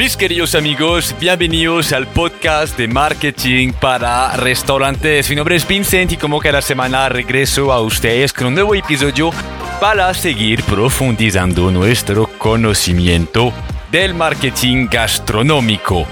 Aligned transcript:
Mis 0.00 0.16
queridos 0.16 0.54
amigos, 0.54 1.14
bienvenidos 1.20 1.92
al 1.92 2.06
podcast 2.06 2.74
de 2.78 2.88
marketing 2.88 3.74
para 3.78 4.34
restaurantes. 4.34 5.28
Mi 5.28 5.36
nombre 5.36 5.56
es 5.56 5.68
Vincent 5.68 6.12
y 6.12 6.16
como 6.16 6.38
cada 6.38 6.62
semana 6.62 7.10
regreso 7.10 7.70
a 7.70 7.82
ustedes 7.82 8.32
con 8.32 8.46
un 8.46 8.54
nuevo 8.54 8.74
episodio 8.74 9.30
para 9.78 10.14
seguir 10.14 10.62
profundizando 10.62 11.70
nuestro 11.70 12.30
conocimiento 12.38 13.52
del 13.92 14.14
marketing 14.14 14.88
gastronómico. 14.90 16.06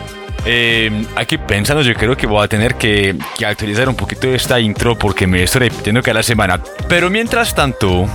Eh, 0.44 1.06
aquí 1.16 1.38
pensando, 1.38 1.82
yo 1.82 1.94
creo 1.94 2.14
que 2.14 2.26
voy 2.26 2.44
a 2.44 2.46
tener 2.46 2.74
que, 2.74 3.16
que 3.38 3.46
actualizar 3.46 3.88
un 3.88 3.96
poquito 3.96 4.28
esta 4.28 4.60
intro 4.60 4.98
porque 4.98 5.26
me 5.26 5.44
estoy 5.44 5.70
repitiendo 5.70 6.02
cada 6.02 6.22
semana. 6.22 6.62
Pero 6.90 7.08
mientras 7.08 7.54
tanto, 7.54 8.06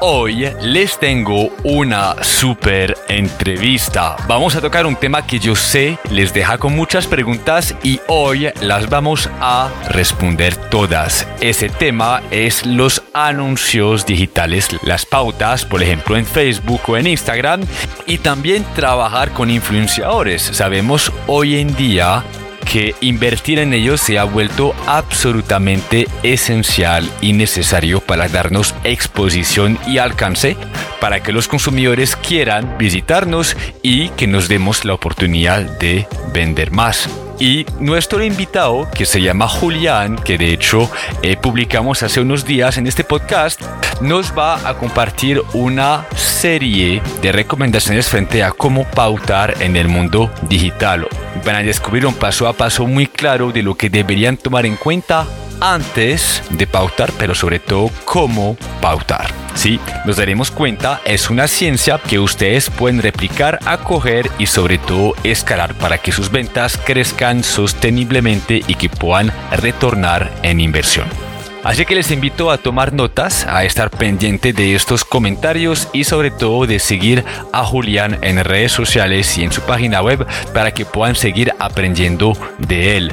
Hoy 0.00 0.48
les 0.62 0.96
tengo 1.00 1.50
una 1.64 2.22
super 2.22 2.96
entrevista. 3.08 4.14
Vamos 4.28 4.54
a 4.54 4.60
tocar 4.60 4.86
un 4.86 4.94
tema 4.94 5.26
que 5.26 5.40
yo 5.40 5.56
sé 5.56 5.98
les 6.08 6.32
deja 6.32 6.56
con 6.56 6.76
muchas 6.76 7.08
preguntas 7.08 7.74
y 7.82 7.98
hoy 8.06 8.48
las 8.60 8.88
vamos 8.88 9.28
a 9.40 9.68
responder 9.88 10.54
todas. 10.54 11.26
Ese 11.40 11.68
tema 11.68 12.22
es 12.30 12.64
los 12.64 13.02
anuncios 13.12 14.06
digitales, 14.06 14.68
las 14.84 15.04
pautas, 15.04 15.64
por 15.64 15.82
ejemplo 15.82 16.16
en 16.16 16.26
Facebook 16.26 16.82
o 16.86 16.96
en 16.96 17.08
Instagram 17.08 17.62
y 18.06 18.18
también 18.18 18.64
trabajar 18.76 19.32
con 19.32 19.50
influenciadores. 19.50 20.42
Sabemos 20.42 21.12
hoy 21.26 21.58
en 21.58 21.74
día 21.74 22.22
que 22.64 22.94
invertir 23.00 23.58
en 23.58 23.72
ellos 23.72 24.00
se 24.00 24.18
ha 24.18 24.24
vuelto 24.24 24.74
absolutamente 24.86 26.06
esencial 26.22 27.08
y 27.20 27.32
necesario 27.32 28.00
para 28.00 28.28
darnos 28.28 28.74
exposición 28.84 29.78
y 29.86 29.98
alcance 29.98 30.56
para 31.00 31.22
que 31.22 31.32
los 31.32 31.48
consumidores 31.48 32.16
quieran 32.16 32.76
visitarnos 32.78 33.56
y 33.82 34.08
que 34.10 34.26
nos 34.26 34.48
demos 34.48 34.84
la 34.84 34.94
oportunidad 34.94 35.78
de 35.78 36.06
vender 36.32 36.70
más. 36.70 37.08
Y 37.40 37.66
nuestro 37.78 38.22
invitado, 38.24 38.88
que 38.92 39.06
se 39.06 39.22
llama 39.22 39.46
Julián, 39.46 40.16
que 40.16 40.36
de 40.36 40.52
hecho 40.52 40.90
eh, 41.22 41.36
publicamos 41.36 42.02
hace 42.02 42.20
unos 42.20 42.44
días 42.44 42.78
en 42.78 42.86
este 42.86 43.04
podcast, 43.04 43.62
nos 44.00 44.36
va 44.36 44.68
a 44.68 44.74
compartir 44.76 45.40
una 45.52 46.04
serie 46.16 47.00
de 47.22 47.32
recomendaciones 47.32 48.08
frente 48.08 48.42
a 48.42 48.50
cómo 48.50 48.84
pautar 48.84 49.54
en 49.62 49.76
el 49.76 49.88
mundo 49.88 50.32
digital. 50.48 51.06
Van 51.44 51.56
a 51.56 51.62
descubrir 51.62 52.06
un 52.06 52.14
paso 52.14 52.48
a 52.48 52.54
paso 52.54 52.86
muy 52.86 53.06
claro 53.06 53.52
de 53.52 53.62
lo 53.62 53.76
que 53.76 53.88
deberían 53.88 54.36
tomar 54.36 54.66
en 54.66 54.76
cuenta 54.76 55.26
antes 55.60 56.42
de 56.50 56.66
pautar, 56.66 57.12
pero 57.18 57.34
sobre 57.34 57.58
todo 57.58 57.90
cómo 58.04 58.56
pautar. 58.80 59.32
Sí, 59.54 59.80
nos 60.06 60.16
daremos 60.16 60.50
cuenta, 60.50 61.00
es 61.04 61.30
una 61.30 61.48
ciencia 61.48 61.98
que 61.98 62.18
ustedes 62.18 62.70
pueden 62.70 63.02
replicar, 63.02 63.58
acoger 63.66 64.30
y 64.38 64.46
sobre 64.46 64.78
todo 64.78 65.14
escalar 65.24 65.74
para 65.74 65.98
que 65.98 66.12
sus 66.12 66.30
ventas 66.30 66.78
crezcan 66.78 67.42
sosteniblemente 67.42 68.62
y 68.66 68.74
que 68.76 68.88
puedan 68.88 69.32
retornar 69.50 70.30
en 70.42 70.60
inversión. 70.60 71.27
Así 71.68 71.84
que 71.84 71.94
les 71.94 72.10
invito 72.10 72.50
a 72.50 72.56
tomar 72.56 72.94
notas, 72.94 73.46
a 73.46 73.62
estar 73.62 73.90
pendiente 73.90 74.54
de 74.54 74.74
estos 74.74 75.04
comentarios 75.04 75.88
y 75.92 76.04
sobre 76.04 76.30
todo 76.30 76.64
de 76.64 76.78
seguir 76.78 77.26
a 77.52 77.62
Julián 77.62 78.16
en 78.22 78.42
redes 78.42 78.72
sociales 78.72 79.36
y 79.36 79.44
en 79.44 79.52
su 79.52 79.60
página 79.60 80.00
web 80.00 80.26
para 80.54 80.72
que 80.72 80.86
puedan 80.86 81.14
seguir 81.14 81.52
aprendiendo 81.58 82.32
de 82.56 82.96
él. 82.96 83.12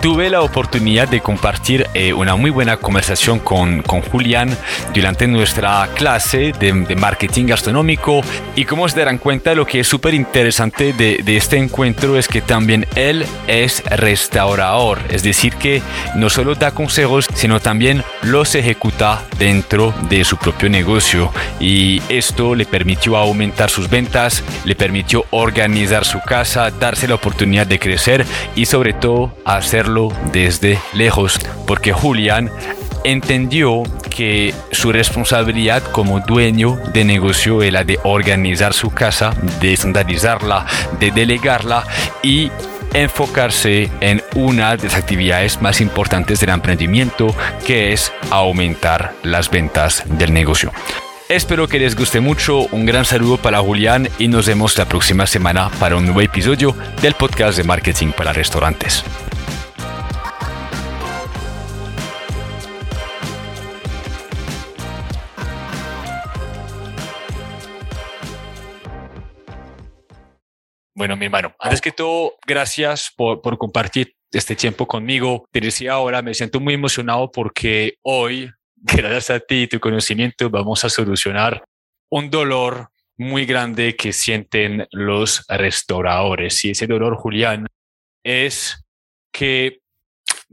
Tuve 0.00 0.30
la 0.30 0.40
oportunidad 0.40 1.08
de 1.08 1.20
compartir 1.20 1.88
eh, 1.92 2.12
una 2.12 2.36
muy 2.36 2.50
buena 2.50 2.76
conversación 2.76 3.40
con, 3.40 3.82
con 3.82 4.02
Julián 4.02 4.56
durante 4.94 5.26
nuestra 5.26 5.88
clase 5.94 6.52
de, 6.58 6.72
de, 6.72 6.94
marketing 6.94 7.46
gastronómico 7.46 8.22
y 8.54 8.64
como 8.66 8.88
se 8.88 8.98
darán 9.00 9.18
cuenta 9.18 9.54
lo 9.54 9.66
que 9.66 9.80
es 9.80 9.88
súper 9.88 10.14
interesante 10.14 10.92
de, 10.92 11.20
de 11.22 11.36
este 11.36 11.58
encuentro 11.58 12.16
es 12.16 12.28
que 12.28 12.40
también 12.40 12.86
él 12.94 13.26
es 13.46 13.82
restaurador, 13.84 15.00
es 15.10 15.22
decir 15.22 15.54
que 15.56 15.82
no 16.14 16.30
solo 16.30 16.54
da 16.54 16.70
consejos 16.70 17.26
sino 17.34 17.60
también 17.60 17.79
también 17.80 18.04
los 18.24 18.54
ejecuta 18.56 19.22
dentro 19.38 19.94
de 20.10 20.22
su 20.26 20.36
propio 20.36 20.68
negocio. 20.68 21.32
Y 21.60 22.02
esto 22.10 22.54
le 22.54 22.66
permitió 22.66 23.16
aumentar 23.16 23.70
sus 23.70 23.88
ventas, 23.88 24.44
le 24.66 24.74
permitió 24.74 25.24
organizar 25.30 26.04
su 26.04 26.20
casa, 26.20 26.70
darse 26.70 27.08
la 27.08 27.14
oportunidad 27.14 27.66
de 27.66 27.78
crecer 27.78 28.26
y 28.54 28.66
sobre 28.66 28.92
todo 28.92 29.34
hacerlo 29.46 30.12
desde 30.30 30.78
lejos. 30.92 31.40
Porque 31.66 31.94
Julián 31.94 32.50
entendió 33.02 33.82
que 34.10 34.52
su 34.72 34.92
responsabilidad 34.92 35.82
como 35.84 36.20
dueño 36.20 36.78
de 36.92 37.06
negocio 37.06 37.62
era 37.62 37.82
de 37.82 37.98
organizar 38.02 38.74
su 38.74 38.90
casa, 38.90 39.32
de 39.62 39.72
estandarizarla, 39.72 40.66
de 40.98 41.12
delegarla 41.12 41.86
y 42.22 42.50
enfocarse 42.94 43.90
en 44.00 44.22
una 44.34 44.76
de 44.76 44.84
las 44.84 44.96
actividades 44.96 45.60
más 45.60 45.80
importantes 45.80 46.40
del 46.40 46.50
emprendimiento, 46.50 47.34
que 47.66 47.92
es 47.92 48.12
aumentar 48.30 49.12
las 49.22 49.50
ventas 49.50 50.04
del 50.06 50.32
negocio. 50.32 50.72
Espero 51.28 51.68
que 51.68 51.78
les 51.78 51.94
guste 51.94 52.18
mucho, 52.18 52.66
un 52.72 52.86
gran 52.86 53.04
saludo 53.04 53.36
para 53.36 53.60
Julián 53.60 54.08
y 54.18 54.26
nos 54.26 54.46
vemos 54.46 54.76
la 54.76 54.86
próxima 54.86 55.28
semana 55.28 55.70
para 55.78 55.96
un 55.96 56.04
nuevo 56.04 56.22
episodio 56.22 56.76
del 57.00 57.14
podcast 57.14 57.56
de 57.56 57.62
marketing 57.62 58.08
para 58.10 58.32
restaurantes. 58.32 59.04
Bueno, 71.00 71.16
mi 71.16 71.24
hermano, 71.24 71.54
antes 71.58 71.80
que 71.80 71.92
todo, 71.92 72.34
gracias 72.46 73.10
por, 73.16 73.40
por 73.40 73.56
compartir 73.56 74.16
este 74.30 74.54
tiempo 74.54 74.86
conmigo. 74.86 75.46
Te 75.50 75.58
decía 75.58 75.92
ahora, 75.92 76.20
me 76.20 76.34
siento 76.34 76.60
muy 76.60 76.74
emocionado 76.74 77.32
porque 77.32 77.94
hoy, 78.02 78.50
gracias 78.76 79.30
a 79.30 79.40
ti 79.40 79.62
y 79.62 79.66
tu 79.66 79.80
conocimiento, 79.80 80.50
vamos 80.50 80.84
a 80.84 80.90
solucionar 80.90 81.64
un 82.10 82.28
dolor 82.28 82.90
muy 83.16 83.46
grande 83.46 83.96
que 83.96 84.12
sienten 84.12 84.86
los 84.90 85.42
restauradores. 85.48 86.62
Y 86.66 86.72
ese 86.72 86.86
dolor, 86.86 87.16
Julián, 87.16 87.66
es 88.22 88.84
que 89.32 89.80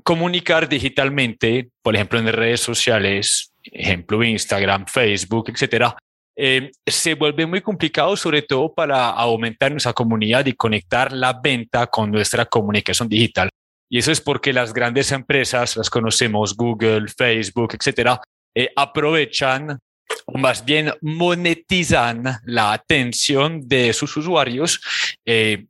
comunicar 0.03 0.69
digitalmente, 0.69 1.71
por 1.81 1.95
ejemplo, 1.95 2.19
en 2.19 2.31
redes 2.31 2.61
sociales, 2.61 3.51
ejemplo 3.63 4.23
Instagram, 4.23 4.85
Facebook, 4.85 5.49
etcétera, 5.49 5.97
eh, 6.39 6.69
se 6.85 7.15
vuelve 7.15 7.47
muy 7.47 7.61
complicado, 7.61 8.15
sobre 8.15 8.43
todo 8.43 8.71
para 8.71 9.09
aumentar 9.09 9.71
nuestra 9.71 9.93
comunidad 9.93 10.45
y 10.45 10.53
conectar 10.53 11.11
la 11.11 11.33
venta 11.33 11.87
con 11.87 12.11
nuestra 12.11 12.45
comunicación 12.45 13.09
digital. 13.09 13.49
Y 13.89 13.97
eso 13.97 14.11
es 14.11 14.21
porque 14.21 14.53
las 14.53 14.71
grandes 14.71 15.11
empresas, 15.11 15.75
las 15.75 15.89
conocemos, 15.89 16.55
Google, 16.55 17.07
Facebook, 17.07 17.73
etcétera, 17.73 18.21
eh, 18.53 18.69
aprovechan 18.75 19.79
o 20.25 20.37
más 20.37 20.63
bien 20.63 20.93
monetizan 21.01 22.23
la 22.43 22.71
atención 22.71 23.67
de 23.67 23.91
sus 23.93 24.15
usuarios. 24.15 24.79
Eh, 25.25 25.65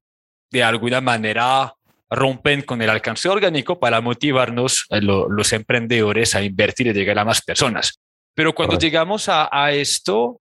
de 0.51 0.63
alguna 0.63 0.99
manera 0.99 1.73
rompen 2.09 2.61
con 2.63 2.81
el 2.81 2.89
alcance 2.89 3.29
orgánico 3.29 3.79
para 3.79 4.01
motivarnos, 4.01 4.85
los 4.89 5.53
emprendedores, 5.53 6.35
a 6.35 6.41
invertir 6.41 6.87
y 6.87 6.93
llegar 6.93 7.19
a 7.19 7.25
más 7.25 7.41
personas. 7.41 7.99
Pero 8.33 8.53
cuando 8.53 8.77
llegamos 8.77 9.29
a, 9.29 9.49
a 9.51 9.71
esto, 9.71 10.39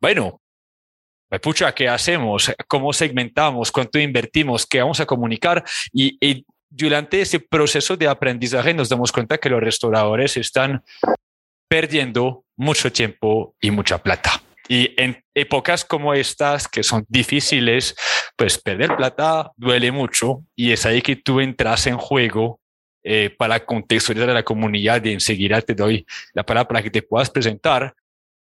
bueno, 0.00 0.40
pucha, 1.42 1.74
¿qué 1.74 1.88
hacemos? 1.88 2.52
¿Cómo 2.68 2.92
segmentamos? 2.92 3.72
¿Cuánto 3.72 3.98
invertimos? 3.98 4.66
¿Qué 4.66 4.80
vamos 4.80 5.00
a 5.00 5.06
comunicar? 5.06 5.64
Y, 5.92 6.44
durante 6.68 7.20
ese 7.20 7.38
proceso 7.38 7.96
de 7.96 8.08
aprendizaje 8.08 8.74
nos 8.74 8.88
damos 8.88 9.12
cuenta 9.12 9.38
que 9.38 9.48
los 9.48 9.60
restauradores 9.60 10.36
están 10.36 10.82
perdiendo 11.68 12.44
mucho 12.56 12.92
tiempo 12.92 13.54
y 13.60 13.70
mucha 13.70 13.98
plata. 13.98 14.42
Y 14.68 14.92
en 15.00 15.22
épocas 15.32 15.84
como 15.84 16.12
estas, 16.12 16.66
que 16.66 16.82
son 16.82 17.06
difíciles, 17.08 17.94
pues 18.36 18.58
perder 18.58 18.96
plata 18.96 19.52
duele 19.56 19.92
mucho 19.92 20.42
y 20.56 20.72
es 20.72 20.84
ahí 20.84 21.02
que 21.02 21.16
tú 21.16 21.40
entras 21.40 21.86
en 21.86 21.96
juego 21.96 22.60
eh, 23.04 23.30
para 23.30 23.64
contextualizar 23.64 24.30
a 24.30 24.34
la 24.34 24.42
comunidad 24.42 25.04
y 25.04 25.12
enseguida 25.12 25.62
te 25.62 25.74
doy 25.74 26.04
la 26.34 26.44
palabra 26.44 26.68
para 26.68 26.82
que 26.82 26.90
te 26.90 27.02
puedas 27.02 27.30
presentar 27.30 27.94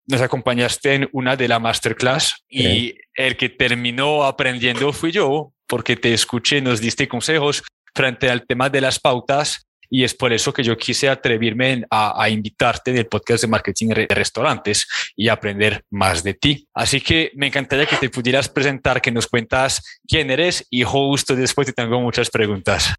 nos 0.07 0.21
acompañaste 0.21 0.95
en 0.95 1.09
una 1.13 1.37
de 1.37 1.49
la 1.49 1.59
masterclass 1.59 2.45
y 2.49 2.97
el 3.15 3.37
que 3.37 3.49
terminó 3.49 4.25
aprendiendo 4.25 4.93
fui 4.93 5.13
yo, 5.13 5.53
porque 5.67 5.97
te 5.97 6.13
escuché, 6.13 6.61
nos 6.61 6.81
diste 6.81 7.09
consejos 7.09 7.63
frente 7.95 8.31
al 8.31 8.47
tema 8.47 8.69
de 8.71 8.81
las 8.81 8.99
pautas 8.99 9.67
y 9.95 10.05
es 10.05 10.15
por 10.15 10.33
eso 10.33 10.55
que 10.55 10.63
yo 10.63 10.75
quise 10.79 11.11
atreverme 11.11 11.85
a, 11.91 12.27
invitarte 12.31 12.93
del 12.93 13.07
podcast 13.07 13.43
de 13.43 13.49
marketing 13.49 13.89
de 13.89 14.07
restaurantes 14.09 14.87
y 15.15 15.29
aprender 15.29 15.85
más 15.91 16.25
de 16.25 16.33
ti. 16.33 16.67
Así 16.73 17.03
que 17.03 17.31
me 17.35 17.49
encantaría 17.49 17.85
que 17.85 17.97
te 17.97 18.09
pudieras 18.09 18.49
presentar, 18.49 19.03
que 19.03 19.13
nos 19.13 19.27
cuentas 19.27 20.01
quién 20.09 20.31
eres 20.31 20.67
y 20.71 20.83
justo 20.83 21.37
después 21.37 21.67
te 21.67 21.75
tengo 21.75 22.01
muchas 22.01 22.31
preguntas. 22.31 22.95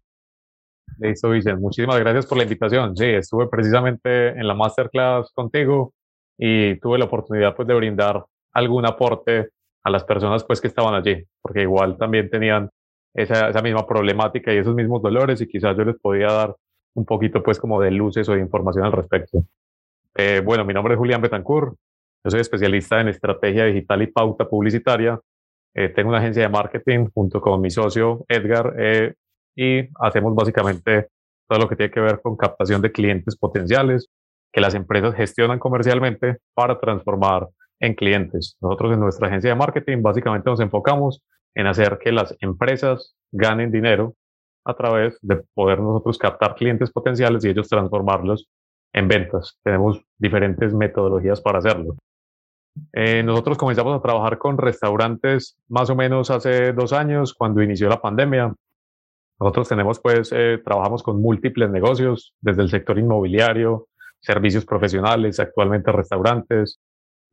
Listo, 0.98 1.30
Vicente. 1.30 1.60
Muchísimas 1.60 1.98
gracias 1.98 2.26
por 2.26 2.38
la 2.38 2.44
invitación. 2.44 2.96
Sí, 2.96 3.06
estuve 3.06 3.48
precisamente 3.48 4.28
en 4.28 4.46
la 4.46 4.54
masterclass 4.54 5.32
contigo 5.32 5.92
y 6.38 6.78
tuve 6.80 6.98
la 6.98 7.04
oportunidad 7.04 7.54
pues, 7.54 7.68
de 7.68 7.74
brindar 7.74 8.24
algún 8.52 8.86
aporte 8.86 9.50
a 9.82 9.90
las 9.90 10.04
personas 10.04 10.44
pues 10.44 10.60
que 10.60 10.68
estaban 10.68 10.94
allí, 10.94 11.24
porque 11.42 11.62
igual 11.62 11.96
también 11.98 12.30
tenían 12.30 12.70
esa, 13.14 13.50
esa 13.50 13.62
misma 13.62 13.86
problemática 13.86 14.52
y 14.52 14.58
esos 14.58 14.74
mismos 14.74 15.02
dolores 15.02 15.40
y 15.40 15.46
quizás 15.46 15.76
yo 15.76 15.84
les 15.84 15.96
podía 16.00 16.26
dar 16.26 16.56
un 16.94 17.04
poquito 17.04 17.42
pues 17.42 17.58
como 17.58 17.80
de 17.80 17.90
luces 17.90 18.28
o 18.28 18.32
de 18.32 18.40
información 18.40 18.84
al 18.84 18.92
respecto. 18.92 19.44
Eh, 20.16 20.40
bueno, 20.44 20.64
mi 20.64 20.72
nombre 20.72 20.94
es 20.94 20.98
Julián 20.98 21.20
Betancourt, 21.20 21.74
yo 22.24 22.30
soy 22.30 22.40
especialista 22.40 23.00
en 23.00 23.08
estrategia 23.08 23.66
digital 23.66 24.02
y 24.02 24.06
pauta 24.06 24.48
publicitaria. 24.48 25.20
Eh, 25.74 25.90
tengo 25.90 26.08
una 26.08 26.18
agencia 26.18 26.42
de 26.42 26.48
marketing 26.48 27.08
junto 27.12 27.40
con 27.40 27.60
mi 27.60 27.70
socio 27.70 28.24
Edgar 28.28 28.74
eh, 28.78 29.14
y 29.54 29.88
hacemos 30.00 30.34
básicamente 30.34 31.08
todo 31.48 31.58
lo 31.58 31.68
que 31.68 31.76
tiene 31.76 31.92
que 31.92 32.00
ver 32.00 32.20
con 32.22 32.36
captación 32.36 32.80
de 32.80 32.92
clientes 32.92 33.36
potenciales 33.36 34.08
que 34.54 34.60
las 34.60 34.74
empresas 34.74 35.16
gestionan 35.16 35.58
comercialmente 35.58 36.38
para 36.54 36.78
transformar 36.78 37.48
en 37.80 37.94
clientes. 37.94 38.56
Nosotros 38.60 38.92
en 38.92 39.00
nuestra 39.00 39.26
agencia 39.26 39.50
de 39.50 39.56
marketing 39.56 40.00
básicamente 40.00 40.48
nos 40.48 40.60
enfocamos 40.60 41.22
en 41.56 41.66
hacer 41.66 41.98
que 41.98 42.12
las 42.12 42.36
empresas 42.40 43.16
ganen 43.32 43.72
dinero 43.72 44.14
a 44.64 44.74
través 44.74 45.18
de 45.22 45.42
poder 45.54 45.80
nosotros 45.80 46.18
captar 46.18 46.54
clientes 46.54 46.92
potenciales 46.92 47.44
y 47.44 47.48
ellos 47.48 47.68
transformarlos 47.68 48.48
en 48.92 49.08
ventas. 49.08 49.58
Tenemos 49.64 50.00
diferentes 50.18 50.72
metodologías 50.72 51.40
para 51.40 51.58
hacerlo. 51.58 51.96
Eh, 52.92 53.24
nosotros 53.24 53.58
comenzamos 53.58 53.98
a 53.98 54.02
trabajar 54.02 54.38
con 54.38 54.56
restaurantes 54.56 55.56
más 55.68 55.90
o 55.90 55.96
menos 55.96 56.30
hace 56.30 56.72
dos 56.72 56.92
años, 56.92 57.34
cuando 57.34 57.60
inició 57.60 57.88
la 57.88 58.00
pandemia. 58.00 58.54
Nosotros 59.40 59.68
tenemos, 59.68 59.98
pues, 59.98 60.30
eh, 60.32 60.60
trabajamos 60.64 61.02
con 61.02 61.20
múltiples 61.20 61.70
negocios, 61.70 62.34
desde 62.40 62.62
el 62.62 62.70
sector 62.70 62.98
inmobiliario, 63.00 63.88
servicios 64.24 64.64
profesionales, 64.64 65.38
actualmente 65.38 65.92
restaurantes. 65.92 66.80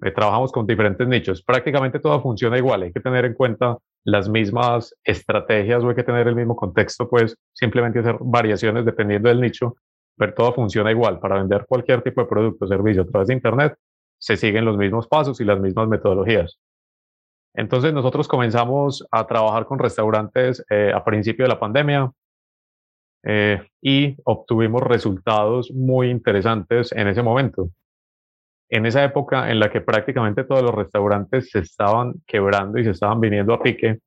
Eh, 0.02 0.12
trabajamos 0.12 0.52
con 0.52 0.68
diferentes 0.68 1.08
nichos. 1.08 1.44
Prácticamente 1.44 2.00
todo 2.00 2.22
funciona 2.22 2.58
igual. 2.58 2.84
Hay 2.84 2.92
que 2.92 3.00
tener 3.00 3.26
en 3.26 3.34
cuenta 3.34 3.78
las 4.04 4.28
mismas 4.28 4.96
estrategias 5.04 5.84
o 5.84 5.90
hay 5.90 5.96
que 5.96 6.04
tener 6.04 6.28
el 6.28 6.36
mismo 6.36 6.56
contexto, 6.56 7.08
pues 7.08 7.38
simplemente 7.54 8.00
hacer 8.00 8.18
variaciones 8.20 8.84
dependiendo 8.84 9.30
del 9.30 9.40
nicho, 9.40 9.76
pero 10.18 10.34
todo 10.34 10.54
funciona 10.54 10.92
igual. 10.92 11.20
Para 11.20 11.38
vender 11.38 11.66
cualquier 11.68 12.02
tipo 12.02 12.22
de 12.22 12.28
producto 12.28 12.66
o 12.66 12.68
servicio 12.68 13.04
a 13.04 13.06
través 13.06 13.28
de 13.28 13.36
Internet, 13.36 13.76
se 14.18 14.38
siguen 14.38 14.66
los 14.66 14.78
mismos 14.78 15.08
pasos 15.08 15.40
y 15.40 15.46
las 15.46 15.60
mismas 15.60 15.88
metodologías. 15.88 16.60
Entonces 17.54 17.94
nosotros 17.94 18.28
comenzamos 18.28 19.06
a 19.12 19.28
trabajar 19.28 19.66
con 19.66 19.80
restaurantes 19.80 20.64
eh, 20.70 20.92
a 20.94 21.04
principio 21.04 21.46
de 21.46 21.50
la 21.50 21.60
pandemia 21.60 22.12
eh, 23.24 23.62
y 23.82 24.16
obtuvimos 24.24 24.82
resultados 24.82 25.72
muy 25.72 26.10
interesantes 26.10 26.92
en 26.92 27.08
ese 27.08 27.22
momento. 27.22 27.70
En 28.70 28.86
esa 28.86 29.04
época 29.04 29.52
en 29.52 29.60
la 29.60 29.70
que 29.70 29.82
prácticamente 29.82 30.44
todos 30.44 30.64
los 30.64 30.74
restaurantes 30.74 31.50
se 31.52 31.60
estaban 31.60 32.16
quebrando 32.26 32.80
y 32.80 32.84
se 32.84 32.92
estaban 32.92 33.20
viniendo 33.20 33.54
a 33.54 33.62
pique, 33.62 34.00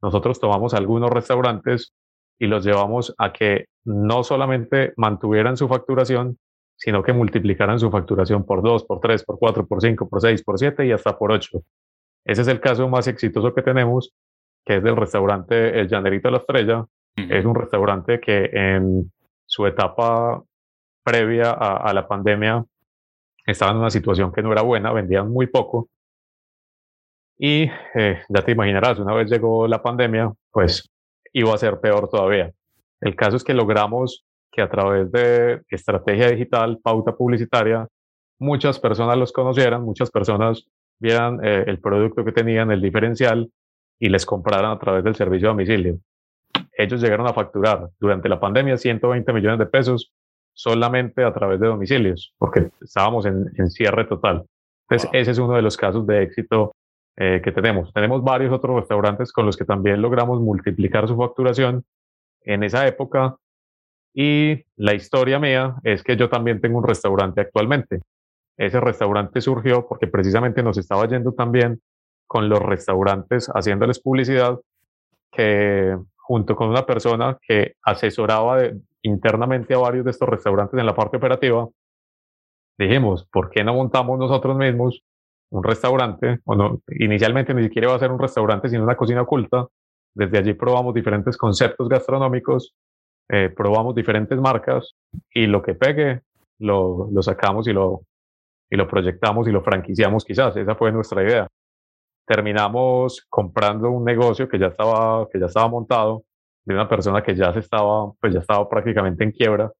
nosotros 0.00 0.40
tomamos 0.40 0.74
algunos 0.74 1.10
restaurantes 1.10 1.94
y 2.38 2.46
los 2.46 2.64
llevamos 2.64 3.14
a 3.18 3.32
que 3.32 3.66
no 3.84 4.24
solamente 4.24 4.92
mantuvieran 4.96 5.56
su 5.56 5.68
facturación, 5.68 6.38
sino 6.76 7.02
que 7.02 7.12
multiplicaran 7.12 7.78
su 7.78 7.90
facturación 7.90 8.44
por 8.44 8.62
2, 8.62 8.84
por 8.84 8.98
3, 8.98 9.24
por 9.24 9.38
4, 9.38 9.66
por 9.66 9.80
5, 9.80 10.08
por 10.08 10.20
6, 10.20 10.42
por 10.42 10.58
7 10.58 10.86
y 10.86 10.92
hasta 10.92 11.16
por 11.16 11.30
8. 11.30 11.62
Ese 12.24 12.42
es 12.42 12.48
el 12.48 12.60
caso 12.60 12.88
más 12.88 13.06
exitoso 13.06 13.54
que 13.54 13.62
tenemos, 13.62 14.12
que 14.64 14.76
es 14.76 14.82
del 14.82 14.96
restaurante 14.96 15.78
El 15.78 15.88
Llanerito 15.88 16.28
de 16.28 16.32
la 16.32 16.38
Estrella. 16.38 16.84
Es 17.16 17.44
un 17.44 17.54
restaurante 17.54 18.20
que 18.20 18.50
en 18.52 19.12
su 19.46 19.66
etapa 19.66 20.42
previa 21.04 21.50
a, 21.50 21.92
la 21.92 22.08
pandemia 22.08 22.64
estaba 23.44 23.72
en 23.72 23.78
una 23.78 23.90
situación 23.90 24.32
que 24.32 24.42
no 24.42 24.52
era 24.52 24.62
buena, 24.62 24.92
vendían 24.92 25.30
muy 25.30 25.46
poco. 25.46 25.88
Y 27.38 27.68
eh, 27.94 28.22
ya 28.28 28.42
te 28.42 28.52
imaginarás, 28.52 28.98
una 28.98 29.14
vez 29.14 29.30
llegó 29.30 29.66
la 29.66 29.82
pandemia, 29.82 30.32
pues 30.50 30.88
iba 31.32 31.52
a 31.52 31.58
ser 31.58 31.80
peor 31.80 32.08
todavía. 32.08 32.52
El 33.00 33.16
caso 33.16 33.36
es 33.36 33.44
que 33.44 33.52
logramos 33.52 34.24
que 34.50 34.62
a 34.62 34.70
través 34.70 35.10
de 35.10 35.62
estrategia 35.68 36.30
digital, 36.30 36.78
pauta 36.82 37.16
publicitaria, 37.16 37.88
muchas 38.38 38.78
personas 38.78 39.16
los 39.16 39.32
conocieran, 39.32 39.82
muchas 39.82 40.10
personas 40.10 40.66
vieran 40.98 41.44
eh, 41.44 41.64
el 41.66 41.80
producto 41.80 42.24
que 42.24 42.32
tenían, 42.32 42.70
el 42.70 42.80
diferencial, 42.80 43.50
y 43.98 44.08
les 44.08 44.26
compraran 44.26 44.70
a 44.70 44.78
través 44.78 45.04
del 45.04 45.14
servicio 45.14 45.48
de 45.48 45.52
domicilio. 45.52 45.98
Ellos 46.76 47.00
llegaron 47.00 47.26
a 47.26 47.32
facturar 47.32 47.88
durante 48.00 48.28
la 48.28 48.40
pandemia 48.40 48.76
120 48.76 49.32
millones 49.32 49.58
de 49.58 49.66
pesos 49.66 50.12
solamente 50.54 51.24
a 51.24 51.32
través 51.32 51.60
de 51.60 51.68
domicilios, 51.68 52.34
porque 52.38 52.70
estábamos 52.80 53.26
en, 53.26 53.70
cierre 53.70 54.04
total. 54.04 54.44
Entonces, 54.88 55.10
ese 55.12 55.30
es 55.30 55.38
uno 55.38 55.54
de 55.54 55.62
los 55.62 55.76
casos 55.76 56.06
de 56.06 56.22
éxito 56.22 56.74
eh, 57.16 57.40
que 57.42 57.52
tenemos. 57.52 57.92
Tenemos 57.92 58.22
varios 58.22 58.52
otros 58.52 58.76
restaurantes 58.76 59.32
con 59.32 59.46
los 59.46 59.56
que 59.56 59.64
también 59.64 60.02
logramos 60.02 60.40
multiplicar 60.40 61.08
su 61.08 61.16
facturación 61.16 61.84
en 62.42 62.62
esa 62.62 62.86
época. 62.86 63.36
Y 64.14 64.64
la 64.76 64.94
historia 64.94 65.38
mía 65.38 65.76
es 65.84 66.02
que 66.02 66.16
yo 66.16 66.28
también 66.28 66.60
tengo 66.60 66.78
un 66.78 66.86
restaurante 66.86 67.40
actualmente. 67.40 68.00
Ese 68.58 68.80
restaurante 68.80 69.40
surgió 69.40 69.86
porque 69.88 70.06
precisamente 70.06 70.62
nos 70.62 70.76
estaba 70.76 71.06
yendo 71.08 71.32
también 71.32 71.80
con 72.26 72.48
los 72.48 72.60
restaurantes 72.60 73.48
haciéndoles 73.54 74.00
publicidad 74.00 74.58
que 75.30 75.96
junto 76.32 76.56
con 76.56 76.70
una 76.70 76.86
persona 76.86 77.36
que 77.46 77.74
asesoraba 77.82 78.62
internamente 79.02 79.74
a 79.74 79.78
varios 79.78 80.06
de 80.06 80.12
estos 80.12 80.26
restaurantes 80.26 80.80
en 80.80 80.86
la 80.86 80.94
parte 80.94 81.18
operativa, 81.18 81.68
dijimos, 82.78 83.28
¿por 83.30 83.50
qué 83.50 83.62
no 83.62 83.74
montamos 83.74 84.18
nosotros 84.18 84.56
mismos 84.56 85.02
un 85.50 85.62
restaurante? 85.62 86.38
Bueno, 86.46 86.80
inicialmente 86.88 87.52
ni 87.52 87.64
siquiera 87.64 87.88
iba 87.88 87.96
a 87.96 87.98
ser 87.98 88.10
un 88.10 88.18
restaurante, 88.18 88.70
sino 88.70 88.82
una 88.82 88.96
cocina 88.96 89.20
oculta. 89.20 89.66
Desde 90.14 90.38
allí 90.38 90.54
probamos 90.54 90.94
diferentes 90.94 91.36
conceptos 91.36 91.86
gastronómicos, 91.86 92.74
eh, 93.28 93.50
probamos 93.54 93.94
diferentes 93.94 94.38
marcas 94.40 94.94
y 95.34 95.46
lo 95.46 95.60
que 95.60 95.74
pegue 95.74 96.22
lo, 96.60 97.10
lo 97.12 97.22
sacamos 97.22 97.68
y 97.68 97.74
lo, 97.74 98.06
y 98.70 98.76
lo 98.76 98.88
proyectamos 98.88 99.46
y 99.48 99.50
lo 99.50 99.62
franquiciamos 99.62 100.24
quizás. 100.24 100.56
Esa 100.56 100.76
fue 100.76 100.92
nuestra 100.92 101.22
idea. 101.22 101.46
Terminamos 102.26 103.26
comprando 103.28 103.90
un 103.90 104.04
negocio 104.04 104.48
que 104.48 104.58
ya 104.58 104.68
estaba, 104.68 105.28
que 105.30 105.40
ya 105.40 105.46
estaba 105.46 105.68
montado 105.68 106.24
de 106.64 106.74
una 106.74 106.88
persona 106.88 107.22
que 107.22 107.34
ya 107.34 107.52
se 107.52 107.58
estaba, 107.60 108.12
pues 108.20 108.32
ya 108.32 108.40
estaba 108.40 108.68
prácticamente 108.68 109.24
en 109.24 109.32
quiebra 109.32 109.72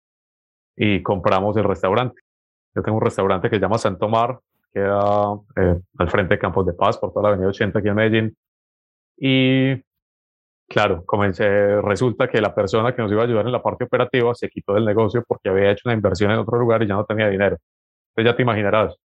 y 0.77 1.03
compramos 1.03 1.57
el 1.57 1.65
restaurante. 1.65 2.21
Yo 2.75 2.83
tengo 2.83 2.99
un 2.99 3.05
restaurante 3.05 3.49
que 3.49 3.57
se 3.57 3.61
llama 3.61 3.79
Santo 3.79 4.09
Mar, 4.09 4.41
queda 4.73 5.35
eh, 5.57 5.79
al 5.99 6.11
frente 6.11 6.35
de 6.35 6.41
Campos 6.41 6.67
de 6.67 6.73
Paz, 6.73 6.99
por 6.99 7.13
toda 7.13 7.25
la 7.25 7.29
avenida 7.31 7.49
80 7.49 7.79
aquí 7.79 7.89
en 7.89 7.95
Medellín. 7.95 8.37
Y 9.17 9.83
claro, 10.69 11.05
comencé, 11.05 11.81
resulta 11.83 12.29
que 12.29 12.41
la 12.41 12.55
persona 12.55 12.95
que 12.95 13.03
nos 13.03 13.13
iba 13.13 13.23
a 13.23 13.25
ayudar 13.25 13.47
en 13.47 13.53
la 13.53 13.63
parte 13.63 13.85
operativa 13.85 14.35
se 14.35 14.49
quitó 14.49 14.75
del 14.75 14.87
negocio 14.87 15.23
porque 15.27 15.51
había 15.51 15.71
hecho 15.71 15.83
una 15.85 15.95
inversión 15.95 16.31
en 16.31 16.39
otro 16.39 16.59
lugar 16.59 16.83
y 16.83 16.89
ya 16.89 16.95
no 16.95 17.05
tenía 17.05 17.29
dinero. 17.29 17.59
Entonces 18.11 18.33
ya 18.33 18.37
te 18.37 18.43
imaginarás, 18.43 18.97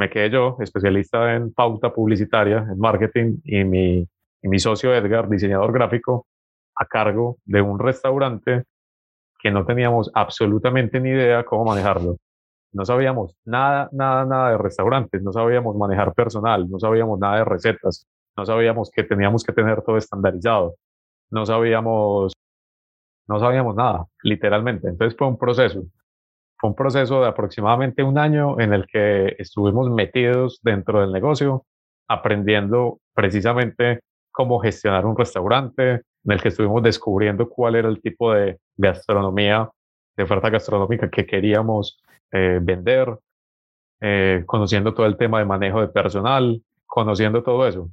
me 0.00 0.08
quedé 0.08 0.30
yo, 0.30 0.56
especialista 0.60 1.34
en 1.34 1.52
pauta 1.52 1.92
publicitaria, 1.92 2.66
en 2.72 2.78
marketing, 2.78 3.36
y 3.44 3.64
mi, 3.64 4.58
socio 4.58 4.94
Edgar, 4.94 5.28
diseñador 5.28 5.72
gráfico, 5.72 6.26
a 6.74 6.86
cargo 6.86 7.36
de 7.44 7.60
un 7.60 7.78
restaurante 7.78 8.64
que 9.38 9.50
no 9.50 9.66
teníamos 9.66 10.10
absolutamente 10.14 11.00
ni 11.00 11.10
idea 11.10 11.44
cómo 11.44 11.66
manejarlo. 11.66 12.16
No 12.72 12.86
sabíamos 12.86 13.36
nada, 13.44 13.90
nada, 13.92 14.24
nada 14.24 14.50
de 14.52 14.58
restaurantes, 14.58 15.22
no 15.22 15.32
sabíamos 15.34 15.76
manejar 15.76 16.14
personal, 16.14 16.66
no 16.70 16.78
sabíamos 16.78 17.18
nada 17.18 17.36
de 17.36 17.44
recetas, 17.44 18.06
no 18.38 18.46
sabíamos 18.46 18.90
que 18.90 19.02
teníamos 19.02 19.44
que 19.44 19.52
tener 19.52 19.82
todo 19.82 19.98
estandarizado, 19.98 20.76
no 21.30 21.44
sabíamos, 21.44 22.32
no 23.28 23.38
sabíamos 23.38 23.76
nada, 23.76 24.06
literalmente. 24.22 24.88
Entonces 24.88 25.14
fue 25.18 25.28
un 25.28 25.36
proceso 25.36 25.82
fue 26.60 26.70
un 26.70 26.76
proceso 26.76 27.22
de 27.22 27.28
aproximadamente 27.28 28.02
un 28.02 28.18
año 28.18 28.60
en 28.60 28.74
el 28.74 28.86
que 28.86 29.34
estuvimos 29.38 29.88
metidos 29.90 30.60
dentro 30.62 31.00
del 31.00 31.10
negocio, 31.10 31.64
aprendiendo 32.06 32.98
precisamente 33.14 34.00
cómo 34.30 34.60
gestionar 34.60 35.06
un 35.06 35.16
restaurante, 35.16 36.02
en 36.24 36.32
el 36.32 36.42
que 36.42 36.48
estuvimos 36.48 36.82
descubriendo 36.82 37.48
cuál 37.48 37.76
era 37.76 37.88
el 37.88 38.02
tipo 38.02 38.34
de 38.34 38.58
gastronomía, 38.76 39.70
de 40.16 40.22
oferta 40.22 40.50
gastronómica 40.50 41.08
que 41.08 41.24
queríamos 41.24 41.98
eh, 42.30 42.58
vender, 42.60 43.16
eh, 44.02 44.42
conociendo 44.44 44.92
todo 44.92 45.06
el 45.06 45.16
tema 45.16 45.38
de 45.38 45.46
manejo 45.46 45.80
de 45.80 45.88
personal, 45.88 46.62
conociendo 46.84 47.42
todo 47.42 47.66
eso. 47.66 47.88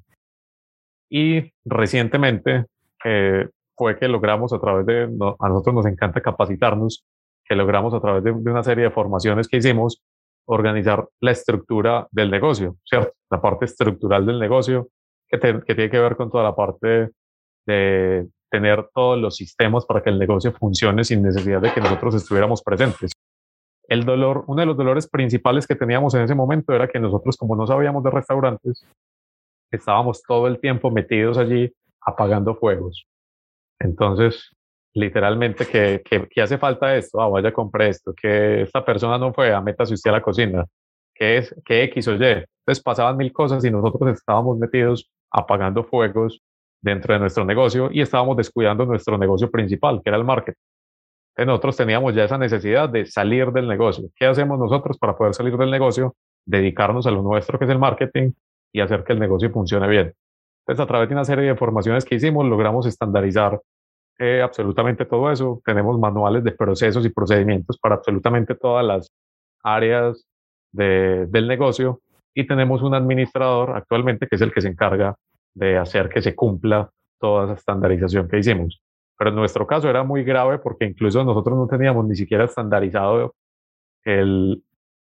Y 1.10 1.54
recientemente 1.64 2.66
eh, 3.06 3.48
fue 3.78 3.98
que 3.98 4.10
logramos 4.10 4.52
a 4.52 4.60
través 4.60 4.86
de, 4.86 5.04
a 5.04 5.48
nosotros 5.48 5.74
nos 5.74 5.86
encanta 5.86 6.20
capacitarnos, 6.20 7.06
que 7.48 7.56
logramos 7.56 7.94
a 7.94 8.02
través 8.02 8.24
de, 8.24 8.32
una 8.32 8.64
serie 8.64 8.86
de 8.86 8.92
formaciones 8.92 9.48
que 9.48 9.58
hicimos, 9.58 10.02
organizar 10.46 11.08
la 11.20 11.32
estructura 11.32 12.08
del 12.12 12.32
negocio, 12.32 12.78
¿cierto? 12.86 13.14
La 13.30 13.42
parte 13.42 13.66
estructural 13.66 14.26
del 14.26 14.40
negocio, 14.40 14.88
que, 15.28 15.40
que 15.40 15.76
tiene 15.76 15.90
que 15.90 16.00
ver 16.00 16.16
con 16.16 16.32
toda 16.32 16.44
la 16.44 16.56
parte 16.56 17.10
de 17.66 18.28
tener 18.50 18.88
todos 18.94 19.20
los 19.20 19.36
sistemas 19.36 19.86
para 19.86 20.02
que 20.02 20.10
el 20.10 20.18
negocio 20.18 20.54
funcione 20.54 21.04
sin 21.04 21.22
necesidad 21.22 21.62
de 21.62 21.74
que 21.74 21.82
nosotros 21.82 22.16
estuviéramos 22.16 22.64
presentes. 22.64 23.12
El 23.90 24.06
dolor, 24.06 24.44
uno 24.48 24.62
de 24.62 24.66
los 24.66 24.78
dolores 24.78 25.08
principales 25.10 25.68
que 25.68 25.76
teníamos 25.76 26.14
en 26.14 26.22
ese 26.22 26.36
momento 26.36 26.74
era 26.74 26.88
que 26.88 27.00
nosotros, 27.00 27.38
como 27.38 27.56
no 27.56 27.68
sabíamos 27.68 28.04
de 28.04 28.12
restaurantes, 28.12 28.86
estábamos 29.72 30.22
todo 30.24 30.48
el 30.48 30.60
tiempo 30.60 30.92
metidos 30.92 31.38
allí 31.38 31.74
apagando 32.02 32.56
fuegos. 32.56 33.06
Entonces, 33.80 34.52
literalmente, 34.98 35.66
¿qué, 35.66 36.02
qué, 36.04 36.42
hace 36.42 36.58
falta 36.58 36.96
esto? 36.96 37.22
Ah, 37.22 37.28
vaya, 37.28 37.54
compré 37.54 37.90
esto. 37.90 38.14
Que 38.14 38.64
esta 38.64 38.84
persona 38.84 39.18
no 39.18 39.34
fue, 39.34 39.54
a 39.54 39.62
métase 39.62 39.94
usted 39.94 40.10
a 40.10 40.14
la 40.14 40.22
cocina. 40.22 40.66
¿Qué 41.14 41.38
es? 41.38 41.56
¿Qué 41.66 41.84
X 41.84 42.08
o 42.08 42.16
Y? 42.16 42.24
Entonces 42.24 42.84
pasaban 42.84 43.18
mil 43.18 43.32
cosas 43.32 43.64
y 43.64 43.72
nosotros 43.72 44.12
estábamos 44.12 44.58
metidos 44.58 45.10
apagando 45.32 45.84
fuegos 45.84 46.42
dentro 46.82 47.14
de 47.14 47.20
nuestro 47.20 47.46
negocio 47.46 47.90
y 47.92 48.02
estábamos 48.02 48.38
descuidando 48.38 48.86
nuestro 48.86 49.18
negocio 49.18 49.50
principal, 49.50 50.02
que 50.04 50.10
era 50.10 50.18
el 50.18 50.24
marketing. 50.24 50.60
Entonces 51.30 51.48
nosotros 51.48 51.78
teníamos 51.78 52.16
ya 52.16 52.24
esa 52.24 52.38
necesidad 52.38 52.90
de 52.90 53.06
salir 53.06 53.52
del 53.52 53.68
negocio. 53.68 54.10
¿Qué 54.16 54.26
hacemos 54.26 54.58
nosotros 54.60 54.98
para 54.98 55.16
poder 55.16 55.34
salir 55.34 55.56
del 55.58 55.72
negocio? 55.72 56.16
Dedicarnos 56.46 57.06
a 57.08 57.12
lo 57.12 57.22
nuestro, 57.22 57.60
que 57.60 57.66
es 57.66 57.72
el 57.72 57.80
marketing, 57.80 58.32
y 58.74 58.82
hacer 58.82 59.04
que 59.04 59.14
el 59.14 59.20
negocio 59.20 59.50
funcione 59.52 59.88
bien. 59.88 60.14
Entonces, 60.62 60.84
a 60.84 60.88
través 60.88 61.08
de 61.10 61.16
una 61.16 61.26
serie 61.26 61.46
de 61.46 61.52
informaciones 61.52 62.06
que 62.06 62.16
hicimos, 62.16 62.46
logramos 62.46 62.86
estandarizar 62.86 63.62
eh, 64.20 64.42
absolutamente 64.42 65.06
todo 65.06 65.32
eso. 65.32 65.62
Tenemos 65.66 66.00
manuales 66.00 66.44
de 66.44 66.52
procesos 66.52 67.06
y 67.06 67.10
procedimientos 67.10 67.78
para 67.78 67.96
absolutamente 67.96 68.56
todas 68.56 68.86
las 68.86 69.12
áreas 69.64 70.26
del 70.72 71.48
negocio 71.48 72.02
y 72.34 72.46
tenemos 72.46 72.84
un 72.84 72.94
administrador 72.94 73.76
actualmente 73.76 74.28
que 74.28 74.36
es 74.36 74.42
el 74.42 74.54
que 74.54 74.62
se 74.62 74.68
encarga 74.68 75.16
de 75.56 75.78
hacer 75.78 76.10
que 76.10 76.22
se 76.22 76.36
cumpla 76.36 76.90
toda 77.20 77.46
esa 77.46 77.54
estandarización 77.54 78.28
que 78.28 78.38
hicimos. 78.38 78.82
Pero 79.18 79.32
en 79.32 79.38
nuestro 79.38 79.66
caso 79.66 79.90
era 79.90 80.04
muy 80.04 80.24
grave 80.24 80.60
porque 80.60 80.86
incluso 80.86 81.24
nosotros 81.24 81.58
no 81.58 81.68
teníamos 81.68 82.06
ni 82.06 82.16
siquiera 82.16 82.46
estandarizado 82.46 83.34
el, 84.04 84.64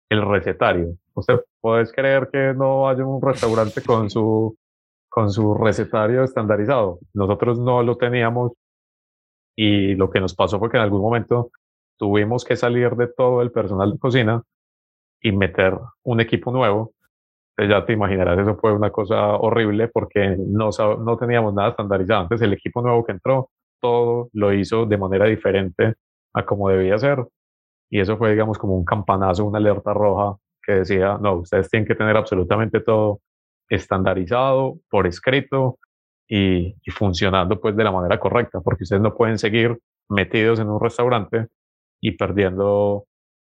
el 0.09 0.29
recetario. 0.29 0.97
Usted 1.15 1.41
puede 1.61 1.91
creer 1.91 2.29
que 2.31 2.55
no 2.55 2.89
haya 2.89 3.05
un 3.05 3.21
restaurante 3.21 3.83
con 3.83 4.09
su, 4.09 4.57
con 5.09 5.31
su 5.31 5.55
recetario 5.55 6.23
estandarizado. 6.23 7.01
Nosotros 7.13 7.59
no 7.59 7.83
lo 7.83 7.97
teníamos 7.97 8.53
y 9.57 9.95
lo 9.95 10.11
que 10.11 10.21
nos 10.21 10.35
pasó 10.35 10.59
fue 10.59 10.71
que 10.71 10.77
en 10.77 10.83
algún 10.83 11.01
momento 11.01 11.51
tuvimos 11.99 12.45
que 12.45 12.57
salir 12.57 12.95
de 12.95 13.09
todo 13.09 13.41
el 13.43 13.51
personal 13.51 13.93
de 13.93 13.99
cocina 13.99 14.43
y 15.21 15.33
meter 15.33 15.79
un 16.05 16.21
equipo 16.21 16.53
nuevo. 16.53 16.93
Entonces 17.57 17.75
ya 17.75 17.87
te 17.87 17.95
imaginarás, 17.95 18.39
eso 18.39 18.57
fue 18.57 18.73
una 18.75 18.91
cosa 18.91 19.37
horrible 19.37 19.89
porque 19.89 20.37
no, 20.39 20.71
no 20.99 21.17
teníamos 21.17 21.55
nada 21.55 21.71
estandarizado. 21.71 22.23
Entonces 22.23 22.47
el 22.47 22.53
equipo 22.53 22.83
nuevo 22.83 23.05
que 23.05 23.13
entró, 23.13 23.51
todo 23.81 24.29
lo 24.35 24.53
hizo 24.53 24.85
de 24.85 24.99
manera 24.99 25.25
diferente 25.25 25.95
a 26.35 26.45
como 26.45 26.69
debía 26.69 26.99
ser. 26.99 27.27
Y 27.89 28.01
eso 28.01 28.19
fue, 28.19 28.33
digamos, 28.33 28.59
como 28.59 28.77
un 28.77 28.85
campanazo, 28.85 29.45
una 29.45 29.59
alerta 29.59 29.95
roja 29.95 30.37
que 30.63 30.73
decía, 30.73 31.19
no, 31.21 31.37
ustedes 31.37 31.71
tienen 31.71 31.87
que 31.87 31.95
tener 31.95 32.17
absolutamente 32.17 32.81
todo 32.81 33.21
estandarizado, 33.69 34.79
por 34.91 35.07
escrito 35.07 35.79
y, 36.29 36.75
funcionando 36.91 37.61
pues 37.61 37.77
de 37.77 37.85
la 37.85 37.93
manera 37.93 38.19
correcta, 38.19 38.61
porque 38.61 38.85
ustedes 38.85 39.03
no 39.03 39.15
pueden 39.15 39.39
seguir 39.39 39.79
metidos 40.09 40.59
en 40.61 40.69
un 40.69 40.81
restaurante 40.81 41.49
y 42.01 42.13
perdiendo 42.13 43.07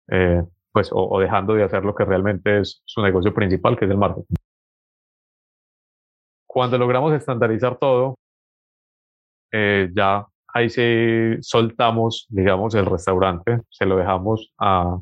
eh, 0.09 0.43
pues 0.73 0.91
o, 0.93 1.19
dejando 1.21 1.55
de 1.55 1.65
hacer 1.65 1.85
lo 1.85 1.95
que 1.95 2.05
realmente 2.05 2.61
es 2.61 2.83
su 2.85 3.03
negocio 3.03 3.35
principal, 3.35 3.79
que 3.79 3.85
es 3.85 3.91
el 3.91 3.99
marketing. 3.99 4.35
Cuando 6.47 6.79
logramos 6.79 7.13
estandarizar 7.15 7.79
todo, 7.79 8.17
eh, 9.53 9.91
ya 9.95 10.27
ahí 10.49 10.69
sí 10.69 11.37
soltamos, 11.41 12.27
digamos, 12.29 12.75
el 12.75 12.87
restaurante, 12.87 13.61
se 13.71 13.87
lo 13.87 13.97
dejamos 13.97 14.53
a, 14.59 14.99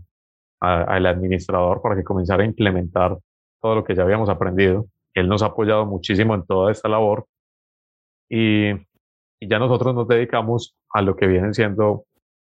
al 0.60 1.06
administrador 1.06 1.80
para 1.82 1.96
que 1.96 2.04
comenzara 2.04 2.42
a 2.42 2.46
implementar 2.46 3.18
todo 3.60 3.76
lo 3.76 3.84
que 3.84 3.94
ya 3.94 4.02
habíamos 4.02 4.28
aprendido. 4.28 4.86
Él 5.14 5.28
nos 5.28 5.42
ha 5.42 5.46
apoyado 5.46 5.86
muchísimo 5.86 6.34
en 6.34 6.44
toda 6.46 6.70
esta 6.70 6.88
labor 6.88 7.26
y, 8.30 8.72
ya 9.42 9.58
nosotros 9.58 9.94
nos 9.94 10.06
dedicamos 10.06 10.76
a 10.90 11.00
lo 11.00 11.16
que 11.16 11.26
vienen 11.26 11.54
siendo 11.54 12.04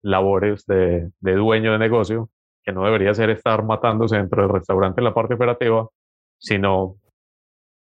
labores 0.03 0.65
de, 0.67 1.09
de, 1.19 1.33
dueño 1.33 1.71
de 1.71 1.79
negocio, 1.79 2.29
que 2.63 2.71
no 2.71 2.85
debería 2.85 3.13
ser 3.15 3.31
estar 3.31 3.63
matándose 3.63 4.17
dentro 4.17 4.43
del 4.43 4.51
restaurante 4.51 5.01
en 5.01 5.05
la 5.05 5.13
parte 5.13 5.33
operativa, 5.33 5.89
sino 6.37 6.97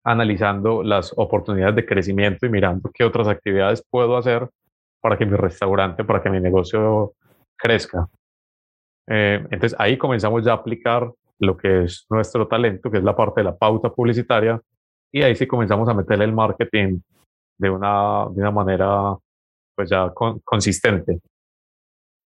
analizando 0.02 0.83
las 0.83 1.12
oportunidades 1.16 1.76
de 1.76 1.85
crecimiento 1.85 2.47
y 2.47 2.49
mirando 2.49 2.90
qué 2.95 3.05
otras 3.05 3.28
actividades 3.28 3.85
puedo 3.90 4.16
hacer 4.16 4.49
para 5.00 5.19
que 5.19 5.26
mi 5.26 5.37
restaurante, 5.37 6.05
para 6.05 6.23
que 6.23 6.31
mi 6.31 6.40
negocio 6.40 7.12
crezca. 7.57 8.09
Eh, 9.09 9.45
entonces 9.50 9.76
ahí 9.78 9.99
comenzamos 9.99 10.45
ya 10.45 10.52
a 10.52 10.57
aplicar 10.57 11.12
lo 11.38 11.57
que 11.57 11.85
es 11.85 12.07
nuestro 12.09 12.49
talento, 12.49 12.90
que 12.90 12.99
es 12.99 13.05
la 13.05 13.14
parte 13.14 13.40
de 13.40 13.45
la 13.45 13.57
pauta 13.57 13.90
publicitaria, 13.90 14.61
y 15.12 15.23
ahí 15.23 15.37
sí 15.37 15.47
comenzamos 15.47 15.88
a 15.88 15.95
meterle 15.95 16.25
el 16.25 16.33
marketing 16.33 17.00
de 17.59 17.71
una, 17.71 18.27
de 18.31 18.41
una 18.41 18.51
manera 18.51 19.17
pues 19.75 19.91
ya 19.91 20.13
consistente. 20.45 21.21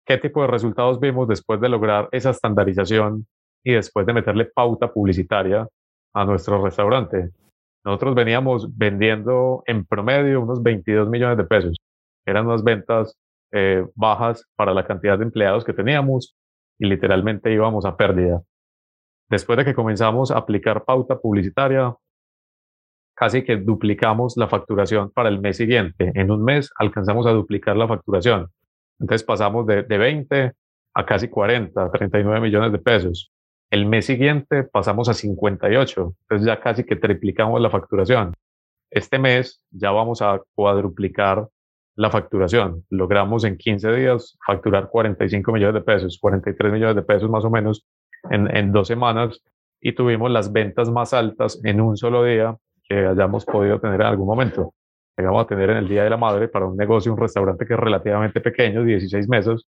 ¿Qué 0.06 0.18
tipo 0.18 0.42
de 0.42 0.48
resultados 0.48 1.00
vimos 1.00 1.28
después 1.28 1.60
de 1.60 1.68
lograr 1.68 2.08
esa 2.12 2.30
estandarización 2.30 3.26
y 3.64 3.72
después 3.72 4.06
de 4.06 4.12
meterle 4.12 4.46
pauta 4.46 4.92
publicitaria 4.92 5.66
a 6.14 6.24
nuestro 6.24 6.62
restaurante? 6.62 7.30
Nosotros 7.84 8.14
veníamos 8.14 8.76
vendiendo 8.76 9.62
en 9.66 9.84
promedio 9.84 10.40
unos 10.40 10.62
22 10.62 11.08
millones 11.08 11.36
de 11.36 11.44
pesos. 11.44 11.76
Eran 12.24 12.46
unas 12.46 12.62
ventas 12.62 13.16
eh, 13.52 13.84
bajas 13.94 14.46
para 14.56 14.72
la 14.72 14.86
cantidad 14.86 15.18
de 15.18 15.24
empleados 15.24 15.64
que 15.64 15.72
teníamos 15.72 16.36
y 16.78 16.86
literalmente 16.86 17.52
íbamos 17.52 17.84
a 17.84 17.96
pérdida. 17.96 18.42
Después 19.28 19.56
de 19.56 19.64
que 19.64 19.74
comenzamos 19.74 20.30
a 20.30 20.38
aplicar 20.38 20.84
pauta 20.84 21.18
publicitaria, 21.18 21.94
casi 23.14 23.44
que 23.44 23.56
duplicamos 23.56 24.36
la 24.36 24.48
facturación 24.48 25.10
para 25.10 25.28
el 25.28 25.40
mes 25.40 25.56
siguiente. 25.56 26.12
En 26.14 26.30
un 26.30 26.44
mes 26.44 26.70
alcanzamos 26.78 27.26
a 27.26 27.30
duplicar 27.30 27.76
la 27.76 27.88
facturación. 27.88 28.48
Entonces 28.98 29.24
pasamos 29.24 29.66
de, 29.66 29.82
de 29.82 29.98
20 29.98 30.52
a 30.94 31.06
casi 31.06 31.28
40, 31.28 31.90
39 31.90 32.40
millones 32.40 32.72
de 32.72 32.78
pesos. 32.78 33.32
El 33.70 33.86
mes 33.86 34.06
siguiente 34.06 34.64
pasamos 34.64 35.08
a 35.08 35.14
58, 35.14 36.14
entonces 36.22 36.46
ya 36.46 36.60
casi 36.60 36.84
que 36.84 36.96
triplicamos 36.96 37.60
la 37.60 37.70
facturación. 37.70 38.34
Este 38.90 39.18
mes 39.18 39.62
ya 39.70 39.90
vamos 39.90 40.20
a 40.20 40.42
cuadruplicar 40.54 41.48
la 41.96 42.10
facturación. 42.10 42.84
Logramos 42.90 43.44
en 43.44 43.56
15 43.56 43.92
días 43.92 44.36
facturar 44.46 44.88
45 44.90 45.52
millones 45.52 45.74
de 45.74 45.80
pesos, 45.80 46.18
43 46.20 46.72
millones 46.72 46.96
de 46.96 47.02
pesos 47.02 47.30
más 47.30 47.44
o 47.44 47.50
menos 47.50 47.86
en, 48.30 48.54
en 48.54 48.72
dos 48.72 48.88
semanas 48.88 49.40
y 49.80 49.92
tuvimos 49.92 50.30
las 50.30 50.52
ventas 50.52 50.90
más 50.90 51.12
altas 51.12 51.60
en 51.64 51.80
un 51.80 51.96
solo 51.96 52.24
día 52.24 52.56
que 52.92 53.06
hayamos 53.06 53.44
podido 53.46 53.80
tener 53.80 54.00
en 54.00 54.06
algún 54.06 54.26
momento. 54.26 54.74
Llegamos 55.16 55.44
a 55.44 55.46
tener 55.46 55.70
en 55.70 55.78
el 55.78 55.88
Día 55.88 56.04
de 56.04 56.10
la 56.10 56.18
Madre 56.18 56.48
para 56.48 56.66
un 56.66 56.76
negocio, 56.76 57.12
un 57.12 57.18
restaurante 57.18 57.64
que 57.66 57.72
es 57.72 57.80
relativamente 57.80 58.40
pequeño, 58.40 58.84
16 58.84 59.28
meses, 59.28 59.64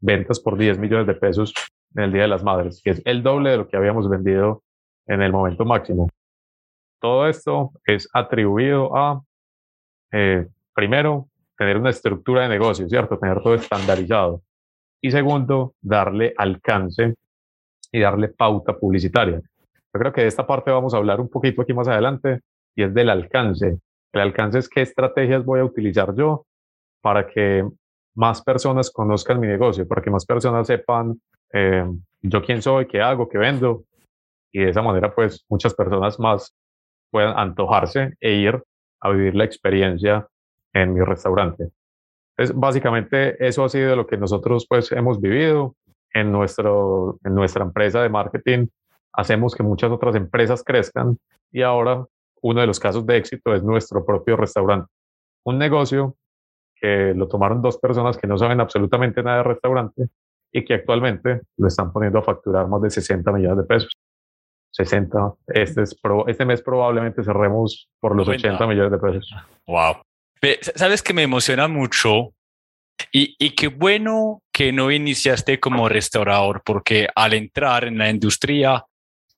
ventas 0.00 0.40
por 0.40 0.58
10 0.58 0.78
millones 0.78 1.06
de 1.06 1.14
pesos 1.14 1.54
en 1.94 2.04
el 2.04 2.12
Día 2.12 2.22
de 2.22 2.28
las 2.28 2.42
Madres, 2.42 2.80
que 2.82 2.90
es 2.90 3.02
el 3.04 3.22
doble 3.22 3.50
de 3.50 3.58
lo 3.58 3.68
que 3.68 3.76
habíamos 3.76 4.08
vendido 4.08 4.62
en 5.06 5.22
el 5.22 5.30
momento 5.30 5.64
máximo. 5.64 6.08
Todo 7.00 7.28
esto 7.28 7.72
es 7.86 8.08
atribuido 8.12 8.96
a, 8.96 9.22
eh, 10.12 10.48
primero, 10.74 11.28
tener 11.56 11.76
una 11.76 11.90
estructura 11.90 12.42
de 12.42 12.48
negocio, 12.48 12.88
¿cierto? 12.88 13.18
Tener 13.18 13.40
todo 13.40 13.54
estandarizado. 13.54 14.42
Y 15.00 15.12
segundo, 15.12 15.74
darle 15.80 16.34
alcance 16.36 17.14
y 17.92 18.00
darle 18.00 18.28
pauta 18.28 18.76
publicitaria. 18.76 19.40
Yo 19.40 20.00
creo 20.00 20.12
que 20.12 20.22
de 20.22 20.28
esta 20.28 20.44
parte 20.44 20.72
vamos 20.72 20.92
a 20.92 20.96
hablar 20.96 21.20
un 21.20 21.28
poquito 21.28 21.62
aquí 21.62 21.72
más 21.72 21.86
adelante 21.86 22.40
y 22.74 22.82
es 22.82 22.94
del 22.94 23.10
alcance. 23.10 23.78
El 24.12 24.20
alcance 24.20 24.58
es 24.58 24.68
qué 24.68 24.82
estrategias 24.82 25.44
voy 25.44 25.60
a 25.60 25.64
utilizar 25.64 26.14
yo 26.14 26.46
para 27.00 27.26
que 27.26 27.68
más 28.14 28.42
personas 28.42 28.90
conozcan 28.90 29.40
mi 29.40 29.46
negocio, 29.46 29.86
para 29.86 30.02
que 30.02 30.10
más 30.10 30.24
personas 30.24 30.66
sepan 30.66 31.20
eh, 31.52 31.84
yo 32.22 32.42
quién 32.42 32.62
soy, 32.62 32.86
qué 32.86 33.00
hago, 33.00 33.28
qué 33.28 33.38
vendo. 33.38 33.84
Y 34.52 34.60
de 34.60 34.70
esa 34.70 34.82
manera, 34.82 35.14
pues 35.14 35.44
muchas 35.48 35.74
personas 35.74 36.18
más 36.18 36.54
puedan 37.10 37.36
antojarse 37.38 38.14
e 38.20 38.34
ir 38.34 38.62
a 39.00 39.10
vivir 39.10 39.34
la 39.34 39.44
experiencia 39.44 40.26
en 40.72 40.94
mi 40.94 41.00
restaurante. 41.00 41.70
Entonces, 42.36 42.58
básicamente 42.58 43.46
eso 43.46 43.64
ha 43.64 43.68
sido 43.68 43.94
lo 43.94 44.06
que 44.06 44.16
nosotros 44.16 44.66
pues 44.68 44.90
hemos 44.92 45.20
vivido 45.20 45.76
en, 46.12 46.32
nuestro, 46.32 47.18
en 47.24 47.34
nuestra 47.34 47.64
empresa 47.64 48.02
de 48.02 48.08
marketing. 48.08 48.66
Hacemos 49.12 49.54
que 49.54 49.62
muchas 49.62 49.92
otras 49.92 50.16
empresas 50.16 50.64
crezcan 50.64 51.18
y 51.52 51.62
ahora 51.62 52.04
uno 52.44 52.60
de 52.60 52.66
los 52.66 52.78
casos 52.78 53.06
de 53.06 53.16
éxito 53.16 53.54
es 53.54 53.62
nuestro 53.62 54.04
propio 54.04 54.36
restaurante. 54.36 54.92
Un 55.44 55.58
negocio 55.58 56.16
que 56.74 57.14
lo 57.16 57.26
tomaron 57.26 57.62
dos 57.62 57.78
personas 57.78 58.18
que 58.18 58.26
no 58.26 58.36
saben 58.36 58.60
absolutamente 58.60 59.22
nada 59.22 59.38
de 59.38 59.44
restaurante 59.44 60.08
y 60.52 60.62
que 60.62 60.74
actualmente 60.74 61.40
lo 61.56 61.68
están 61.68 61.90
poniendo 61.90 62.18
a 62.18 62.22
facturar 62.22 62.68
más 62.68 62.82
de 62.82 62.90
60 62.90 63.32
millones 63.32 63.56
de 63.58 63.64
pesos. 63.64 63.92
60. 64.72 65.34
Este, 65.46 65.82
es 65.82 65.96
este 66.26 66.44
mes 66.44 66.60
probablemente 66.60 67.24
cerremos 67.24 67.88
por 67.98 68.14
los 68.14 68.28
80 68.28 68.66
millones 68.66 68.92
de 68.92 68.98
pesos. 68.98 69.34
Wow. 69.66 70.02
Sabes 70.74 71.02
que 71.02 71.14
me 71.14 71.22
emociona 71.22 71.66
mucho 71.66 72.34
y, 73.10 73.36
y 73.38 73.54
qué 73.54 73.68
bueno 73.68 74.42
que 74.52 74.70
no 74.70 74.90
iniciaste 74.90 75.60
como 75.60 75.88
restaurador, 75.88 76.62
porque 76.62 77.08
al 77.14 77.32
entrar 77.32 77.84
en 77.84 77.96
la 77.96 78.10
industria, 78.10 78.84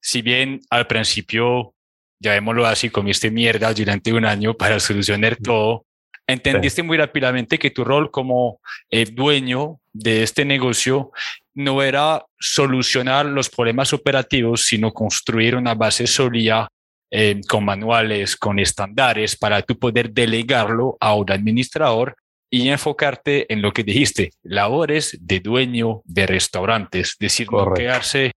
si 0.00 0.22
bien 0.22 0.60
al 0.70 0.88
principio 0.88 1.75
llamémoslo 2.20 2.66
así, 2.66 2.90
comiste 2.90 3.30
mierda 3.30 3.72
durante 3.72 4.12
un 4.12 4.24
año 4.24 4.54
para 4.54 4.80
solucionar 4.80 5.36
todo, 5.36 5.86
entendiste 6.26 6.82
muy 6.82 6.98
rápidamente 6.98 7.58
que 7.58 7.70
tu 7.70 7.84
rol 7.84 8.10
como 8.10 8.60
eh, 8.90 9.06
dueño 9.06 9.80
de 9.92 10.22
este 10.22 10.44
negocio 10.44 11.12
no 11.54 11.82
era 11.82 12.24
solucionar 12.38 13.26
los 13.26 13.48
problemas 13.48 13.92
operativos, 13.92 14.64
sino 14.66 14.92
construir 14.92 15.56
una 15.56 15.74
base 15.74 16.06
sólida 16.06 16.68
eh, 17.10 17.40
con 17.48 17.64
manuales, 17.64 18.36
con 18.36 18.58
estándares 18.58 19.36
para 19.36 19.62
tú 19.62 19.78
poder 19.78 20.10
delegarlo 20.10 20.96
a 21.00 21.14
un 21.14 21.30
administrador 21.30 22.16
y 22.50 22.68
enfocarte 22.68 23.50
en 23.52 23.62
lo 23.62 23.72
que 23.72 23.84
dijiste, 23.84 24.32
labores 24.42 25.16
de 25.20 25.40
dueño 25.40 26.02
de 26.04 26.26
restaurantes, 26.26 27.10
es 27.10 27.18
decir, 27.18 27.48
no 27.50 27.72
quedarse 27.72 28.32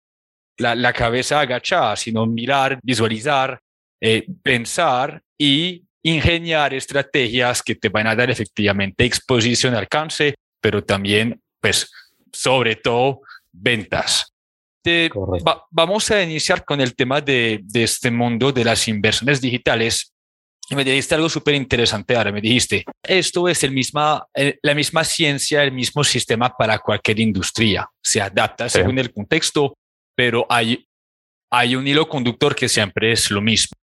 la, 0.57 0.75
la, 0.75 0.93
cabeza 0.93 1.39
agachada, 1.39 1.95
sino 1.95 2.25
mirar, 2.25 2.79
visualizar, 2.83 3.59
eh, 4.01 4.25
pensar 4.43 5.21
y 5.37 5.83
ingeniar 6.03 6.73
estrategias 6.73 7.61
que 7.61 7.75
te 7.75 7.89
van 7.89 8.07
a 8.07 8.15
dar 8.15 8.29
efectivamente 8.29 9.05
exposición, 9.05 9.75
alcance, 9.75 10.35
pero 10.61 10.83
también, 10.83 11.41
pues, 11.61 11.91
sobre 12.31 12.75
todo, 12.75 13.21
ventas. 13.51 14.33
vamos 15.71 16.09
a 16.11 16.23
iniciar 16.23 16.63
con 16.63 16.79
el 16.79 16.95
tema 16.95 17.21
de, 17.21 17.59
de, 17.63 17.83
este 17.83 18.09
mundo 18.09 18.51
de 18.51 18.63
las 18.63 18.87
inversiones 18.87 19.41
digitales. 19.41 20.13
Me 20.71 20.83
dijiste 20.83 21.15
algo 21.15 21.29
súper 21.29 21.55
interesante 21.55 22.15
ahora, 22.15 22.31
me 22.31 22.41
dijiste, 22.41 22.85
esto 23.03 23.49
es 23.49 23.63
el 23.63 23.71
misma, 23.71 24.25
la 24.61 24.75
misma 24.75 25.03
ciencia, 25.03 25.63
el 25.63 25.71
mismo 25.71 26.03
sistema 26.03 26.55
para 26.55 26.77
cualquier 26.77 27.19
industria. 27.19 27.89
Se 28.01 28.21
adapta 28.21 28.69
según 28.69 28.99
el 28.99 29.11
contexto, 29.11 29.75
pero 30.15 30.45
hay, 30.47 30.87
hay 31.51 31.75
un 31.75 31.87
hilo 31.87 32.07
conductor 32.07 32.55
que 32.55 32.69
siempre 32.69 33.11
es 33.11 33.31
lo 33.31 33.41
mismo. 33.41 33.75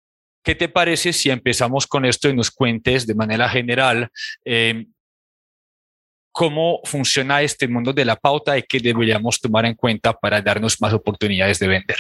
¿Qué 0.47 0.55
te 0.55 0.69
parece 0.69 1.13
si 1.13 1.29
empezamos 1.29 1.89
con 1.89 2.05
esto 2.05 2.29
y 2.29 2.37
nos 2.37 2.53
cuentes 2.53 3.05
de 3.05 3.17
manera 3.17 3.49
general 3.49 4.09
eh, 4.45 4.87
cómo 6.31 6.79
funciona 6.85 7.43
este 7.43 7.67
mundo 7.67 7.93
de 7.93 8.05
la 8.05 8.15
pauta 8.15 8.57
y 8.57 8.63
qué 8.63 8.79
deberíamos 8.79 9.41
tomar 9.41 9.67
en 9.67 9.75
cuenta 9.75 10.13
para 10.13 10.41
darnos 10.41 10.81
más 10.81 10.93
oportunidades 10.93 11.59
de 11.59 11.67
vender? 11.67 11.97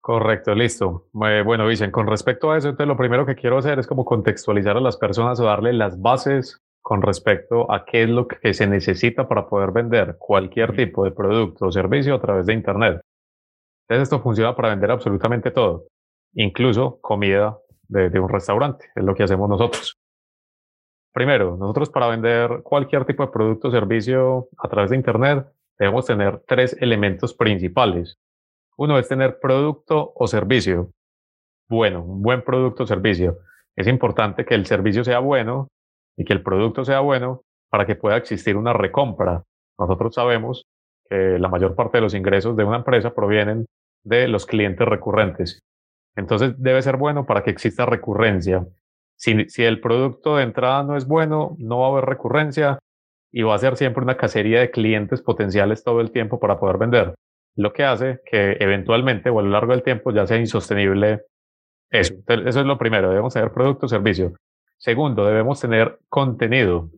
Correcto, 0.00 0.52
listo. 0.52 1.06
Bueno, 1.12 1.68
dicen, 1.68 1.92
con 1.92 2.08
respecto 2.08 2.50
a 2.50 2.58
eso, 2.58 2.70
entonces 2.70 2.88
lo 2.88 2.96
primero 2.96 3.24
que 3.24 3.36
quiero 3.36 3.58
hacer 3.58 3.78
es 3.78 3.86
como 3.86 4.04
contextualizar 4.04 4.76
a 4.76 4.80
las 4.80 4.96
personas 4.96 5.38
o 5.38 5.44
darle 5.44 5.72
las 5.72 6.00
bases 6.00 6.58
con 6.82 7.02
respecto 7.02 7.70
a 7.70 7.84
qué 7.84 8.02
es 8.02 8.08
lo 8.08 8.26
que 8.26 8.52
se 8.52 8.66
necesita 8.66 9.28
para 9.28 9.48
poder 9.48 9.70
vender 9.70 10.16
cualquier 10.18 10.74
tipo 10.74 11.04
de 11.04 11.12
producto 11.12 11.66
o 11.66 11.70
servicio 11.70 12.16
a 12.16 12.20
través 12.20 12.46
de 12.46 12.54
Internet. 12.54 13.00
Entonces 13.86 14.08
esto 14.08 14.20
funciona 14.20 14.56
para 14.56 14.70
vender 14.70 14.90
absolutamente 14.90 15.52
todo 15.52 15.86
incluso 16.34 17.00
comida 17.00 17.58
de, 17.88 18.20
un 18.20 18.28
restaurante, 18.28 18.86
es 18.94 19.04
lo 19.04 19.14
que 19.14 19.24
hacemos 19.24 19.48
nosotros. 19.48 19.98
Primero, 21.12 21.56
nosotros 21.56 21.90
para 21.90 22.06
vender 22.06 22.62
cualquier 22.62 23.04
tipo 23.04 23.24
de 23.24 23.32
producto 23.32 23.68
o 23.68 23.70
servicio 23.70 24.48
a 24.58 24.68
través 24.68 24.90
de 24.90 24.96
Internet 24.96 25.46
debemos 25.78 26.06
tener 26.06 26.42
tres 26.46 26.76
elementos 26.80 27.34
principales. 27.34 28.16
Uno 28.76 28.98
es 28.98 29.08
tener 29.08 29.40
producto 29.40 30.12
o 30.14 30.26
servicio. 30.28 30.92
Bueno, 31.68 32.02
un 32.04 32.22
buen 32.22 32.42
producto 32.42 32.84
o 32.84 32.86
servicio. 32.86 33.38
Es 33.76 33.88
importante 33.88 34.44
que 34.44 34.54
el 34.54 34.66
servicio 34.66 35.02
sea 35.02 35.18
bueno 35.18 35.68
y 36.16 36.24
que 36.24 36.32
el 36.32 36.42
producto 36.42 36.84
sea 36.84 37.00
bueno 37.00 37.42
para 37.70 37.86
que 37.86 37.96
pueda 37.96 38.16
existir 38.16 38.56
una 38.56 38.72
recompra. 38.72 39.42
Nosotros 39.78 40.14
sabemos 40.14 40.64
que 41.08 41.38
la 41.38 41.48
mayor 41.48 41.74
parte 41.74 41.98
de 41.98 42.02
los 42.02 42.14
ingresos 42.14 42.56
de 42.56 42.64
una 42.64 42.78
empresa 42.78 43.14
provienen 43.14 43.66
de 44.04 44.28
los 44.28 44.46
clientes 44.46 44.86
recurrentes 44.86 45.60
entonces 46.16 46.54
debe 46.58 46.82
ser 46.82 46.96
bueno 46.96 47.26
para 47.26 47.42
que 47.42 47.50
exista 47.50 47.86
recurrencia. 47.86 48.66
Si, 49.16 49.32
el 49.62 49.80
producto 49.80 50.36
de 50.36 50.44
entrada 50.44 50.82
no 50.82 50.96
es 50.96 51.06
bueno, 51.06 51.54
no 51.58 51.80
va 51.80 51.86
a 51.86 51.90
haber 51.90 52.06
recurrencia 52.06 52.78
y 53.30 53.42
va 53.42 53.54
a 53.54 53.58
ser 53.58 53.76
siempre 53.76 54.02
una 54.02 54.16
cacería 54.16 54.60
de 54.60 54.70
clientes 54.70 55.20
potenciales 55.20 55.84
todo 55.84 56.00
el 56.00 56.10
tiempo 56.10 56.40
para 56.40 56.58
poder 56.58 56.78
vender. 56.78 57.14
Lo 57.54 57.72
que 57.72 57.84
hace 57.84 58.20
que 58.24 58.56
eventualmente 58.60 59.28
o 59.28 59.38
a 59.38 59.42
lo 59.42 59.50
largo 59.50 59.72
del 59.72 59.82
tiempo 59.82 60.10
ya 60.10 60.26
sea 60.26 60.38
insostenible 60.38 61.24
eso. 61.90 62.14
eso 62.26 62.60
es 62.60 62.66
lo 62.66 62.78
primero, 62.78 63.10
debemos 63.10 63.34
tener 63.34 63.52
producto 63.52 63.86
o 63.86 63.88
servicio. 63.88 64.32
Segundo, 64.78 65.26
debemos 65.26 65.60
tener 65.60 65.98
contenido. 66.08 66.88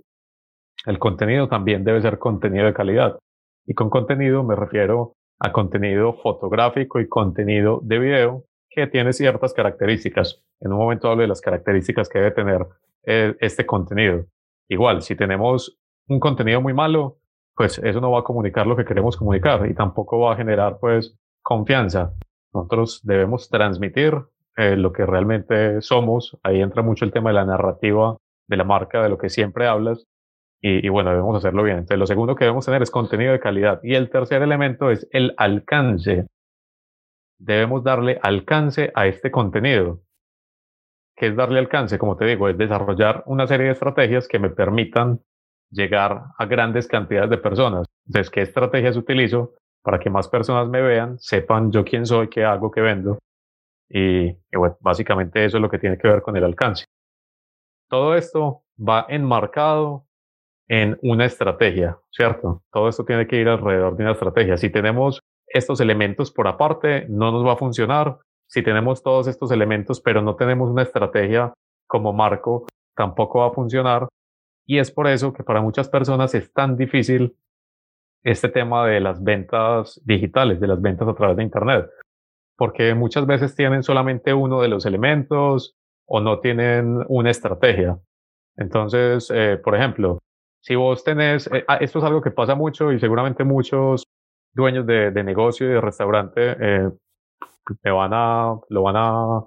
El 0.87 1.01
contenido 1.01 1.48
también 1.48 1.83
debe 1.83 2.01
ser 2.03 2.18
contenido 2.18 2.66
de 2.66 2.75
calidad. 2.75 3.18
Y 3.66 3.75
con 3.75 3.90
contenido 3.90 4.44
me 4.44 4.55
refiero 4.55 5.14
a 5.40 5.51
contenido 5.51 6.14
fotográfico 6.14 7.01
y 7.01 7.09
contenido 7.09 7.81
de 7.83 7.98
video 7.98 8.44
que 8.74 8.87
tiene 8.87 9.12
ciertas 9.12 9.52
características. 9.52 10.42
En 10.61 10.72
un 10.72 10.78
momento 10.78 11.08
hablo 11.08 11.22
de 11.22 11.28
las 11.28 11.40
características 11.40 12.08
que 12.08 12.18
debe 12.18 12.30
tener 12.32 12.66
eh, 13.04 13.37
este 13.40 13.66
contenido. 13.66 14.26
Igual, 14.68 15.02
si 15.02 15.16
tenemos 15.16 15.78
un 16.08 16.20
contenido 16.20 16.61
muy 16.61 16.72
malo, 16.72 17.18
pues 17.54 17.78
eso 17.78 18.00
no 18.00 18.11
va 18.11 18.20
a 18.20 18.24
comunicar 18.24 18.66
lo 18.66 18.76
que 18.76 18.85
queremos 18.85 19.16
comunicar 19.16 19.68
y 19.68 19.74
tampoco 19.74 20.18
va 20.20 20.32
a 20.32 20.37
generar 20.37 20.78
pues 20.80 21.16
confianza. 21.42 22.12
Nosotros 22.54 23.00
debemos 23.04 23.48
transmitir 23.48 24.14
eh, 24.56 24.76
lo 24.76 24.92
que 24.92 25.04
realmente 25.06 25.80
somos. 25.82 26.38
Ahí 26.42 26.61
entra 26.61 26.82
mucho 26.82 27.04
el 27.04 27.12
tema 27.12 27.30
de 27.30 27.35
la 27.35 27.44
narrativa 27.44 28.16
de 28.48 28.56
la 28.56 28.64
marca, 28.64 29.02
de 29.02 29.08
lo 29.08 29.18
que 29.18 29.28
siempre 29.28 29.66
hablas. 29.66 30.06
Y, 30.61 30.87
y, 30.87 30.88
bueno, 30.90 31.11
debemos 31.11 31.37
hacerlo 31.37 31.64
bien. 31.64 31.78
Entonces, 31.78 31.98
lo 31.98 32.06
segundo 32.06 32.37
que 32.37 32.44
debemos 32.44 32.64
tener 32.64 32.82
es 32.82 32.90
contenido 32.90 33.32
de 33.32 33.40
calidad. 33.40 33.80
Y 33.82 33.94
el 33.94 34.11
tercer 34.11 34.42
elemento 34.42 34.90
es 34.90 35.08
el 35.11 35.35
alcance 35.37 36.26
debemos 37.42 37.83
darle 37.83 38.18
alcance 38.22 38.92
a 38.94 39.07
este 39.07 39.31
contenido. 39.31 40.00
¿Qué 41.16 41.28
es 41.28 41.37
darle 41.37 41.59
alcance? 41.59 41.98
Como 41.98 42.16
te 42.16 42.24
digo, 42.24 42.48
es 42.48 42.57
desarrollar 42.57 43.22
una 43.26 43.46
serie 43.46 43.66
de 43.66 43.72
estrategias 43.72 44.28
que 44.28 44.38
me 44.38 44.50
permitan 44.50 45.20
llegar 45.70 46.22
a 46.38 46.46
grandes 46.46 46.87
cantidades 46.87 47.31
de 47.31 47.38
personas. 47.38 47.87
Entonces, 48.07 48.31
¿qué 48.31 48.42
estrategias 48.42 48.96
utilizo 48.96 49.55
para 49.83 49.98
que 49.98 50.11
más 50.11 50.28
personas 50.28 50.68
me 50.68 50.81
vean, 50.81 51.18
sepan 51.18 51.72
yo 51.72 51.85
quién 51.85 52.07
soy, 52.07 52.28
qué 52.28 52.44
hago, 52.44 52.70
qué 52.70 52.81
vendo? 52.81 53.18
Y, 53.88 54.28
y 54.28 54.57
bueno, 54.57 54.76
básicamente 54.81 55.44
eso 55.44 55.59
es 55.59 55.62
lo 55.62 55.68
que 55.68 55.78
tiene 55.78 55.98
que 55.98 56.09
ver 56.09 56.22
con 56.22 56.37
el 56.37 56.44
alcance. 56.44 56.85
Todo 57.88 58.14
esto 58.14 58.62
va 58.78 59.07
enmarcado 59.09 60.07
en 60.68 60.98
una 61.02 61.26
estrategia, 61.26 61.98
¿cierto? 62.11 62.62
Todo 62.72 62.88
esto 62.88 63.05
tiene 63.05 63.26
que 63.26 63.37
ir 63.37 63.48
alrededor 63.48 63.96
de 63.96 64.05
una 64.05 64.12
estrategia. 64.12 64.57
Si 64.57 64.70
tenemos 64.70 65.20
estos 65.53 65.81
elementos 65.81 66.31
por 66.31 66.49
aparte, 66.49 67.07
no 67.09 67.31
nos 67.31 67.47
va 67.47 67.53
a 67.53 67.57
funcionar. 67.57 68.19
Si 68.49 68.62
tenemos 68.62 69.03
todos 69.03 69.29
estos 69.29 69.51
elementos, 69.51 70.01
pero 70.01 70.23
no 70.23 70.37
tenemos 70.37 70.71
una 70.71 70.83
estrategia 70.83 71.53
como 71.87 72.12
marco, 72.12 72.67
tampoco 72.95 73.41
va 73.41 73.49
a 73.49 73.53
funcionar. 73.53 74.09
Y 74.67 74.79
es 74.79 74.91
por 74.91 75.07
eso 75.07 75.33
que 75.33 75.43
para 75.43 75.61
muchas 75.61 75.88
personas 75.88 76.35
es 76.35 76.53
tan 76.53 76.77
difícil 76.77 77.37
este 78.23 78.49
tema 78.49 78.87
de 78.87 79.01
las 79.01 79.23
ventas 79.23 80.01
digitales, 80.05 80.61
de 80.61 80.69
las 80.69 80.81
ventas 80.81 81.09
a 81.09 81.15
través 81.15 81.37
de 81.37 81.43
Internet, 81.43 81.91
porque 82.57 82.95
muchas 82.95 83.27
veces 83.27 83.55
tienen 83.55 83.83
solamente 83.83 84.33
uno 84.33 84.61
de 84.61 84.69
los 84.69 84.87
elementos 84.87 85.75
o 86.07 86.21
no 86.21 86.38
tienen 86.41 87.05
una 87.09 87.31
estrategia. 87.31 87.99
Entonces, 88.57 89.31
eh, 89.35 89.59
por 89.62 89.75
ejemplo, 89.75 90.19
si 90.61 90.77
vos 90.77 91.03
tenés, 91.03 91.49
eh, 91.49 91.65
ah, 91.67 91.77
esto 91.77 91.99
es 91.99 92.05
algo 92.05 92.23
que 92.23 92.31
pasa 92.31 92.55
mucho 92.55 92.93
y 92.93 93.01
seguramente 93.01 93.45
muchos 93.45 94.05
dueños 94.53 94.87
de, 94.87 95.11
de 95.11 95.25
negocio 95.25 95.67
y 95.67 95.75
de 95.75 95.81
restaurante 95.81 96.57
eh, 96.61 96.91
a, 97.85 98.61
lo 98.69 98.83
van 98.83 98.97
a, 98.97 99.47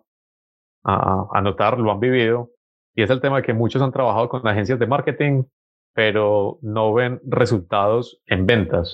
a, 0.83 1.41
notar, 1.41 1.79
lo 1.79 1.91
han 1.91 1.99
vivido. 1.99 2.51
Y 2.95 3.03
es 3.03 3.09
el 3.09 3.21
tema 3.21 3.37
de 3.37 3.43
que 3.43 3.53
muchos 3.53 3.81
han 3.81 3.91
trabajado 3.91 4.29
con 4.29 4.47
agencias 4.47 4.79
de 4.79 4.87
marketing, 4.87 5.43
pero 5.93 6.59
no 6.61 6.93
ven 6.93 7.19
resultados 7.25 8.21
en 8.25 8.45
ventas. 8.45 8.93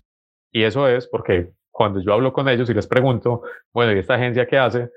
Y 0.51 0.63
eso 0.63 0.87
es 0.87 1.07
porque 1.07 1.53
cuando 1.71 2.01
yo 2.01 2.13
hablo 2.13 2.33
con 2.33 2.49
ellos 2.49 2.69
y 2.69 2.73
les 2.73 2.87
pregunto, 2.87 3.43
bueno, 3.73 3.93
¿y 3.93 3.99
esta 3.99 4.15
agencia 4.15 4.47
qué 4.47 4.57
hace? 4.57 4.89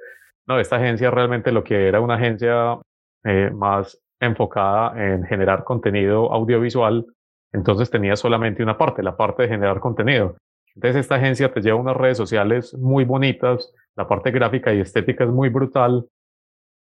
No, 0.46 0.59
esta 0.59 0.77
agencia 0.77 1.11
realmente 1.11 1.53
lo 1.53 1.64
que 1.64 1.88
era 1.88 2.00
una 2.00 2.14
agencia 2.14 2.79
eh, 3.24 3.50
más 3.55 4.00
enfocada 4.20 5.14
en 5.14 5.24
generar 5.24 5.64
contenido 5.64 6.33
audiovisual, 6.33 7.07
entonces 7.53 7.90
tenía 7.90 8.16
solamente 8.16 8.62
una 8.62 8.77
parte, 8.77 9.03
la 9.03 9.16
parte 9.16 9.44
de 9.44 9.48
generar 9.48 9.81
contenido. 9.81 10.37
Entonces 10.74 11.00
esta 11.02 11.16
agencia 11.16 11.52
te 11.52 11.60
lleva 11.60 11.78
unas 11.78 11.96
redes 11.96 12.16
sociales 12.16 12.74
muy 12.74 13.04
bonitas, 13.04 13.72
la 13.96 14.08
parte 14.08 14.30
gráfica 14.30 14.74
y 14.74 14.80
estética 14.80 15.24
es 15.24 15.30
muy 15.30 15.48
brutal, 15.48 16.08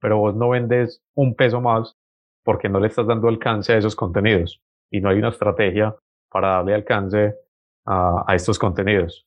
pero 0.01 0.19
vos 0.19 0.35
no 0.35 0.51
vendes 0.51 1.03
un 1.15 1.35
peso 1.35 1.61
más 1.61 1.97
porque 2.45 2.69
no 2.69 2.81
le 2.81 2.89
estás 2.89 3.07
dando 3.07 3.29
alcance 3.29 3.73
a 3.73 3.79
esos 3.79 3.97
contenidos 3.97 4.61
y 4.91 5.01
no 5.01 5.09
hay 5.09 5.19
una 5.19 5.31
estrategia 5.31 5.95
para 6.31 6.49
darle 6.49 6.75
alcance 6.75 7.35
a, 7.87 8.25
a 8.27 8.35
estos 8.35 8.59
contenidos. 8.59 9.27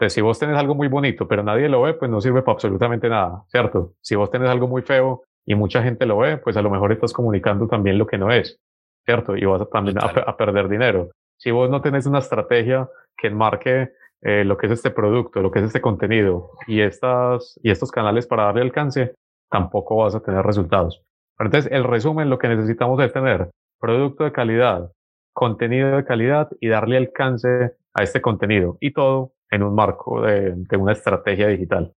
Entonces, 0.00 0.14
si 0.14 0.20
vos 0.22 0.38
tenés 0.38 0.56
algo 0.56 0.74
muy 0.74 0.88
bonito, 0.88 1.28
pero 1.28 1.42
nadie 1.42 1.68
lo 1.68 1.82
ve, 1.82 1.92
pues 1.92 2.10
no 2.10 2.22
sirve 2.22 2.40
para 2.40 2.54
absolutamente 2.54 3.08
nada, 3.08 3.44
¿cierto? 3.48 3.92
Si 4.00 4.14
vos 4.14 4.30
tenés 4.30 4.48
algo 4.48 4.66
muy 4.66 4.80
feo 4.80 5.24
y 5.44 5.54
mucha 5.54 5.82
gente 5.82 6.06
lo 6.06 6.16
ve, 6.16 6.38
pues 6.38 6.56
a 6.56 6.62
lo 6.62 6.70
mejor 6.70 6.92
estás 6.92 7.12
comunicando 7.12 7.68
también 7.68 7.98
lo 7.98 8.06
que 8.06 8.16
no 8.16 8.32
es, 8.32 8.58
¿cierto? 9.04 9.36
Y 9.36 9.44
vas 9.44 9.60
a, 9.60 9.66
también 9.66 9.98
a, 10.00 10.36
perder 10.38 10.68
dinero. 10.68 11.10
Si 11.38 11.50
vos 11.50 11.68
no 11.68 11.82
tenés 11.82 12.06
una 12.06 12.20
estrategia 12.20 12.88
que 13.16 13.28
enmarque 13.28 13.90
eh, 14.22 14.44
lo 14.44 14.56
que 14.56 14.66
es 14.66 14.72
este 14.72 14.90
producto, 14.90 15.40
lo 15.40 15.50
que 15.50 15.60
es 15.60 15.66
este 15.66 15.80
contenido 15.80 16.50
y, 16.66 16.80
estas, 16.80 17.58
y 17.62 17.70
estos 17.70 17.90
canales 17.90 18.26
para 18.26 18.44
darle 18.44 18.62
alcance, 18.62 19.14
tampoco 19.50 19.96
vas 19.96 20.14
a 20.14 20.20
tener 20.20 20.44
resultados. 20.44 21.02
Pero 21.36 21.48
entonces, 21.48 21.72
el 21.72 21.84
resumen, 21.84 22.28
lo 22.28 22.38
que 22.38 22.48
necesitamos 22.48 23.00
es 23.02 23.12
tener 23.12 23.50
producto 23.78 24.24
de 24.24 24.32
calidad, 24.32 24.92
contenido 25.32 25.96
de 25.96 26.04
calidad 26.04 26.48
y 26.60 26.68
darle 26.68 26.98
alcance 26.98 27.72
a 27.94 28.02
este 28.02 28.20
contenido 28.20 28.76
y 28.80 28.92
todo 28.92 29.32
en 29.50 29.62
un 29.62 29.74
marco 29.74 30.22
de, 30.22 30.52
de 30.54 30.76
una 30.76 30.92
estrategia 30.92 31.48
digital. 31.48 31.92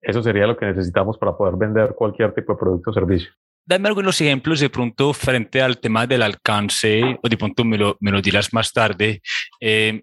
Eso 0.00 0.22
sería 0.22 0.46
lo 0.46 0.56
que 0.56 0.66
necesitamos 0.66 1.18
para 1.18 1.36
poder 1.36 1.56
vender 1.56 1.94
cualquier 1.94 2.32
tipo 2.32 2.54
de 2.54 2.58
producto 2.58 2.90
o 2.90 2.94
servicio. 2.94 3.30
Dame 3.66 3.88
algunos 3.88 4.18
ejemplos 4.20 4.60
de 4.60 4.70
pronto 4.70 5.12
frente 5.12 5.60
al 5.60 5.78
tema 5.78 6.06
del 6.06 6.22
alcance, 6.22 7.18
o 7.22 7.28
de 7.28 7.36
pronto 7.36 7.64
me 7.64 7.76
lo, 7.76 7.96
me 8.00 8.10
lo 8.10 8.22
dirás 8.22 8.52
más 8.52 8.72
tarde. 8.72 9.20
Eh, 9.60 10.02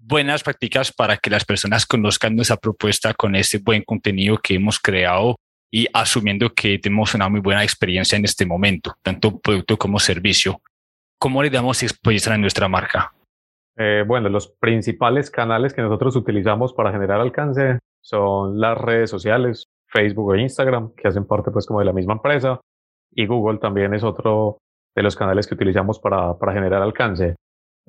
buenas 0.00 0.42
prácticas 0.42 0.92
para 0.92 1.16
que 1.16 1.30
las 1.30 1.44
personas 1.44 1.86
conozcan 1.86 2.34
nuestra 2.34 2.56
propuesta 2.56 3.14
con 3.14 3.34
ese 3.36 3.58
buen 3.58 3.82
contenido 3.82 4.38
que 4.38 4.54
hemos 4.54 4.78
creado 4.78 5.36
y 5.70 5.86
asumiendo 5.92 6.50
que 6.50 6.78
tenemos 6.78 7.14
una 7.14 7.28
muy 7.28 7.40
buena 7.40 7.62
experiencia 7.62 8.16
en 8.16 8.24
este 8.24 8.44
momento, 8.44 8.94
tanto 9.02 9.38
producto 9.38 9.76
como 9.76 9.98
servicio. 9.98 10.60
¿Cómo 11.18 11.42
le 11.42 11.50
damos 11.50 11.82
exposición 11.82 12.34
a 12.34 12.38
nuestra 12.38 12.66
marca? 12.66 13.12
Eh, 13.76 14.04
bueno, 14.06 14.28
los 14.28 14.48
principales 14.48 15.30
canales 15.30 15.72
que 15.72 15.82
nosotros 15.82 16.16
utilizamos 16.16 16.72
para 16.72 16.90
generar 16.90 17.20
alcance 17.20 17.78
son 18.02 18.58
las 18.58 18.76
redes 18.76 19.10
sociales, 19.10 19.64
Facebook 19.86 20.34
e 20.34 20.40
Instagram, 20.40 20.92
que 20.96 21.08
hacen 21.08 21.26
parte 21.26 21.50
pues 21.50 21.66
como 21.66 21.78
de 21.78 21.86
la 21.86 21.92
misma 21.92 22.14
empresa, 22.14 22.60
y 23.12 23.26
Google 23.26 23.58
también 23.58 23.94
es 23.94 24.02
otro 24.02 24.58
de 24.94 25.02
los 25.02 25.14
canales 25.14 25.46
que 25.46 25.54
utilizamos 25.54 26.00
para, 26.00 26.36
para 26.38 26.52
generar 26.52 26.82
alcance. 26.82 27.36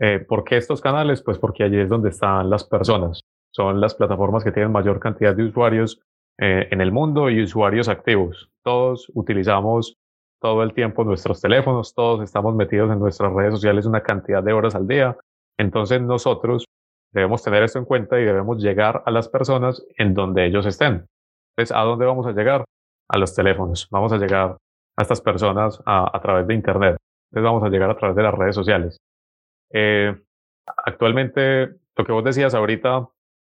Eh, 0.03 0.17
¿Por 0.19 0.43
qué 0.43 0.57
estos 0.57 0.81
canales? 0.81 1.21
Pues 1.21 1.37
porque 1.37 1.63
allí 1.63 1.79
es 1.79 1.87
donde 1.87 2.09
están 2.09 2.49
las 2.49 2.63
personas. 2.63 3.21
Son 3.51 3.79
las 3.79 3.93
plataformas 3.93 4.43
que 4.43 4.51
tienen 4.51 4.71
mayor 4.71 4.99
cantidad 4.99 5.35
de 5.35 5.43
usuarios 5.43 6.01
eh, 6.39 6.67
en 6.71 6.81
el 6.81 6.91
mundo 6.91 7.29
y 7.29 7.43
usuarios 7.43 7.87
activos. 7.87 8.49
Todos 8.63 9.11
utilizamos 9.13 9.95
todo 10.41 10.63
el 10.63 10.73
tiempo 10.73 11.03
nuestros 11.03 11.39
teléfonos, 11.39 11.93
todos 11.93 12.23
estamos 12.23 12.55
metidos 12.55 12.91
en 12.91 12.97
nuestras 12.97 13.31
redes 13.31 13.53
sociales 13.53 13.85
una 13.85 14.01
cantidad 14.01 14.41
de 14.41 14.53
horas 14.53 14.73
al 14.73 14.87
día. 14.87 15.15
Entonces 15.59 16.01
nosotros 16.01 16.65
debemos 17.11 17.43
tener 17.43 17.61
esto 17.61 17.77
en 17.77 17.85
cuenta 17.85 18.19
y 18.19 18.23
debemos 18.23 18.57
llegar 18.57 19.03
a 19.05 19.11
las 19.11 19.29
personas 19.29 19.85
en 19.97 20.15
donde 20.15 20.47
ellos 20.47 20.65
estén. 20.65 21.05
Entonces, 21.55 21.75
¿a 21.75 21.81
dónde 21.81 22.07
vamos 22.07 22.25
a 22.25 22.31
llegar? 22.31 22.65
A 23.07 23.17
los 23.19 23.35
teléfonos. 23.35 23.87
Vamos 23.91 24.11
a 24.13 24.17
llegar 24.17 24.57
a 24.97 25.01
estas 25.01 25.21
personas 25.21 25.79
a, 25.85 26.19
través 26.23 26.47
de 26.47 26.55
Internet. 26.55 26.97
Entonces 27.29 27.43
vamos 27.43 27.63
a 27.63 27.69
llegar 27.69 27.91
a 27.91 27.97
través 27.97 28.15
de 28.15 28.23
las 28.23 28.33
redes 28.33 28.55
sociales. 28.55 28.97
Eh, 29.73 30.15
actualmente, 30.85 31.69
lo 31.95 32.05
que 32.05 32.11
vos 32.11 32.23
decías 32.23 32.53
ahorita 32.53 33.07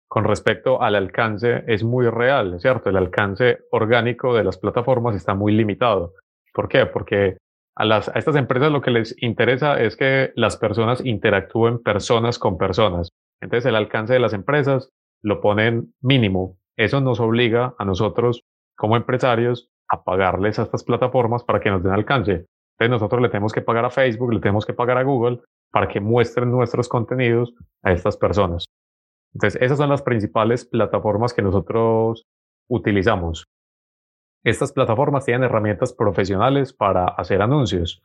con 0.08 0.26
respecto 0.26 0.82
al 0.82 0.96
alcance 0.96 1.64
es 1.68 1.84
muy 1.84 2.08
real, 2.08 2.60
¿cierto? 2.60 2.90
El 2.90 2.98
alcance 2.98 3.60
orgánico 3.72 4.36
de 4.36 4.44
las 4.44 4.58
plataformas 4.58 5.16
está 5.16 5.34
muy 5.34 5.54
limitado. 5.54 6.14
¿Por 6.54 6.68
qué? 6.68 6.86
Porque 6.86 7.38
a, 7.76 7.86
las, 7.86 8.10
a 8.10 8.20
estas 8.20 8.36
empresas 8.36 8.72
lo 8.72 8.82
que 8.82 8.92
les 8.92 9.16
interesa 9.24 9.82
es 9.82 9.98
que 9.98 10.32
las 10.36 10.58
personas 10.58 11.04
interactúen 11.04 11.82
personas 11.82 12.38
con 12.38 12.60
personas. 12.60 13.10
Entonces 13.42 13.66
el 13.68 13.76
alcance 13.76 14.14
de 14.14 14.20
las 14.20 14.34
empresas 14.34 14.90
lo 15.24 15.42
ponen 15.42 15.94
mínimo. 16.02 16.58
Eso 16.78 17.02
nos 17.02 17.20
obliga 17.20 17.74
a 17.80 17.86
nosotros 17.86 18.44
como 18.76 18.96
empresarios 18.96 19.70
a 19.90 20.04
pagarles 20.04 20.60
a 20.60 20.64
estas 20.64 20.84
plataformas 20.84 21.44
para 21.44 21.60
que 21.60 21.72
nos 21.72 21.84
den 21.84 21.94
alcance. 21.94 22.46
Entonces 22.78 22.90
nosotros 22.90 23.22
le 23.22 23.30
tenemos 23.30 23.52
que 23.52 23.62
pagar 23.62 23.86
a 23.86 23.90
Facebook, 23.90 24.34
le 24.34 24.40
tenemos 24.40 24.66
que 24.66 24.74
pagar 24.74 24.98
a 24.98 25.04
Google 25.04 25.40
para 25.74 25.88
que 25.88 26.00
muestren 26.00 26.52
nuestros 26.52 26.88
contenidos 26.88 27.54
a 27.82 27.92
estas 27.92 28.16
personas. 28.16 28.66
Entonces 29.34 29.60
esas 29.60 29.80
son 29.80 29.90
las 29.90 30.04
principales 30.04 30.66
plataformas 30.66 31.34
que 31.34 31.42
nosotros 31.42 32.28
utilizamos. 32.70 33.46
Estas 34.44 34.72
plataformas 34.72 35.26
tienen 35.26 35.46
herramientas 35.46 35.92
profesionales 35.92 36.74
para 36.74 37.06
hacer 37.06 37.42
anuncios. 37.42 38.04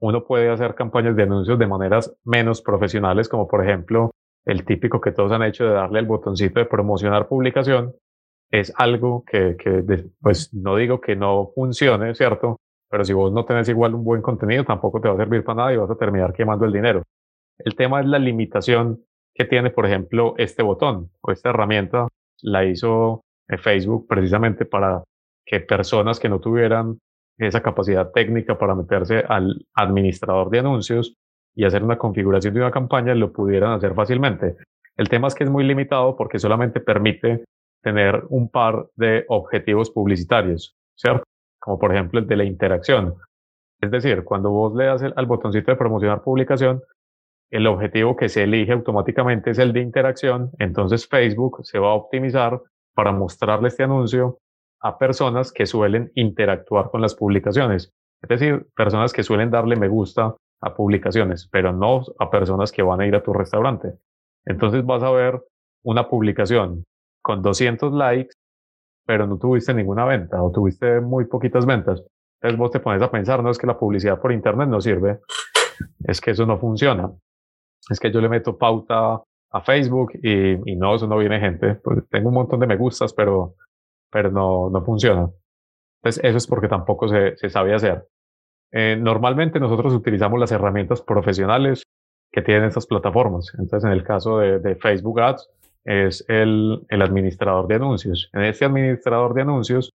Uno 0.00 0.24
puede 0.24 0.48
hacer 0.48 0.74
campañas 0.74 1.14
de 1.16 1.24
anuncios 1.24 1.58
de 1.58 1.66
maneras 1.66 2.16
menos 2.24 2.62
profesionales, 2.62 3.28
como 3.28 3.46
por 3.46 3.62
ejemplo 3.62 4.10
el 4.46 4.64
típico 4.64 5.02
que 5.02 5.12
todos 5.12 5.32
han 5.32 5.42
hecho 5.42 5.64
de 5.64 5.72
darle 5.72 5.98
el 5.98 6.06
botoncito 6.06 6.60
de 6.60 6.66
promocionar 6.66 7.28
publicación, 7.28 7.94
es 8.50 8.72
algo 8.76 9.22
que, 9.26 9.56
que, 9.58 9.84
pues 10.18 10.54
no 10.54 10.76
digo 10.76 10.98
que 10.98 11.14
no 11.14 11.52
funcione, 11.54 12.14
¿cierto? 12.14 12.56
Pero 12.90 13.04
si 13.04 13.12
vos 13.12 13.32
no 13.32 13.44
tenés 13.44 13.68
igual 13.68 13.94
un 13.94 14.04
buen 14.04 14.20
contenido, 14.20 14.64
tampoco 14.64 15.00
te 15.00 15.08
va 15.08 15.14
a 15.14 15.18
servir 15.18 15.44
para 15.44 15.56
nada 15.56 15.72
y 15.72 15.76
vas 15.76 15.90
a 15.90 15.96
terminar 15.96 16.32
quemando 16.32 16.64
el 16.64 16.72
dinero. 16.72 17.04
El 17.58 17.76
tema 17.76 18.00
es 18.00 18.06
la 18.06 18.18
limitación 18.18 19.04
que 19.34 19.44
tiene, 19.44 19.70
por 19.70 19.86
ejemplo, 19.86 20.34
este 20.38 20.62
botón 20.62 21.10
o 21.20 21.30
esta 21.30 21.50
herramienta. 21.50 22.08
La 22.42 22.64
hizo 22.64 23.22
eh, 23.48 23.58
Facebook 23.58 24.06
precisamente 24.08 24.64
para 24.64 25.04
que 25.44 25.60
personas 25.60 26.18
que 26.18 26.28
no 26.28 26.40
tuvieran 26.40 26.98
esa 27.38 27.62
capacidad 27.62 28.10
técnica 28.10 28.58
para 28.58 28.74
meterse 28.74 29.24
al 29.26 29.66
administrador 29.74 30.50
de 30.50 30.58
anuncios 30.58 31.14
y 31.54 31.64
hacer 31.64 31.82
una 31.82 31.98
configuración 31.98 32.54
de 32.54 32.60
una 32.60 32.70
campaña 32.70 33.14
lo 33.14 33.32
pudieran 33.32 33.72
hacer 33.72 33.94
fácilmente. 33.94 34.56
El 34.96 35.08
tema 35.08 35.28
es 35.28 35.34
que 35.34 35.44
es 35.44 35.50
muy 35.50 35.64
limitado 35.64 36.16
porque 36.16 36.38
solamente 36.38 36.80
permite 36.80 37.44
tener 37.82 38.24
un 38.28 38.50
par 38.50 38.86
de 38.96 39.24
objetivos 39.28 39.90
publicitarios, 39.90 40.76
¿cierto? 40.94 41.24
Como 41.60 41.78
por 41.78 41.92
ejemplo 41.92 42.20
el 42.20 42.26
de 42.26 42.36
la 42.36 42.44
interacción. 42.44 43.14
Es 43.80 43.90
decir, 43.90 44.24
cuando 44.24 44.50
vos 44.50 44.74
le 44.74 44.86
das 44.86 45.02
al 45.02 45.26
botoncito 45.26 45.70
de 45.70 45.76
promocionar 45.76 46.22
publicación, 46.22 46.82
el 47.50 47.66
objetivo 47.66 48.16
que 48.16 48.28
se 48.28 48.44
elige 48.44 48.72
automáticamente 48.72 49.50
es 49.50 49.58
el 49.58 49.72
de 49.72 49.80
interacción, 49.80 50.50
entonces 50.58 51.08
Facebook 51.08 51.60
se 51.64 51.78
va 51.78 51.90
a 51.90 51.94
optimizar 51.94 52.60
para 52.94 53.12
mostrarle 53.12 53.68
este 53.68 53.82
anuncio 53.82 54.38
a 54.80 54.98
personas 54.98 55.52
que 55.52 55.66
suelen 55.66 56.10
interactuar 56.14 56.90
con 56.90 57.00
las 57.00 57.14
publicaciones. 57.14 57.92
Es 58.22 58.28
decir, 58.28 58.66
personas 58.76 59.12
que 59.12 59.22
suelen 59.22 59.50
darle 59.50 59.76
me 59.76 59.88
gusta 59.88 60.36
a 60.62 60.74
publicaciones, 60.74 61.48
pero 61.50 61.72
no 61.72 62.02
a 62.18 62.30
personas 62.30 62.70
que 62.70 62.82
van 62.82 63.00
a 63.00 63.06
ir 63.06 63.14
a 63.14 63.22
tu 63.22 63.32
restaurante. 63.32 63.94
Entonces 64.44 64.84
vas 64.84 65.02
a 65.02 65.10
ver 65.10 65.42
una 65.82 66.08
publicación 66.08 66.84
con 67.22 67.42
200 67.42 67.92
likes, 67.92 68.34
pero 69.10 69.26
no 69.26 69.38
tuviste 69.38 69.74
ninguna 69.74 70.04
venta 70.04 70.40
o 70.40 70.52
tuviste 70.52 71.00
muy 71.00 71.24
poquitas 71.24 71.66
ventas. 71.66 72.00
Entonces 72.36 72.56
vos 72.56 72.70
te 72.70 72.78
pones 72.78 73.02
a 73.02 73.10
pensar, 73.10 73.42
no 73.42 73.50
es 73.50 73.58
que 73.58 73.66
la 73.66 73.76
publicidad 73.76 74.20
por 74.20 74.30
internet 74.30 74.68
no 74.68 74.80
sirve, 74.80 75.18
es 76.04 76.20
que 76.20 76.30
eso 76.30 76.46
no 76.46 76.60
funciona. 76.60 77.10
Es 77.90 77.98
que 77.98 78.12
yo 78.12 78.20
le 78.20 78.28
meto 78.28 78.56
pauta 78.56 79.20
a 79.50 79.60
Facebook 79.62 80.12
y, 80.22 80.52
y 80.64 80.76
no, 80.76 80.94
eso 80.94 81.08
no 81.08 81.18
viene 81.18 81.40
gente. 81.40 81.74
Pues 81.74 82.08
tengo 82.08 82.28
un 82.28 82.36
montón 82.36 82.60
de 82.60 82.68
me 82.68 82.76
gustas, 82.76 83.12
pero, 83.12 83.56
pero 84.12 84.30
no, 84.30 84.70
no 84.70 84.84
funciona. 84.84 85.28
Entonces 86.00 86.22
eso 86.22 86.36
es 86.36 86.46
porque 86.46 86.68
tampoco 86.68 87.08
se, 87.08 87.36
se 87.36 87.50
sabe 87.50 87.74
hacer. 87.74 88.06
Eh, 88.70 88.96
normalmente 88.96 89.58
nosotros 89.58 89.92
utilizamos 89.92 90.38
las 90.38 90.52
herramientas 90.52 91.02
profesionales 91.02 91.82
que 92.30 92.42
tienen 92.42 92.66
estas 92.66 92.86
plataformas. 92.86 93.50
Entonces, 93.58 93.88
en 93.88 93.90
el 93.90 94.04
caso 94.04 94.38
de, 94.38 94.60
de 94.60 94.76
Facebook 94.76 95.20
Ads, 95.20 95.50
es 95.84 96.24
el, 96.28 96.84
el, 96.88 97.02
administrador 97.02 97.66
de 97.66 97.76
anuncios. 97.76 98.30
En 98.32 98.42
este 98.42 98.64
administrador 98.64 99.34
de 99.34 99.42
anuncios, 99.42 99.90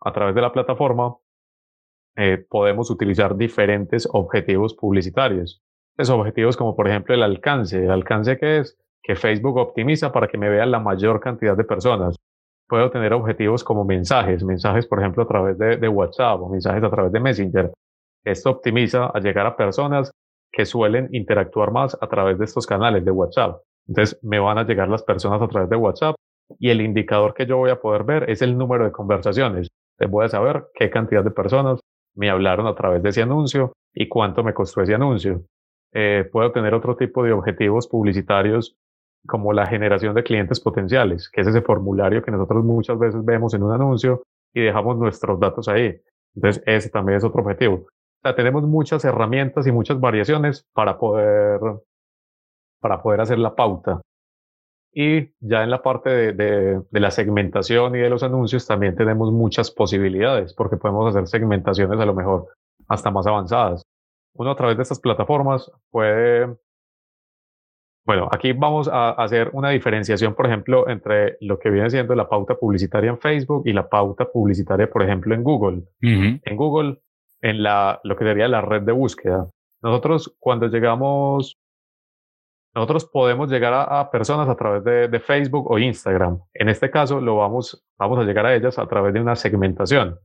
a 0.00 0.12
través 0.12 0.34
de 0.34 0.40
la 0.40 0.52
plataforma, 0.52 1.16
eh, 2.16 2.44
podemos 2.48 2.90
utilizar 2.90 3.36
diferentes 3.36 4.08
objetivos 4.10 4.74
publicitarios. 4.74 5.60
Esos 5.98 6.16
objetivos 6.16 6.56
como 6.56 6.74
por 6.74 6.88
ejemplo 6.88 7.14
el 7.14 7.22
alcance. 7.22 7.84
¿El 7.84 7.90
alcance 7.90 8.38
que 8.38 8.58
es? 8.58 8.78
Que 9.02 9.16
Facebook 9.16 9.56
optimiza 9.58 10.12
para 10.12 10.26
que 10.26 10.38
me 10.38 10.48
vea 10.48 10.66
la 10.66 10.80
mayor 10.80 11.20
cantidad 11.20 11.56
de 11.56 11.64
personas. 11.64 12.16
Puedo 12.68 12.90
tener 12.90 13.12
objetivos 13.12 13.62
como 13.62 13.84
mensajes, 13.84 14.42
mensajes 14.42 14.86
por 14.86 15.00
ejemplo 15.00 15.22
a 15.22 15.28
través 15.28 15.58
de, 15.58 15.76
de 15.76 15.88
WhatsApp 15.88 16.40
o 16.40 16.48
mensajes 16.48 16.82
a 16.82 16.90
través 16.90 17.12
de 17.12 17.20
Messenger. 17.20 17.72
Esto 18.24 18.50
optimiza 18.50 19.06
a 19.06 19.20
llegar 19.20 19.46
a 19.46 19.56
personas 19.56 20.10
que 20.50 20.64
suelen 20.64 21.08
interactuar 21.12 21.70
más 21.70 21.96
a 22.00 22.08
través 22.08 22.38
de 22.38 22.46
estos 22.46 22.66
canales 22.66 23.04
de 23.04 23.10
WhatsApp. 23.10 23.60
Entonces 23.88 24.18
me 24.22 24.38
van 24.38 24.58
a 24.58 24.64
llegar 24.64 24.88
las 24.88 25.02
personas 25.02 25.40
a 25.40 25.48
través 25.48 25.70
de 25.70 25.76
WhatsApp 25.76 26.16
y 26.58 26.70
el 26.70 26.80
indicador 26.80 27.34
que 27.34 27.46
yo 27.46 27.56
voy 27.56 27.70
a 27.70 27.80
poder 27.80 28.04
ver 28.04 28.30
es 28.30 28.42
el 28.42 28.56
número 28.56 28.84
de 28.84 28.92
conversaciones. 28.92 29.68
Voy 30.08 30.24
a 30.24 30.28
saber 30.28 30.66
qué 30.74 30.90
cantidad 30.90 31.24
de 31.24 31.30
personas 31.30 31.80
me 32.14 32.30
hablaron 32.30 32.66
a 32.66 32.74
través 32.74 33.02
de 33.02 33.10
ese 33.10 33.22
anuncio 33.22 33.72
y 33.94 34.08
cuánto 34.08 34.42
me 34.42 34.54
costó 34.54 34.82
ese 34.82 34.94
anuncio. 34.94 35.42
Eh, 35.92 36.28
puedo 36.30 36.52
tener 36.52 36.74
otro 36.74 36.96
tipo 36.96 37.22
de 37.22 37.32
objetivos 37.32 37.88
publicitarios 37.88 38.76
como 39.26 39.52
la 39.52 39.66
generación 39.66 40.14
de 40.14 40.22
clientes 40.22 40.60
potenciales, 40.60 41.30
que 41.30 41.40
es 41.40 41.46
ese 41.46 41.62
formulario 41.62 42.22
que 42.22 42.30
nosotros 42.30 42.64
muchas 42.64 42.98
veces 42.98 43.24
vemos 43.24 43.54
en 43.54 43.62
un 43.62 43.72
anuncio 43.72 44.22
y 44.54 44.60
dejamos 44.60 44.98
nuestros 44.98 45.40
datos 45.40 45.68
ahí. 45.68 46.00
Entonces 46.34 46.62
ese 46.66 46.90
también 46.90 47.18
es 47.18 47.24
otro 47.24 47.42
objetivo 47.42 47.86
tenemos 48.34 48.64
muchas 48.64 49.04
herramientas 49.04 49.66
y 49.66 49.72
muchas 49.72 50.00
variaciones 50.00 50.66
para 50.72 50.98
poder, 50.98 51.60
para 52.86 53.02
poder 53.02 53.20
hacer 53.20 53.38
la 53.40 53.56
pauta. 53.56 54.00
Y 54.94 55.32
ya 55.40 55.64
en 55.64 55.70
la 55.70 55.82
parte 55.82 56.08
de, 56.08 56.32
de, 56.32 56.80
de, 56.88 57.00
la 57.00 57.10
segmentación 57.10 57.96
y 57.96 57.98
de 57.98 58.08
los 58.08 58.22
anuncios 58.22 58.64
también 58.64 58.94
tenemos 58.94 59.32
muchas 59.32 59.72
posibilidades, 59.72 60.54
porque 60.54 60.76
podemos 60.76 61.08
hacer 61.08 61.26
segmentaciones 61.26 61.98
a 61.98 62.06
lo 62.06 62.14
mejor 62.14 62.46
hasta 62.86 63.10
más 63.10 63.26
avanzadas. 63.26 63.82
Uno 64.34 64.52
a 64.52 64.56
través 64.56 64.76
de 64.76 64.84
estas 64.84 65.00
plataformas 65.00 65.68
puede 65.90 66.56
Bueno, 68.06 68.28
aquí 68.30 68.52
vamos 68.52 68.86
a 68.86 69.10
hacer 69.10 69.50
una 69.52 69.70
diferenciación, 69.70 70.34
por 70.36 70.46
ejemplo, 70.46 70.88
entre 70.88 71.38
lo 71.40 71.58
que 71.58 71.70
viene 71.70 71.90
siendo 71.90 72.14
la 72.14 72.28
pauta 72.28 72.54
publicitaria 72.54 73.10
en 73.10 73.18
Facebook 73.18 73.64
y 73.66 73.72
la 73.72 73.88
pauta 73.88 74.26
publicitaria, 74.26 74.88
por 74.88 75.02
ejemplo, 75.02 75.34
en 75.34 75.42
Google. 75.42 75.82
En 76.00 76.56
Google, 76.56 77.00
en 77.40 77.64
la, 77.64 78.00
lo 78.04 78.14
que 78.14 78.24
sería 78.24 78.46
la 78.46 78.60
red 78.60 78.82
de 78.82 78.92
búsqueda. 78.92 79.50
Nosotros, 79.82 80.36
cuando 80.38 80.68
llegamos, 80.68 81.56
nosotros 82.76 83.06
podemos 83.06 83.50
llegar 83.50 83.72
a, 83.72 84.10
personas 84.10 84.50
a 84.50 84.54
través 84.54 84.84
de, 84.84 85.18
Facebook 85.18 85.70
o 85.70 85.78
Instagram. 85.78 86.40
En 86.52 86.68
este 86.68 86.90
caso, 86.90 87.22
lo 87.22 87.36
vamos, 87.36 87.82
vamos 87.98 88.18
a 88.18 88.22
llegar 88.24 88.44
a 88.44 88.54
ellas 88.54 88.78
a 88.78 88.86
través 88.86 89.14
de 89.14 89.20
una 89.20 89.34
segmentación. 89.34 90.18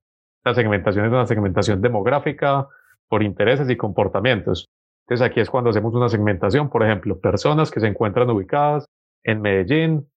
La 0.44 0.54
segmentación 0.54 1.06
es 1.06 1.12
una 1.14 1.26
segmentación 1.26 1.82
demográfica 1.82 2.68
por 3.08 3.24
intereses 3.24 3.70
y 3.70 3.78
comportamientos. 3.78 4.70
Entonces 5.06 5.26
aquí 5.26 5.40
es 5.40 5.50
cuando 5.50 5.70
hacemos 5.70 5.94
una 5.96 6.10
segmentación, 6.10 6.70
por 6.70 6.84
ejemplo, 6.84 7.22
personas 7.22 7.72
que 7.72 7.80
se 7.80 7.88
encuentran 7.88 8.30
ubicadas 8.30 8.86
en 9.24 9.42
Medellín 9.42 10.12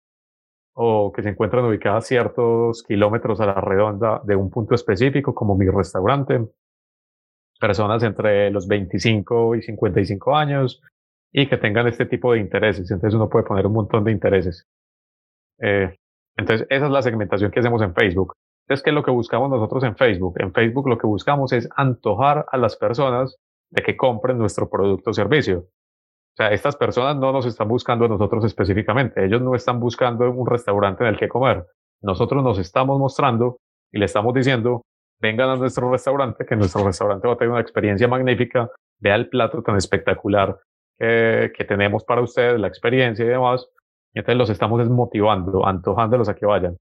o 0.73 1.13
que 1.13 1.23
se 1.23 1.29
encuentran 1.29 1.65
ubicadas 1.65 2.09
ciertos 2.09 2.83
kilómetros 2.83 3.41
a 3.41 3.47
la 3.47 3.61
redonda 3.61 4.21
de 4.25 4.35
un 4.35 4.51
punto 4.51 4.75
específico, 4.75 5.37
como 5.37 5.57
mi 5.57 5.69
restaurante, 5.69 6.45
personas 7.61 8.03
entre 8.03 8.51
los 8.51 8.67
25 8.67 9.55
y 9.55 9.63
55 9.63 10.37
años 10.37 10.83
y 11.37 11.49
que 11.49 11.59
tengan 11.59 11.89
este 11.89 12.07
tipo 12.07 12.33
de 12.33 12.39
intereses. 12.39 12.89
Entonces 12.91 13.17
uno 13.17 13.29
puede 13.29 13.45
poner 13.45 13.67
un 13.67 13.73
montón 13.73 14.05
de 14.05 14.13
intereses. 14.13 14.69
Eh, 15.59 15.97
entonces 16.37 16.67
esa 16.71 16.87
es 16.87 16.93
la 16.93 17.03
segmentación 17.03 17.51
que 17.51 17.59
hacemos 17.59 17.83
en 17.83 17.93
Facebook. 17.93 18.35
Entonces, 18.65 18.85
¿qué 18.85 18.91
es 18.91 18.95
lo 18.95 19.03
que 19.03 19.11
buscamos 19.11 19.51
nosotros 19.51 19.83
en 19.83 19.97
Facebook? 19.97 20.37
En 20.39 20.53
Facebook 20.53 20.89
lo 20.89 20.97
que 20.97 21.09
buscamos 21.09 21.53
es 21.53 21.69
antojar 21.77 22.47
a 22.51 22.57
las 22.57 22.77
personas 22.77 23.37
de 23.71 23.83
que 23.83 23.97
compren 23.97 24.39
nuestro 24.39 24.71
producto 24.71 25.11
o 25.11 25.13
servicio. 25.13 25.59
O 25.59 26.37
sea, 26.37 26.53
estas 26.53 26.77
personas 26.77 27.17
no 27.17 27.33
nos 27.33 27.47
están 27.47 27.69
buscando 27.69 28.05
a 28.05 28.09
nosotros 28.09 28.45
específicamente. 28.45 29.25
Ellos 29.25 29.43
no 29.43 29.55
están 29.55 29.81
buscando 29.81 30.31
un 30.31 30.47
restaurante 30.47 31.03
en 31.03 31.11
el 31.11 31.19
que 31.19 31.29
comer. 31.29 31.67
Nosotros 32.01 32.43
nos 32.45 32.59
estamos 32.59 32.99
mostrando 32.99 33.59
y 33.93 33.99
le 33.99 34.05
estamos 34.05 34.33
diciendo, 34.35 34.83
vengan 35.21 35.51
a 35.51 35.57
nuestro 35.57 35.91
restaurante, 35.91 36.47
que 36.47 36.57
nuestro 36.57 36.85
restaurante 36.87 37.27
va 37.27 37.35
a 37.35 37.37
tener 37.37 37.51
una 37.51 37.61
experiencia 37.61 38.07
magnífica. 38.09 38.71
Vea 39.01 39.17
el 39.17 39.29
plato 39.29 39.63
tan 39.63 39.77
espectacular 39.77 40.59
que, 40.99 41.53
que 41.57 41.65
tenemos 41.65 42.05
para 42.05 42.23
ustedes, 42.23 42.61
la 42.61 42.69
experiencia 42.69 43.25
y 43.25 43.29
demás. 43.29 43.69
Entonces 44.15 44.39
los 44.39 44.51
estamos 44.51 44.79
desmotivando, 44.79 45.67
antojándolos 45.67 46.29
a 46.29 46.35
que 46.35 46.47
vayan. 46.47 46.77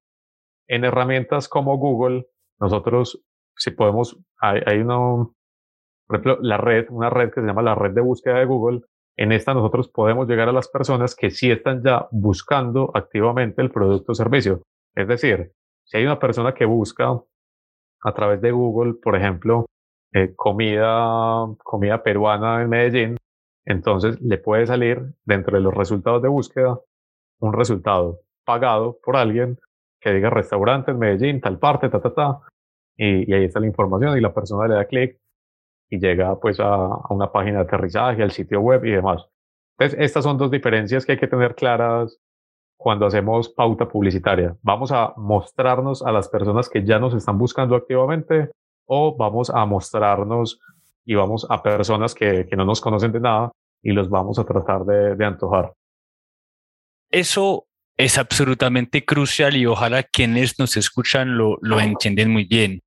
En 0.68 0.86
herramientas 0.86 1.50
como 1.50 1.78
Google, 1.78 2.28
nosotros, 2.60 3.24
si 3.58 3.72
podemos, 3.72 4.18
hay, 4.40 4.62
hay 4.66 4.80
una, 4.80 4.98
por 4.98 6.16
ejemplo, 6.16 6.38
la 6.42 6.58
red, 6.58 6.86
una 6.90 7.10
red 7.10 7.32
que 7.32 7.42
se 7.42 7.48
llama 7.48 7.62
la 7.62 7.76
red 7.76 7.92
de 7.92 8.02
búsqueda 8.02 8.40
de 8.40 8.46
Google. 8.46 8.82
En 9.18 9.32
esta 9.32 9.54
nosotros 9.54 9.90
podemos 9.90 10.28
llegar 10.28 10.50
a 10.50 10.54
las 10.54 10.68
personas 10.68 11.16
que 11.16 11.30
sí 11.30 11.52
están 11.52 11.84
ya 11.84 12.08
buscando 12.12 12.92
activamente 12.94 13.62
el 13.62 13.72
producto 13.72 14.12
o 14.12 14.16
servicio. 14.16 14.62
Es 14.96 15.08
decir, 15.08 15.52
si 15.86 15.98
hay 15.98 16.06
una 16.06 16.20
persona 16.20 16.54
que 16.54 16.66
busca 16.66 17.20
a 18.04 18.14
través 18.14 18.42
de 18.42 18.52
Google, 18.52 18.96
por 19.02 19.16
ejemplo, 19.16 19.66
eh, 20.14 20.34
comida, 20.36 21.46
comida 21.64 22.04
peruana 22.04 22.62
en 22.62 22.70
Medellín, 22.70 23.18
entonces 23.66 24.20
le 24.22 24.38
puede 24.38 24.66
salir 24.66 25.14
dentro 25.26 25.58
de 25.58 25.64
los 25.64 25.74
resultados 25.74 26.22
de 26.22 26.30
búsqueda 26.30 26.80
un 27.40 27.54
resultado 27.54 28.20
pagado 28.46 28.98
por 29.04 29.16
alguien 29.16 29.60
que 30.00 30.14
diga 30.14 30.30
restaurante 30.30 30.92
en 30.92 31.00
Medellín, 31.00 31.42
tal 31.42 31.60
parte, 31.60 31.90
ta, 31.90 32.02
ta, 32.02 32.14
ta, 32.14 32.40
y, 32.98 33.30
y 33.30 33.34
ahí 33.34 33.46
está 33.46 33.60
la 33.60 33.68
información 33.68 34.18
y 34.18 34.22
la 34.22 34.34
persona 34.34 34.68
le 34.68 34.76
da 34.76 34.86
clic 34.86 35.18
y 35.90 36.00
llega 36.00 36.40
pues 36.40 36.60
a, 36.60 36.74
a, 36.74 37.08
una 37.10 37.32
página 37.32 37.60
de 37.60 37.64
aterrizaje, 37.64 38.24
al 38.24 38.32
sitio 38.32 38.60
web 38.60 38.84
y 38.86 38.92
demás. 38.92 39.26
Entonces, 39.78 40.00
estas 40.00 40.24
son 40.24 40.38
dos 40.38 40.52
diferencias 40.52 41.06
que 41.06 41.14
hay 41.14 41.20
que 41.20 41.28
tener 41.28 41.56
claras 41.56 42.20
cuando 42.78 43.06
hacemos 43.06 43.50
pauta 43.50 43.88
publicitaria. 43.88 44.56
Vamos 44.62 44.92
a 44.92 45.14
mostrarnos 45.16 46.04
a 46.04 46.12
las 46.12 46.28
personas 46.28 46.70
que 46.70 46.84
ya 46.84 47.00
nos 47.00 47.14
están 47.14 47.38
buscando 47.38 47.76
activamente 47.76 48.52
o 48.86 49.16
vamos 49.16 49.50
a 49.50 49.66
mostrarnos 49.66 50.60
y 51.06 51.16
vamos 51.16 51.46
a 51.50 51.62
personas 51.62 52.14
que, 52.14 52.46
que 52.50 52.56
no 52.56 52.66
nos 52.66 52.82
conocen 52.82 53.12
de 53.12 53.20
nada 53.20 53.52
y 53.82 53.92
los 53.92 54.10
vamos 54.10 54.40
a 54.40 54.46
tratar 54.46 54.86
de, 54.86 55.16
de 55.16 55.26
antojar. 55.26 55.74
Eso 57.12 57.68
es 57.98 58.18
absolutamente 58.18 59.06
crucial 59.06 59.56
y 59.56 59.66
ojalá 59.66 60.04
quienes 60.04 60.58
nos 60.58 60.78
escuchan 60.78 61.38
lo, 61.38 61.58
lo 61.62 61.80
entienden 61.80 62.32
muy 62.32 62.46
bien. 62.46 62.82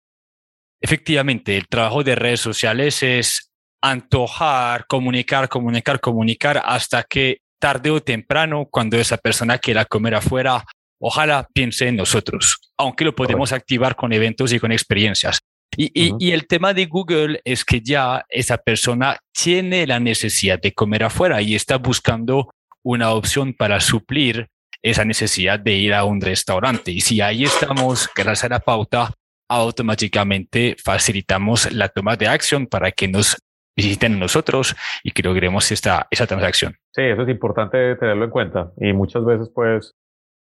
Efectivamente, 0.81 1.57
el 1.57 1.69
trabajo 1.69 2.03
de 2.03 2.15
redes 2.15 2.41
sociales 2.41 3.03
es 3.03 3.53
antojar, 3.83 4.87
comunicar, 4.87 5.49
comunicar, 5.49 6.01
comunicar 6.01 6.63
hasta 6.65 7.03
que 7.05 7.39
tarde 7.59 7.91
o 7.91 8.03
temprano, 8.03 8.67
cuando 8.71 8.97
esa 8.97 9.17
persona 9.17 9.59
quiera 9.59 9.85
comer 9.85 10.15
afuera, 10.15 10.65
ojalá 11.01 11.47
piense 11.53 11.89
en 11.89 11.97
nosotros, 11.97 12.73
aunque 12.77 13.05
lo 13.05 13.15
podemos 13.15 13.53
activar 13.53 13.97
con 13.97 14.13
eventos 14.13 14.53
y 14.53 14.59
con 14.59 14.73
experiencias. 14.73 15.41
Y, 15.77 15.91
y, 15.95 16.15
y, 16.19 16.33
el 16.33 16.47
tema 16.47 16.73
de 16.73 16.87
Google 16.87 17.41
es 17.45 17.65
que 17.65 17.81
ya 17.81 18.25
esa 18.29 18.57
persona 18.57 19.19
tiene 19.33 19.87
la 19.87 20.01
necesidad 20.01 20.61
de 20.61 20.73
comer 20.73 21.05
afuera 21.05 21.43
y 21.43 21.55
está 21.55 21.77
buscando 21.79 22.51
una 22.83 23.11
opción 23.11 23.53
para 23.53 23.81
suplir 23.81 24.49
esa 24.83 25.05
necesidad 25.05 25.59
de 25.59 25.73
ir 25.73 25.95
a 25.95 26.05
un 26.05 26.21
restaurante. 26.21 26.93
Y 26.93 27.01
si 27.01 27.21
ahí 27.21 27.45
estamos, 27.45 28.09
gracias 28.15 28.45
a 28.45 28.49
la 28.49 28.61
pauta, 28.61 29.13
automáticamente 29.49 30.77
facilitamos 30.83 31.73
la 31.73 31.89
toma 31.89 32.17
de 32.17 32.29
acción 32.29 32.67
para 32.67 32.91
que 32.93 33.09
nos 33.09 33.37
visiten 33.77 34.19
nosotros 34.19 34.75
y 35.03 35.11
que 35.11 35.23
logremos 35.23 35.71
esta, 35.71 36.07
esa 36.11 36.27
transacción. 36.27 36.77
Sí, 36.93 37.03
eso 37.03 37.23
es 37.23 37.29
importante 37.29 37.97
tenerlo 37.97 38.25
en 38.25 38.31
cuenta 38.31 38.73
y 38.79 38.93
muchas 38.93 39.25
veces 39.25 39.51
pues 39.55 39.95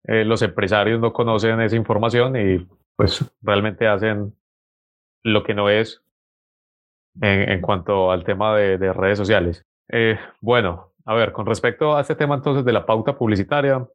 eh, 0.04 0.24
los 0.24 0.42
empresarios 0.42 1.00
no 1.00 1.12
conocen 1.12 1.60
esa 1.60 1.76
información 1.76 2.34
y 2.36 2.66
pues 2.96 3.24
realmente 3.40 3.86
hacen 3.86 4.34
lo 5.24 5.42
que 5.44 5.54
no 5.54 5.70
es 5.70 6.02
en, 7.20 7.50
en 7.50 7.60
cuanto 7.60 8.10
al 8.10 8.24
tema 8.24 8.56
de, 8.56 8.78
de 8.78 8.92
redes 8.92 9.18
sociales. 9.18 9.62
Eh, 9.90 10.18
bueno, 10.40 10.92
a 11.04 11.14
ver, 11.14 11.32
con 11.32 11.46
respecto 11.46 11.96
a 11.96 12.00
este 12.00 12.14
tema 12.14 12.36
entonces 12.36 12.64
de 12.64 12.72
la 12.72 12.86
pauta 12.86 13.16
publicitaria, 13.16 13.86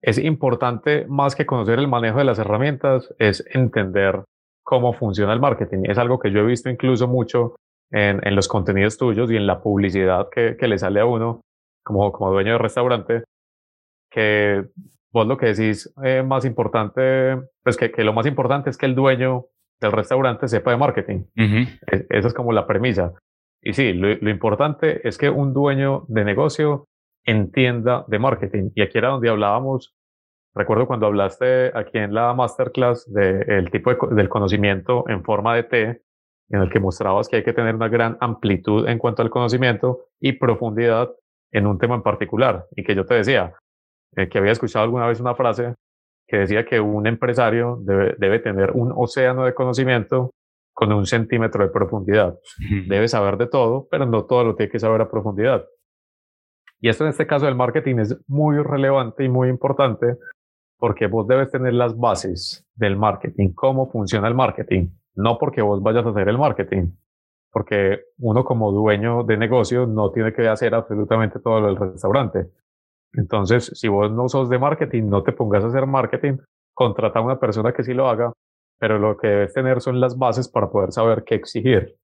es 0.00 0.18
importante 0.18 1.06
más 1.08 1.34
que 1.34 1.46
conocer 1.46 1.78
el 1.78 1.88
manejo 1.88 2.18
de 2.18 2.24
las 2.24 2.38
herramientas, 2.38 3.12
es 3.18 3.44
entender 3.52 4.24
cómo 4.64 4.92
funciona 4.92 5.32
el 5.32 5.40
marketing. 5.40 5.84
Es 5.84 5.98
algo 5.98 6.18
que 6.18 6.30
yo 6.30 6.40
he 6.40 6.46
visto 6.46 6.70
incluso 6.70 7.08
mucho 7.08 7.56
en, 7.90 8.20
en 8.26 8.36
los 8.36 8.48
contenidos 8.48 8.96
tuyos 8.96 9.30
y 9.30 9.36
en 9.36 9.46
la 9.46 9.60
publicidad 9.60 10.28
que, 10.30 10.56
que, 10.56 10.68
le 10.68 10.78
sale 10.78 11.00
a 11.00 11.06
uno 11.06 11.40
como, 11.82 12.12
como 12.12 12.30
dueño 12.30 12.52
de 12.52 12.58
restaurante, 12.58 13.24
que 14.10 14.66
vos 15.18 15.26
lo 15.26 15.36
que 15.36 15.46
decís 15.46 15.92
eh, 16.04 16.22
más 16.22 16.44
importante, 16.44 17.36
pues 17.62 17.76
que, 17.76 17.90
que, 17.90 18.04
lo 18.04 18.12
más 18.12 18.26
importante 18.26 18.70
es 18.70 18.76
que 18.76 18.86
el 18.86 18.94
dueño 18.94 19.46
del 19.80 19.92
restaurante 19.92 20.48
sepa 20.48 20.70
de 20.70 20.76
marketing. 20.76 21.18
Uh 21.36 21.42
-huh. 21.42 21.80
es, 21.86 22.06
esa 22.10 22.28
es 22.28 22.34
como 22.34 22.52
la 22.52 22.66
premisa. 22.66 23.12
Y 23.62 23.72
sí, 23.72 23.92
lo, 23.92 24.08
lo 24.14 24.30
importante 24.30 25.06
es 25.06 25.18
que 25.18 25.28
un 25.30 25.52
dueño 25.52 26.04
de 26.08 26.24
negocio 26.24 26.84
entienda 27.24 28.04
de 28.08 28.18
marketing. 28.18 28.70
Y 28.74 28.82
aquí 28.82 28.98
era 28.98 29.08
donde 29.08 29.28
hablábamos, 29.28 29.94
recuerdo 30.54 30.86
cuando 30.86 31.06
hablaste 31.06 31.70
aquí 31.74 31.98
en 31.98 32.14
la 32.14 32.32
masterclass 32.34 33.12
del 33.12 33.64
de 33.64 33.70
tipo 33.70 33.90
de, 33.90 34.14
del 34.14 34.28
conocimiento 34.28 35.04
en 35.08 35.22
forma 35.22 35.54
de 35.54 35.62
T, 35.64 36.02
en 36.50 36.62
el 36.62 36.70
que 36.70 36.80
mostrabas 36.80 37.28
que 37.28 37.36
hay 37.36 37.44
que 37.44 37.52
tener 37.52 37.74
una 37.74 37.88
gran 37.88 38.16
amplitud 38.20 38.88
en 38.88 38.98
cuanto 38.98 39.22
al 39.22 39.30
conocimiento 39.30 40.06
y 40.20 40.32
profundidad 40.32 41.10
en 41.52 41.66
un 41.66 41.78
tema 41.78 41.94
en 41.94 42.02
particular. 42.02 42.66
Y 42.74 42.84
que 42.84 42.94
yo 42.94 43.04
te 43.04 43.14
decía, 43.14 43.52
eh, 44.16 44.28
que 44.28 44.38
había 44.38 44.52
escuchado 44.52 44.84
alguna 44.84 45.06
vez 45.06 45.20
una 45.20 45.34
frase 45.34 45.74
que 46.26 46.38
decía 46.38 46.64
que 46.64 46.80
un 46.80 47.06
empresario 47.06 47.78
debe, 47.82 48.14
debe 48.18 48.38
tener 48.38 48.72
un 48.72 48.92
océano 48.94 49.44
de 49.44 49.54
conocimiento 49.54 50.30
con 50.74 50.92
un 50.92 51.06
centímetro 51.06 51.64
de 51.64 51.70
profundidad. 51.70 52.38
Debe 52.86 53.08
saber 53.08 53.36
de 53.36 53.48
todo, 53.48 53.88
pero 53.90 54.06
no 54.06 54.26
todo 54.26 54.44
lo 54.44 54.54
tiene 54.54 54.70
que 54.70 54.78
saber 54.78 55.00
a 55.00 55.10
profundidad. 55.10 55.64
Y 56.80 56.88
esto 56.88 57.04
en 57.04 57.10
este 57.10 57.26
caso 57.26 57.46
del 57.46 57.56
marketing 57.56 57.96
es 57.98 58.16
muy 58.28 58.62
relevante 58.62 59.24
y 59.24 59.28
muy 59.28 59.48
importante 59.48 60.16
porque 60.78 61.08
vos 61.08 61.26
debes 61.26 61.50
tener 61.50 61.74
las 61.74 61.98
bases 61.98 62.64
del 62.76 62.96
marketing, 62.96 63.52
cómo 63.54 63.90
funciona 63.90 64.28
el 64.28 64.34
marketing, 64.34 64.88
no 65.16 65.36
porque 65.38 65.62
vos 65.62 65.82
vayas 65.82 66.06
a 66.06 66.10
hacer 66.10 66.28
el 66.28 66.38
marketing, 66.38 66.92
porque 67.50 68.02
uno 68.18 68.44
como 68.44 68.70
dueño 68.70 69.24
de 69.24 69.36
negocio 69.36 69.86
no 69.86 70.12
tiene 70.12 70.32
que 70.32 70.46
hacer 70.46 70.74
absolutamente 70.74 71.40
todo 71.40 71.60
lo 71.60 71.66
del 71.66 71.76
restaurante. 71.76 72.46
Entonces, 73.12 73.70
si 73.74 73.88
vos 73.88 74.10
no 74.12 74.28
sos 74.28 74.48
de 74.48 74.58
marketing, 74.58 75.08
no 75.08 75.22
te 75.22 75.32
pongas 75.32 75.64
a 75.64 75.68
hacer 75.68 75.86
marketing, 75.86 76.38
contrata 76.74 77.18
a 77.18 77.22
una 77.22 77.40
persona 77.40 77.72
que 77.72 77.82
sí 77.82 77.94
lo 77.94 78.08
haga, 78.08 78.32
pero 78.78 78.98
lo 78.98 79.16
que 79.16 79.28
debes 79.28 79.54
tener 79.54 79.80
son 79.80 80.00
las 80.00 80.16
bases 80.16 80.48
para 80.48 80.70
poder 80.70 80.92
saber 80.92 81.24
qué 81.24 81.34
exigir. 81.34 81.96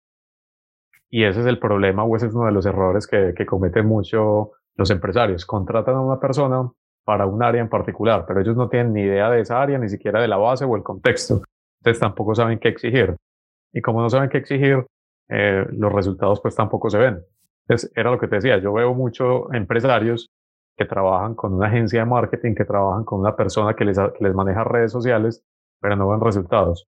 Y 1.10 1.24
ese 1.24 1.40
es 1.40 1.46
el 1.46 1.58
problema 1.58 2.04
o 2.04 2.16
ese 2.16 2.26
es 2.26 2.34
uno 2.34 2.46
de 2.46 2.52
los 2.52 2.66
errores 2.66 3.06
que, 3.06 3.34
que 3.36 3.46
cometen 3.46 3.86
mucho 3.86 4.52
los 4.76 4.90
empresarios 4.90 5.46
contratan 5.46 5.94
a 5.94 6.00
una 6.00 6.18
persona 6.18 6.68
para 7.04 7.26
un 7.26 7.42
área 7.42 7.60
en 7.60 7.68
particular, 7.68 8.24
pero 8.26 8.40
ellos 8.40 8.56
no 8.56 8.68
tienen 8.68 8.92
ni 8.92 9.02
idea 9.02 9.30
de 9.30 9.40
esa 9.40 9.60
área, 9.60 9.78
ni 9.78 9.88
siquiera 9.88 10.20
de 10.20 10.28
la 10.28 10.36
base 10.36 10.64
o 10.64 10.74
el 10.74 10.82
contexto. 10.82 11.42
Entonces 11.80 12.00
tampoco 12.00 12.34
saben 12.34 12.58
qué 12.58 12.68
exigir. 12.68 13.14
Y 13.72 13.80
como 13.82 14.00
no 14.00 14.08
saben 14.08 14.30
qué 14.30 14.38
exigir, 14.38 14.86
eh, 15.28 15.66
los 15.70 15.92
resultados 15.92 16.40
pues 16.40 16.54
tampoco 16.54 16.88
se 16.90 16.98
ven. 16.98 17.22
Entonces, 17.66 17.92
era 17.94 18.10
lo 18.10 18.18
que 18.18 18.28
te 18.28 18.36
decía, 18.36 18.58
yo 18.58 18.72
veo 18.72 18.94
muchos 18.94 19.52
empresarios 19.52 20.28
que 20.76 20.84
trabajan 20.84 21.34
con 21.34 21.54
una 21.54 21.68
agencia 21.68 22.00
de 22.00 22.06
marketing, 22.06 22.54
que 22.54 22.64
trabajan 22.64 23.04
con 23.04 23.20
una 23.20 23.36
persona 23.36 23.74
que 23.74 23.84
les, 23.84 23.98
que 23.98 24.24
les 24.24 24.34
maneja 24.34 24.64
redes 24.64 24.92
sociales, 24.92 25.44
pero 25.80 25.96
no 25.96 26.08
ven 26.08 26.20
resultados. 26.20 26.86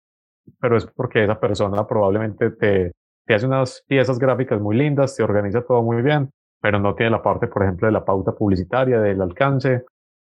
Pero 0.61 0.77
es 0.77 0.87
porque 0.87 1.25
esa 1.25 1.39
persona 1.41 1.87
probablemente 1.87 2.51
te, 2.51 2.93
te 3.27 3.35
hace 3.35 3.47
unas 3.47 3.85
piezas 3.87 4.19
gráficas 4.19 4.61
muy 4.61 4.77
lindas, 4.77 5.17
te 5.17 5.23
organiza 5.23 5.63
todo 5.63 5.83
muy 5.83 6.03
bien, 6.03 6.31
pero 6.61 6.79
no 6.79 6.95
tiene 6.95 7.11
la 7.11 7.23
parte, 7.23 7.49
por 7.49 7.63
ejemplo, 7.63 7.87
de 7.87 7.93
la 7.93 8.05
pauta 8.05 8.33
publicitaria, 8.33 9.01
del 9.01 9.21
alcance, 9.21 9.85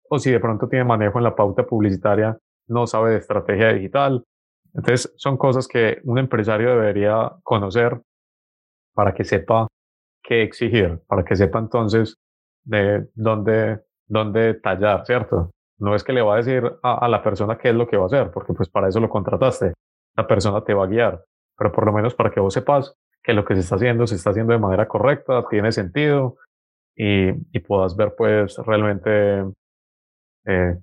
o 0.08 0.18
si 0.18 0.30
de 0.30 0.40
pronto 0.40 0.68
tiene 0.68 0.84
manejo 0.84 1.18
en 1.18 1.24
la 1.24 1.34
pauta 1.34 1.66
publicitaria, 1.66 2.38
no 2.68 2.86
sabe 2.86 3.12
de 3.12 3.18
estrategia 3.18 3.72
digital. 3.72 4.22
Entonces, 4.74 5.12
son 5.16 5.36
cosas 5.36 5.66
que 5.66 5.98
un 6.04 6.18
empresario 6.18 6.70
debería 6.70 7.32
conocer 7.42 8.00
para 8.94 9.14
que 9.14 9.24
sepa 9.24 9.66
qué 10.22 10.42
exigir, 10.42 11.00
para 11.06 11.24
que 11.24 11.36
sepa 11.36 11.58
entonces 11.58 12.16
de 12.66 13.09
dónde, 13.14 13.81
dónde 14.07 14.55
tallar, 14.55 15.07
¿cierto? 15.07 15.50
No 15.79 15.94
es 15.94 16.05
que 16.05 16.12
le 16.12 16.22
va 16.22 16.35
a 16.35 16.37
decir 16.38 16.62
a, 16.83 17.09
la 17.09 17.22
persona 17.22 17.57
qué 17.57 17.70
es 17.70 17.74
lo 17.74 17.87
que 17.87 17.96
va 17.96 18.05
a 18.05 18.07
hacer, 18.07 18.31
porque 18.31 18.52
pues 18.52 18.68
para 18.68 18.88
eso 18.88 19.00
lo 19.00 19.09
contrataste. 19.09 19.72
La 20.16 20.26
persona 20.26 20.62
te 20.62 20.74
va 20.74 20.85
a 20.85 20.88
guiar, 20.88 21.24
pero 21.57 21.72
por 21.72 21.87
lo 21.87 21.92
menos 21.92 22.14
para 22.14 22.31
que 22.31 22.40
vos 22.40 22.52
sepas 22.52 22.94
que 23.22 23.33
lo 23.33 23.44
que 23.44 23.55
se 23.55 23.61
está 23.61 23.76
haciendo 23.76 24.07
se 24.07 24.14
está 24.14 24.31
haciendo 24.31 24.52
de 24.52 24.59
manera 24.59 24.88
correcta, 24.88 25.44
tiene 25.48 25.72
sentido 25.72 26.37
y, 26.94 27.29
y 27.29 27.61
puedas 27.61 27.96
ver 27.96 28.14
pues 28.16 28.57
realmente 28.64 29.44
eh, 30.46 30.76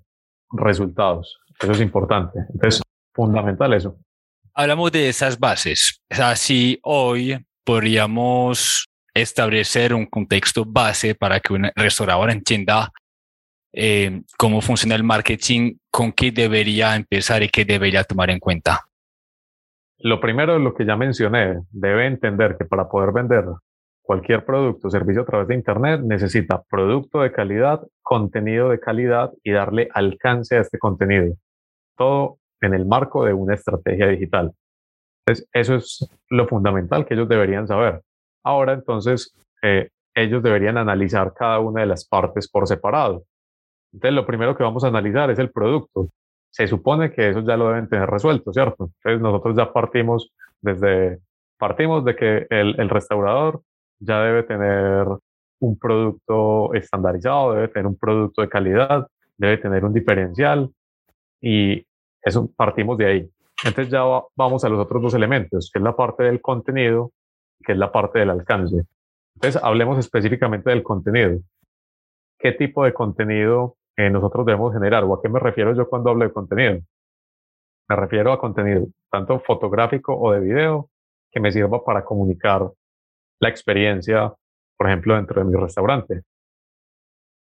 resultados. 0.51 1.39
Eso 1.59 1.71
es 1.71 1.81
importante. 1.81 2.39
Entonces, 2.53 2.81
fundamental 3.13 3.73
eso. 3.73 3.97
Hablamos 4.53 4.91
de 4.91 5.09
esas 5.09 5.39
bases. 5.39 6.01
O 6.11 6.15
sea, 6.15 6.35
si 6.35 6.79
hoy 6.83 7.43
podríamos 7.63 8.87
establecer 9.13 9.93
un 9.93 10.05
contexto 10.05 10.65
base 10.65 11.15
para 11.15 11.39
que 11.39 11.53
un 11.53 11.69
restaurador 11.75 12.31
entienda 12.31 12.91
eh, 13.71 14.21
cómo 14.37 14.61
funciona 14.61 14.95
el 14.95 15.03
marketing, 15.03 15.75
con 15.91 16.11
qué 16.11 16.31
debería 16.31 16.95
empezar 16.95 17.43
y 17.43 17.49
qué 17.49 17.65
debería 17.65 18.03
tomar 18.03 18.29
en 18.29 18.39
cuenta. 18.39 18.85
Lo 19.99 20.19
primero 20.19 20.57
es 20.57 20.61
lo 20.61 20.73
que 20.73 20.85
ya 20.85 20.95
mencioné, 20.95 21.61
debe 21.71 22.07
entender 22.07 22.57
que 22.57 22.65
para 22.65 22.89
poder 22.89 23.13
vender 23.13 23.45
cualquier 24.03 24.43
producto 24.45 24.89
o 24.89 24.91
servicio 24.91 25.21
a 25.21 25.25
través 25.25 25.47
de 25.47 25.55
Internet 25.55 26.01
necesita 26.03 26.61
producto 26.69 27.21
de 27.21 27.31
calidad, 27.31 27.81
contenido 28.01 28.69
de 28.69 28.79
calidad 28.79 29.31
y 29.43 29.51
darle 29.51 29.89
alcance 29.93 30.57
a 30.57 30.61
este 30.61 30.77
contenido. 30.77 31.35
Todo 31.97 32.37
en 32.61 32.73
el 32.73 32.85
marco 32.85 33.25
de 33.25 33.33
una 33.33 33.55
estrategia 33.55 34.07
digital. 34.07 34.51
Eso 35.53 35.75
es 35.75 36.05
lo 36.29 36.47
fundamental 36.47 37.05
que 37.05 37.13
ellos 37.13 37.29
deberían 37.29 37.65
saber. 37.65 38.01
Ahora, 38.43 38.73
entonces, 38.73 39.33
eh, 39.61 39.89
ellos 40.15 40.43
deberían 40.43 40.77
analizar 40.77 41.33
cada 41.33 41.59
una 41.59 41.81
de 41.81 41.87
las 41.87 42.05
partes 42.05 42.49
por 42.49 42.67
separado. 42.67 43.23
Entonces, 43.93 44.15
lo 44.15 44.25
primero 44.25 44.55
que 44.55 44.63
vamos 44.63 44.83
a 44.83 44.87
analizar 44.87 45.29
es 45.31 45.39
el 45.39 45.51
producto. 45.51 46.09
Se 46.51 46.67
supone 46.67 47.11
que 47.11 47.29
eso 47.29 47.41
ya 47.41 47.57
lo 47.57 47.69
deben 47.69 47.89
tener 47.89 48.09
resuelto, 48.09 48.53
¿cierto? 48.53 48.91
Entonces, 48.97 49.21
nosotros 49.21 49.55
ya 49.55 49.71
partimos 49.71 50.31
desde, 50.61 51.19
partimos 51.57 52.05
de 52.05 52.15
que 52.15 52.47
el, 52.49 52.79
el 52.79 52.89
restaurador 52.89 53.61
ya 53.99 54.21
debe 54.21 54.43
tener 54.43 55.07
un 55.59 55.79
producto 55.79 56.73
estandarizado, 56.73 57.53
debe 57.53 57.69
tener 57.69 57.87
un 57.87 57.97
producto 57.97 58.41
de 58.41 58.49
calidad, 58.49 59.07
debe 59.37 59.57
tener 59.57 59.85
un 59.85 59.93
diferencial 59.93 60.69
y 61.41 61.85
eso 62.21 62.49
partimos 62.55 62.97
de 62.97 63.05
ahí. 63.05 63.29
Entonces 63.63 63.89
ya 63.89 64.03
vamos 64.35 64.63
a 64.63 64.69
los 64.69 64.79
otros 64.79 65.01
dos 65.01 65.13
elementos, 65.13 65.69
que 65.71 65.79
es 65.79 65.83
la 65.83 65.95
parte 65.95 66.23
del 66.23 66.41
contenido, 66.41 67.11
que 67.63 67.71
es 67.73 67.77
la 67.77 67.91
parte 67.91 68.19
del 68.19 68.29
alcance. 68.29 68.85
Entonces 69.35 69.61
hablemos 69.63 69.97
específicamente 69.97 70.69
del 70.69 70.83
contenido. 70.83 71.39
¿Qué 72.37 72.51
tipo 72.51 72.83
de 72.83 72.93
contenido 72.93 73.77
eh, 73.95 74.09
nosotros 74.09 74.45
debemos 74.45 74.73
generar? 74.73 75.03
¿O 75.03 75.13
a 75.13 75.21
qué 75.21 75.29
me 75.29 75.39
refiero 75.39 75.73
yo 75.73 75.89
cuando 75.89 76.09
hablo 76.09 76.25
de 76.25 76.33
contenido? 76.33 76.79
Me 77.89 77.95
refiero 77.95 78.31
a 78.31 78.39
contenido 78.39 78.87
tanto 79.09 79.39
fotográfico 79.39 80.15
o 80.15 80.31
de 80.31 80.39
video 80.39 80.89
que 81.31 81.39
me 81.39 81.51
sirva 81.51 81.83
para 81.83 82.03
comunicar 82.03 82.69
la 83.39 83.49
experiencia, 83.49 84.33
por 84.77 84.87
ejemplo, 84.87 85.15
dentro 85.15 85.43
de 85.43 85.49
mi 85.49 85.59
restaurante. 85.59 86.23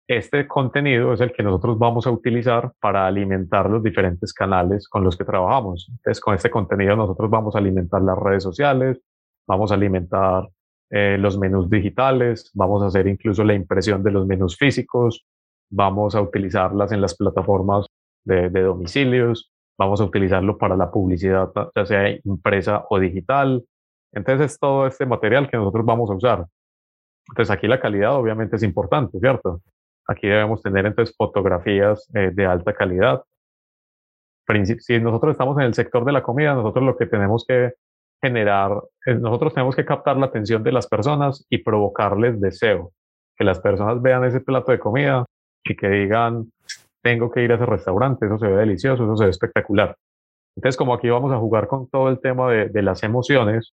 Este 0.08 0.48
contenido 0.48 1.12
es 1.12 1.20
el 1.20 1.32
que 1.32 1.42
nosotros 1.42 1.78
vamos 1.78 2.06
a 2.06 2.10
utilizar 2.10 2.72
para 2.80 3.06
alimentar 3.06 3.70
los 3.70 3.82
diferentes 3.82 4.34
canales 4.34 4.88
con 4.88 5.04
los 5.04 5.16
que 5.16 5.24
trabajamos. 5.24 5.86
Entonces, 5.88 6.20
con 6.20 6.34
este 6.34 6.50
contenido 6.50 6.96
nosotros 6.96 7.30
vamos 7.30 7.54
a 7.54 7.58
alimentar 7.58 8.02
las 8.02 8.18
redes 8.18 8.42
sociales, 8.42 9.00
vamos 9.46 9.70
a 9.70 9.74
alimentar 9.74 10.48
eh, 10.90 11.16
los 11.18 11.38
menús 11.38 11.70
digitales, 11.70 12.50
vamos 12.54 12.82
a 12.82 12.86
hacer 12.86 13.06
incluso 13.06 13.44
la 13.44 13.54
impresión 13.54 14.02
de 14.02 14.10
los 14.10 14.26
menús 14.26 14.56
físicos, 14.56 15.24
vamos 15.70 16.14
a 16.14 16.20
utilizarlas 16.20 16.92
en 16.92 17.00
las 17.00 17.16
plataformas 17.16 17.86
de, 18.24 18.50
domicilios, 18.50 19.50
vamos 19.78 20.00
a 20.00 20.04
utilizarlo 20.04 20.58
para 20.58 20.76
la 20.76 20.90
publicidad, 20.90 21.50
ya 21.74 21.86
sea 21.86 22.10
impresa 22.24 22.84
o 22.90 22.98
digital, 22.98 23.64
entonces 24.12 24.52
es 24.52 24.58
todo 24.58 24.86
este 24.86 25.06
material 25.06 25.48
que 25.50 25.56
nosotros 25.56 25.84
vamos 25.84 26.10
a 26.10 26.14
usar. 26.14 26.46
Entonces 27.28 27.50
aquí 27.50 27.66
la 27.66 27.80
calidad 27.80 28.14
obviamente 28.14 28.56
es 28.56 28.62
importante, 28.62 29.18
¿cierto? 29.18 29.62
Aquí 30.06 30.28
debemos 30.28 30.62
tener 30.62 30.84
entonces 30.84 31.16
fotografías 31.16 32.08
eh, 32.14 32.30
de 32.32 32.44
alta 32.44 32.74
calidad. 32.74 33.22
Si 34.80 35.00
nosotros 35.00 35.32
estamos 35.32 35.56
en 35.56 35.64
el 35.64 35.74
sector 35.74 36.04
de 36.04 36.12
la 36.12 36.22
comida, 36.22 36.54
nosotros 36.54 36.84
lo 36.84 36.96
que 36.98 37.06
tenemos 37.06 37.46
que 37.48 37.72
generar, 38.22 38.80
nosotros 39.20 39.52
tenemos 39.52 39.74
que 39.74 39.84
captar 39.84 40.16
la 40.16 40.26
atención 40.26 40.62
de 40.62 40.72
las 40.72 40.86
personas 40.86 41.44
y 41.50 41.58
provocarles 41.58 42.40
deseo. 42.40 42.92
Que 43.36 43.44
las 43.44 43.60
personas 43.60 44.00
vean 44.00 44.24
ese 44.24 44.40
plato 44.40 44.70
de 44.70 44.78
comida 44.78 45.26
y 45.64 45.74
que 45.74 45.88
digan, 45.88 46.52
tengo 47.02 47.30
que 47.30 47.42
ir 47.42 47.52
a 47.52 47.56
ese 47.56 47.66
restaurante, 47.66 48.26
eso 48.26 48.38
se 48.38 48.46
ve 48.46 48.56
delicioso, 48.56 49.04
eso 49.04 49.16
se 49.16 49.24
ve 49.24 49.30
espectacular. 49.30 49.96
Entonces, 50.56 50.76
como 50.76 50.94
aquí 50.94 51.08
vamos 51.08 51.32
a 51.32 51.38
jugar 51.38 51.66
con 51.66 51.88
todo 51.88 52.08
el 52.08 52.20
tema 52.20 52.50
de, 52.50 52.82
las 52.82 53.02
emociones, 53.02 53.72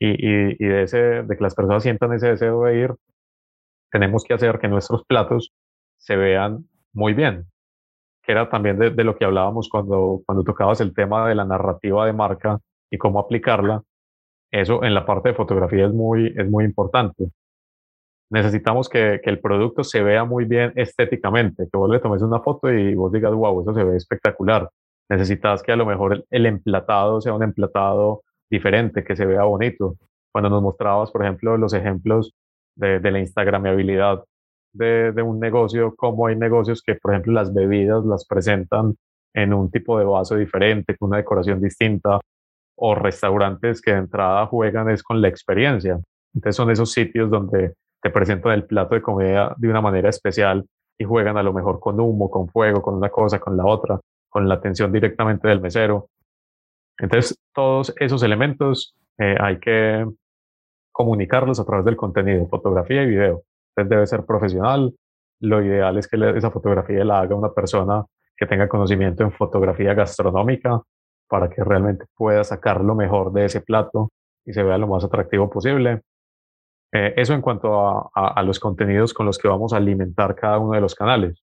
y, 0.00 0.10
y, 0.10 0.68
de, 0.68 0.82
ese, 0.84 0.98
de 0.98 1.36
que 1.36 1.42
las 1.42 1.56
personas 1.56 1.82
sientan 1.82 2.12
ese 2.12 2.28
deseo 2.28 2.62
de 2.64 2.78
ir, 2.78 2.94
tenemos 3.90 4.22
que 4.24 4.34
hacer 4.34 4.60
que 4.60 4.68
nuestros 4.68 5.04
platos 5.04 5.52
se 5.96 6.16
vean 6.16 6.68
muy 6.92 7.14
bien, 7.14 7.46
que 8.22 8.32
era 8.32 8.48
también 8.48 8.78
de, 8.78 8.90
de, 8.90 9.04
lo 9.04 9.16
que 9.16 9.24
hablábamos 9.24 9.68
cuando, 9.68 10.20
cuando 10.24 10.44
tocabas 10.44 10.80
el 10.80 10.94
tema 10.94 11.28
de 11.28 11.34
la 11.34 11.44
narrativa 11.44 12.06
de 12.06 12.12
marca 12.12 12.60
y 12.90 12.98
cómo 12.98 13.18
aplicarla. 13.18 13.82
Eso 14.50 14.82
en 14.82 14.94
la 14.94 15.04
parte 15.04 15.30
de 15.30 15.34
fotografía 15.34 15.86
es 15.86 15.92
muy, 15.92 16.34
es 16.36 16.48
muy 16.48 16.64
importante. 16.64 17.30
Necesitamos 18.30 18.88
que, 18.88 19.20
que 19.22 19.30
el 19.30 19.40
producto 19.40 19.84
se 19.84 20.02
vea 20.02 20.24
muy 20.24 20.44
bien 20.44 20.72
estéticamente, 20.76 21.68
que 21.70 21.78
vos 21.78 21.90
le 21.90 21.98
tomes 21.98 22.22
una 22.22 22.40
foto 22.40 22.70
y 22.72 22.94
vos 22.94 23.12
digas, 23.12 23.32
wow, 23.32 23.62
eso 23.62 23.74
se 23.74 23.84
ve 23.84 23.96
espectacular. 23.96 24.68
Necesitas 25.08 25.62
que 25.62 25.72
a 25.72 25.76
lo 25.76 25.86
mejor 25.86 26.24
el, 26.30 26.46
emplatado 26.46 27.20
sea 27.20 27.32
un 27.32 27.42
emplatado 27.42 28.22
diferente, 28.50 29.04
que 29.04 29.16
se 29.16 29.24
vea 29.24 29.44
bonito. 29.44 29.96
Cuando 30.30 30.50
nos 30.50 30.62
mostrabas, 30.62 31.10
por 31.10 31.22
ejemplo, 31.22 31.56
los 31.56 31.72
ejemplos 31.72 32.34
de, 32.76 33.00
de 33.00 33.10
la 33.10 33.20
Instagramabilidad 33.20 34.24
de, 34.74 35.12
de, 35.12 35.22
un 35.22 35.40
negocio, 35.40 35.94
como 35.96 36.26
hay 36.26 36.36
negocios 36.36 36.82
que, 36.82 36.94
por 36.96 37.12
ejemplo, 37.12 37.32
las 37.32 37.52
bebidas 37.54 38.04
las 38.04 38.26
presentan 38.26 38.94
en 39.34 39.54
un 39.54 39.70
tipo 39.70 39.98
de 39.98 40.04
vaso 40.04 40.36
diferente, 40.36 40.96
con 40.96 41.08
una 41.08 41.18
decoración 41.18 41.60
distinta, 41.60 42.20
o 42.78 42.94
restaurantes 42.94 43.82
que 43.82 43.92
de 43.92 43.98
entrada 43.98 44.46
juegan 44.46 44.88
es 44.88 45.02
con 45.02 45.20
la 45.20 45.28
experiencia. 45.28 45.98
Entonces 46.34 46.56
son 46.56 46.70
esos 46.70 46.92
sitios 46.92 47.30
donde 47.30 47.74
te 48.00 48.10
presentan 48.10 48.52
el 48.52 48.64
plato 48.64 48.94
de 48.94 49.02
comida 49.02 49.54
de 49.56 49.68
una 49.68 49.80
manera 49.80 50.08
especial 50.08 50.64
y 50.96 51.04
juegan 51.04 51.36
a 51.36 51.42
lo 51.42 51.52
mejor 51.52 51.80
con 51.80 51.98
humo, 52.00 52.30
con 52.30 52.48
fuego, 52.48 52.80
con 52.80 52.94
una 52.94 53.08
cosa, 53.08 53.38
con 53.40 53.56
la 53.56 53.64
otra, 53.64 54.00
con 54.28 54.48
la 54.48 54.54
atención 54.54 54.92
directamente 54.92 55.48
del 55.48 55.60
mesero. 55.60 56.08
Entonces, 56.98 57.38
todos 57.52 57.92
esos 57.98 58.22
elementos 58.22 58.94
eh, 59.18 59.36
hay 59.40 59.58
que 59.58 60.06
comunicarlos 60.92 61.60
a 61.60 61.64
través 61.64 61.84
del 61.84 61.96
contenido, 61.96 62.46
fotografía 62.46 63.02
y 63.02 63.06
video. 63.06 63.42
Entonces, 63.70 63.90
debe 63.90 64.06
ser 64.06 64.24
profesional. 64.24 64.94
Lo 65.40 65.62
ideal 65.62 65.98
es 65.98 66.08
que 66.08 66.16
esa 66.36 66.50
fotografía 66.50 67.04
la 67.04 67.20
haga 67.20 67.34
una 67.34 67.52
persona 67.52 68.04
que 68.36 68.46
tenga 68.46 68.68
conocimiento 68.68 69.24
en 69.24 69.32
fotografía 69.32 69.94
gastronómica 69.94 70.80
para 71.28 71.48
que 71.50 71.62
realmente 71.62 72.06
pueda 72.16 72.44
sacar 72.44 72.82
lo 72.82 72.94
mejor 72.94 73.32
de 73.32 73.46
ese 73.46 73.60
plato 73.60 74.10
y 74.44 74.52
se 74.52 74.62
vea 74.62 74.78
lo 74.78 74.86
más 74.86 75.04
atractivo 75.04 75.50
posible. 75.50 76.02
Eh, 76.92 77.14
eso 77.16 77.34
en 77.34 77.42
cuanto 77.42 77.86
a, 77.86 78.10
a, 78.14 78.28
a, 78.28 78.42
los 78.42 78.58
contenidos 78.58 79.12
con 79.12 79.26
los 79.26 79.38
que 79.38 79.48
vamos 79.48 79.72
a 79.72 79.76
alimentar 79.76 80.34
cada 80.34 80.58
uno 80.58 80.72
de 80.72 80.80
los 80.80 80.94
canales. 80.94 81.42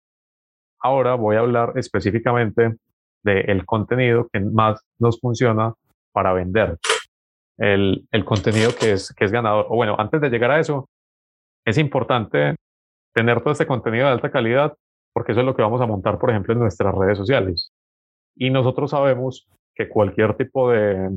Ahora 0.80 1.16
voy 1.16 1.36
a 1.36 1.40
hablar 1.40 1.74
específicamente 1.76 2.78
del 3.24 3.66
contenido 3.66 4.28
que 4.32 4.40
más 4.40 4.84
nos 5.00 5.20
funciona 5.20 5.74
para 6.12 6.34
vender. 6.34 6.78
El, 7.58 8.08
el, 8.12 8.26
contenido 8.26 8.72
que 8.78 8.92
es, 8.92 9.14
que 9.14 9.26
es 9.26 9.32
ganador. 9.32 9.66
O 9.70 9.76
bueno, 9.76 9.96
antes 9.98 10.22
de 10.22 10.30
llegar 10.30 10.52
a 10.52 10.60
eso, 10.60 10.88
es 11.66 11.78
importante 11.78 12.56
tener 13.14 13.40
todo 13.42 13.52
este 13.52 13.66
contenido 13.66 14.06
de 14.06 14.12
alta 14.12 14.30
calidad 14.30 14.76
porque 15.16 15.32
eso 15.32 15.40
es 15.40 15.46
lo 15.46 15.56
que 15.56 15.62
vamos 15.62 15.80
a 15.80 15.86
montar, 15.86 16.20
por 16.20 16.30
ejemplo, 16.30 16.54
en 16.54 16.60
nuestras 16.60 16.94
redes 16.94 17.18
sociales. 17.18 17.72
Y 18.36 18.50
nosotros 18.50 18.92
sabemos 18.92 19.48
que 19.76 19.90
cualquier 19.90 20.36
tipo 20.36 20.72
de, 20.72 21.10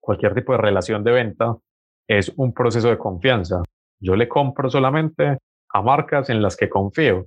cualquier 0.00 0.34
tipo 0.34 0.52
de 0.52 0.58
relación 0.58 1.04
de 1.04 1.12
venta 1.12 1.56
es 2.08 2.32
un 2.36 2.52
proceso 2.54 2.88
de 2.88 2.98
confianza. 2.98 3.62
yo 4.00 4.16
le 4.16 4.28
compro 4.28 4.70
solamente 4.70 5.38
a 5.70 5.82
marcas 5.82 6.30
en 6.30 6.40
las 6.40 6.56
que 6.56 6.68
confío. 6.68 7.26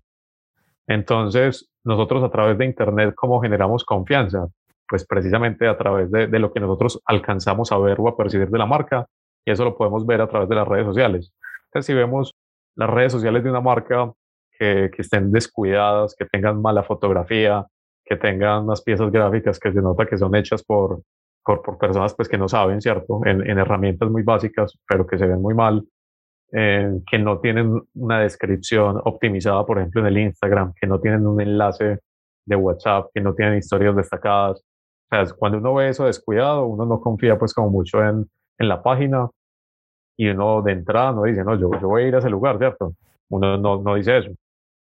Entonces, 0.87 1.69
nosotros 1.83 2.23
a 2.23 2.31
través 2.31 2.57
de 2.57 2.65
Internet, 2.65 3.13
¿cómo 3.15 3.41
generamos 3.41 3.83
confianza? 3.83 4.47
Pues 4.87 5.05
precisamente 5.05 5.67
a 5.67 5.77
través 5.77 6.11
de, 6.11 6.27
lo 6.39 6.51
que 6.51 6.59
nosotros 6.59 6.99
alcanzamos 7.05 7.71
a 7.71 7.77
ver 7.77 7.97
o 7.99 8.07
a 8.07 8.17
percibir 8.17 8.49
de 8.49 8.57
la 8.57 8.65
marca, 8.65 9.05
y 9.45 9.51
eso 9.51 9.63
lo 9.63 9.77
podemos 9.77 10.05
ver 10.05 10.21
a 10.21 10.27
través 10.27 10.49
de 10.49 10.55
las 10.55 10.67
redes 10.67 10.85
sociales. 10.85 11.33
Entonces, 11.65 11.85
si 11.85 11.93
vemos 11.93 12.33
las 12.75 12.89
redes 12.89 13.11
sociales 13.11 13.43
de 13.43 13.49
una 13.49 13.61
marca 13.61 14.11
que, 14.57 14.91
estén 14.97 15.31
descuidadas, 15.31 16.15
que 16.15 16.25
tengan 16.25 16.61
mala 16.61 16.83
fotografía, 16.83 17.65
que 18.11 18.17
tengan 18.17 18.65
unas 18.65 18.81
piezas 18.81 19.09
gráficas 19.09 19.57
que 19.57 19.71
se 19.71 19.81
nota 19.81 20.05
que 20.05 20.17
son 20.17 20.35
hechas 20.35 20.61
por, 20.63 21.01
por, 21.45 21.77
personas 21.77 22.13
pues, 22.13 22.27
que 22.27 22.37
no 22.37 22.49
saben, 22.49 22.81
¿cierto? 22.81 23.21
En, 23.25 23.49
en, 23.49 23.57
herramientas 23.57 24.09
muy 24.09 24.21
básicas, 24.21 24.77
pero 24.85 25.07
que 25.07 25.17
se 25.17 25.25
ven 25.25 25.41
muy 25.41 25.53
mal, 25.53 25.87
eh, 26.51 26.91
que 27.09 27.17
no 27.17 27.39
tienen 27.39 27.81
una 27.93 28.19
descripción 28.19 28.99
optimizada, 29.05 29.65
por 29.65 29.77
ejemplo, 29.77 30.01
en 30.01 30.07
el 30.07 30.17
Instagram, 30.17 30.73
que 30.75 30.87
no 30.87 30.99
tienen 30.99 31.25
un 31.25 31.39
enlace 31.39 31.99
de 32.45 32.55
WhatsApp, 32.57 33.11
que 33.13 33.21
no 33.21 33.33
tienen 33.33 33.57
historias 33.57 33.95
destacadas. 33.95 34.61
O 35.09 35.15
sea, 35.15 35.35
cuando 35.37 35.59
uno 35.59 35.75
ve 35.75 35.87
eso 35.87 36.03
descuidado, 36.03 36.65
uno 36.65 36.85
no 36.85 36.99
confía 36.99 37.39
pues 37.39 37.53
como 37.53 37.69
mucho 37.69 38.03
en, 38.03 38.29
en 38.59 38.67
la 38.67 38.83
página 38.83 39.29
y 40.17 40.27
uno 40.27 40.61
de 40.61 40.73
entrada 40.73 41.13
no 41.13 41.23
dice, 41.23 41.45
no, 41.45 41.55
yo, 41.55 41.69
yo 41.79 41.87
voy 41.87 42.03
a 42.03 42.07
ir 42.09 42.15
a 42.15 42.19
ese 42.19 42.29
lugar, 42.29 42.57
¿cierto? 42.57 42.93
Uno 43.29 43.57
no, 43.57 43.81
no 43.81 43.95
dice 43.95 44.17
eso. 44.17 44.31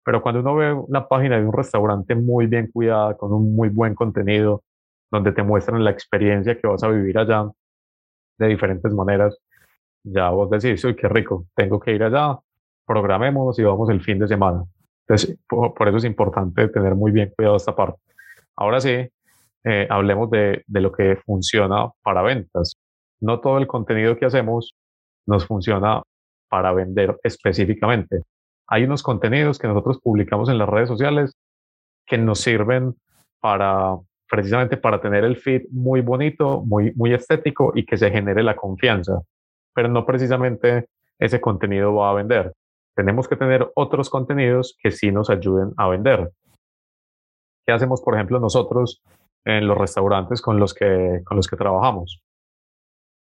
Pero 0.04 0.22
cuando 0.22 0.40
uno 0.40 0.54
ve 0.56 0.72
una 0.72 1.06
página 1.06 1.38
de 1.38 1.46
un 1.46 1.52
restaurante 1.52 2.14
muy 2.14 2.46
bien 2.46 2.68
cuidada, 2.72 3.16
con 3.16 3.32
un 3.32 3.54
muy 3.54 3.68
buen 3.68 3.94
contenido, 3.94 4.62
donde 5.10 5.32
te 5.32 5.42
muestran 5.42 5.84
la 5.84 5.90
experiencia 5.90 6.58
que 6.58 6.66
vas 6.66 6.82
a 6.82 6.88
vivir 6.88 7.18
allá 7.18 7.48
de 8.38 8.46
diferentes 8.48 8.92
maneras, 8.92 9.38
ya 10.02 10.30
vos 10.30 10.50
decís, 10.50 10.80
soy 10.80 10.96
qué 10.96 11.08
rico, 11.08 11.46
tengo 11.54 11.78
que 11.78 11.92
ir 11.94 12.02
allá, 12.02 12.38
programemos 12.86 13.58
y 13.58 13.62
vamos 13.62 13.90
el 13.90 14.00
fin 14.02 14.18
de 14.18 14.26
semana. 14.26 14.64
Entonces, 15.06 15.38
por, 15.48 15.88
eso 15.88 15.98
es 15.98 16.04
importante 16.04 16.68
tener 16.68 16.94
muy 16.94 17.12
bien 17.12 17.32
cuidado 17.36 17.56
esta 17.56 17.74
parte. 17.74 18.00
Ahora 18.56 18.80
sí, 18.80 19.08
eh, 19.64 19.86
hablemos 19.88 20.30
de, 20.30 20.64
de 20.66 20.80
lo 20.80 20.90
que 20.90 21.16
funciona 21.16 21.90
para 22.02 22.22
ventas. 22.22 22.76
No 23.20 23.40
todo 23.40 23.58
el 23.58 23.66
contenido 23.66 24.16
que 24.16 24.26
hacemos 24.26 24.74
nos 25.26 25.46
funciona 25.46 26.02
para 26.48 26.72
vender 26.72 27.18
específicamente. 27.22 28.22
Hay 28.68 28.84
unos 28.84 29.02
contenidos 29.02 29.58
que 29.58 29.68
nosotros 29.68 30.00
publicamos 30.00 30.48
en 30.48 30.58
las 30.58 30.68
redes 30.68 30.88
sociales 30.88 31.36
que 32.06 32.18
nos 32.18 32.40
sirven 32.40 32.94
para 33.40 33.96
precisamente 34.30 34.76
para 34.78 35.00
tener 35.00 35.24
el 35.24 35.36
feed 35.36 35.62
muy 35.70 36.00
bonito, 36.00 36.62
muy, 36.64 36.92
muy 36.94 37.12
estético 37.12 37.72
y 37.74 37.84
que 37.84 37.98
se 37.98 38.10
genere 38.10 38.42
la 38.42 38.56
confianza 38.56 39.20
pero 39.74 39.88
no 39.88 40.04
precisamente 40.04 40.88
ese 41.18 41.40
contenido 41.40 41.94
va 41.94 42.10
a 42.10 42.14
vender. 42.14 42.52
Tenemos 42.94 43.28
que 43.28 43.36
tener 43.36 43.70
otros 43.74 44.10
contenidos 44.10 44.76
que 44.82 44.90
sí 44.90 45.10
nos 45.10 45.30
ayuden 45.30 45.72
a 45.76 45.88
vender. 45.88 46.30
¿Qué 47.66 47.72
hacemos, 47.72 48.02
por 48.02 48.14
ejemplo, 48.14 48.38
nosotros 48.38 49.02
en 49.44 49.66
los 49.66 49.78
restaurantes 49.78 50.42
con 50.42 50.58
los 50.58 50.74
que, 50.74 51.22
con 51.24 51.36
los 51.36 51.46
que 51.46 51.56
trabajamos? 51.56 52.22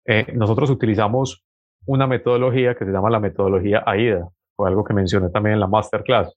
Eh, 0.06 0.32
nosotros 0.34 0.70
utilizamos 0.70 1.44
una 1.86 2.08
metodología 2.08 2.76
que 2.76 2.86
se 2.86 2.92
llama 2.92 3.10
la 3.10 3.20
metodología 3.20 3.84
AIDA, 3.86 4.30
fue 4.58 4.68
algo 4.68 4.84
que 4.84 4.94
mencioné 4.94 5.30
también 5.30 5.54
en 5.54 5.60
la 5.62 5.68
masterclass. 5.68 6.34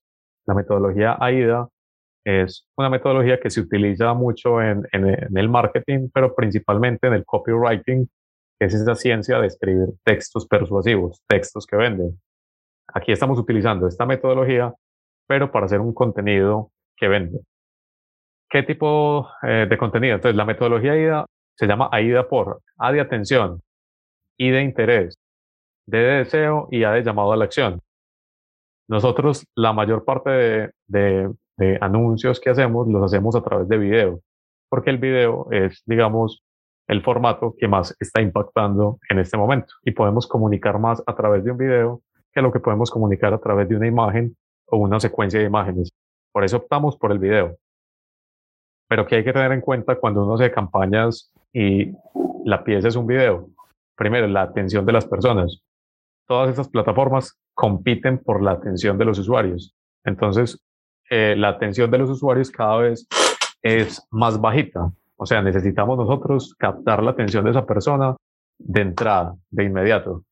La 0.46 0.54
metodología 0.54 1.16
AIDA 1.18 1.68
es 2.24 2.68
una 2.76 2.90
metodología 2.90 3.40
que 3.40 3.50
se 3.50 3.60
utiliza 3.60 4.14
mucho 4.14 4.62
en, 4.62 4.86
en 4.92 5.36
el 5.36 5.48
marketing, 5.48 6.10
pero 6.12 6.34
principalmente 6.34 7.08
en 7.08 7.14
el 7.14 7.24
copywriting 7.24 8.08
es 8.60 8.74
esa 8.74 8.94
ciencia 8.94 9.40
de 9.40 9.46
escribir 9.46 9.88
textos 10.04 10.46
persuasivos, 10.46 11.22
textos 11.26 11.66
que 11.66 11.76
venden. 11.76 12.20
Aquí 12.92 13.10
estamos 13.10 13.38
utilizando 13.38 13.86
esta 13.86 14.04
metodología, 14.04 14.74
pero 15.26 15.50
para 15.50 15.66
hacer 15.66 15.80
un 15.80 15.94
contenido 15.94 16.70
que 16.96 17.08
vende. 17.08 17.40
¿Qué 18.50 18.62
tipo 18.64 19.28
eh, 19.42 19.66
de 19.68 19.78
contenido? 19.78 20.16
Entonces, 20.16 20.36
la 20.36 20.44
metodología 20.44 20.92
AIDA 20.92 21.26
se 21.56 21.66
llama 21.66 21.88
AIDA 21.92 22.28
por 22.28 22.60
A 22.78 22.92
de 22.92 23.00
atención, 23.00 23.62
I 24.38 24.50
de 24.50 24.62
interés, 24.62 25.16
D 25.86 25.98
de 25.98 26.18
deseo 26.18 26.68
y 26.70 26.84
A 26.84 26.90
de 26.90 27.02
llamado 27.02 27.32
a 27.32 27.36
la 27.36 27.44
acción. 27.44 27.80
Nosotros, 28.90 29.46
la 29.54 29.72
mayor 29.72 30.04
parte 30.04 30.30
de, 30.88 31.32
de 31.56 31.78
anuncios 31.80 32.40
que 32.40 32.50
hacemos 32.50 32.88
los 32.88 33.04
hacemos 33.04 33.36
a 33.36 33.40
través 33.40 33.68
de 33.68 33.78
video, 33.78 34.20
porque 34.68 34.90
el 34.90 34.98
video 34.98 35.46
es, 35.52 35.84
digamos, 35.86 36.42
el 36.88 37.00
formato 37.00 37.54
que 37.56 37.68
más 37.68 37.96
está 38.00 38.20
impactando 38.20 38.98
en 39.08 39.20
este 39.20 39.36
momento. 39.36 39.74
Y 39.84 39.92
podemos 39.92 40.26
comunicar 40.26 40.80
más 40.80 41.00
a 41.06 41.14
través 41.14 41.44
de 41.44 41.52
un 41.52 41.58
video 41.58 42.02
que 42.32 42.42
lo 42.42 42.50
que 42.50 42.58
podemos 42.58 42.90
comunicar 42.90 43.32
a 43.32 43.38
través 43.38 43.68
de 43.68 43.76
una 43.76 43.86
imagen 43.86 44.36
o 44.66 44.78
una 44.78 44.98
secuencia 44.98 45.38
de 45.38 45.46
imágenes. 45.46 45.92
Por 46.32 46.42
eso 46.42 46.56
optamos 46.56 46.96
por 46.96 47.12
el 47.12 47.20
video. 47.20 47.58
Pero 48.88 49.06
que 49.06 49.14
hay 49.14 49.24
que 49.24 49.32
tener 49.32 49.52
en 49.52 49.60
cuenta 49.60 50.00
cuando 50.00 50.24
uno 50.24 50.34
hace 50.34 50.50
campañas 50.50 51.32
y 51.52 51.92
la 52.44 52.64
pieza 52.64 52.88
es 52.88 52.96
un 52.96 53.06
video. 53.06 53.50
Primero, 53.94 54.26
la 54.26 54.42
atención 54.42 54.84
de 54.84 54.92
las 54.92 55.06
personas. 55.06 55.62
Todas 56.26 56.50
estas 56.50 56.68
plataformas 56.68 57.38
compiten 57.60 58.16
por 58.16 58.42
la 58.42 58.52
atención 58.52 58.96
de 58.96 59.04
los 59.04 59.18
usuarios. 59.18 59.76
Entonces, 60.02 60.58
eh, 61.10 61.34
la 61.36 61.48
atención 61.48 61.90
de 61.90 61.98
los 61.98 62.08
usuarios 62.08 62.50
cada 62.50 62.78
vez 62.78 63.06
es 63.60 64.02
más 64.10 64.40
bajita. 64.40 64.90
O 65.16 65.26
sea, 65.26 65.42
necesitamos 65.42 65.98
nosotros 65.98 66.54
captar 66.58 67.02
la 67.02 67.10
atención 67.10 67.44
de 67.44 67.50
esa 67.50 67.66
persona 67.66 68.16
de 68.56 68.80
entrada, 68.80 69.36
de 69.50 69.64
inmediato. 69.64 70.22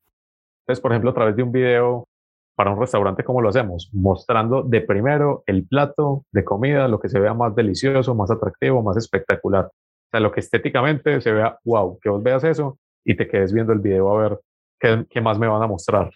Entonces, 0.63 0.81
por 0.81 0.91
ejemplo, 0.91 1.11
a 1.11 1.13
través 1.13 1.35
de 1.35 1.43
un 1.43 1.51
video 1.51 2.07
para 2.55 2.71
un 2.71 2.79
restaurante, 2.79 3.23
¿cómo 3.23 3.41
lo 3.41 3.49
hacemos? 3.49 3.91
Mostrando 3.93 4.63
de 4.63 4.81
primero 4.81 5.43
el 5.45 5.67
plato 5.67 6.25
de 6.31 6.43
comida, 6.43 6.87
lo 6.87 6.99
que 6.99 7.09
se 7.09 7.19
vea 7.19 7.35
más 7.35 7.53
delicioso, 7.53 8.15
más 8.15 8.31
atractivo, 8.31 8.81
más 8.81 8.97
espectacular. 8.97 9.65
O 9.65 10.09
sea, 10.09 10.19
lo 10.19 10.31
que 10.31 10.39
estéticamente 10.39 11.21
se 11.21 11.31
vea, 11.31 11.59
wow, 11.63 11.99
que 12.01 12.09
vos 12.09 12.23
veas 12.23 12.43
eso 12.43 12.79
y 13.05 13.15
te 13.15 13.27
quedes 13.27 13.53
viendo 13.53 13.71
el 13.71 13.79
video 13.79 14.17
a 14.17 14.29
ver 14.29 14.39
qué, 14.79 15.05
qué 15.07 15.21
más 15.21 15.37
me 15.37 15.47
van 15.47 15.61
a 15.61 15.67
mostrar. 15.67 16.09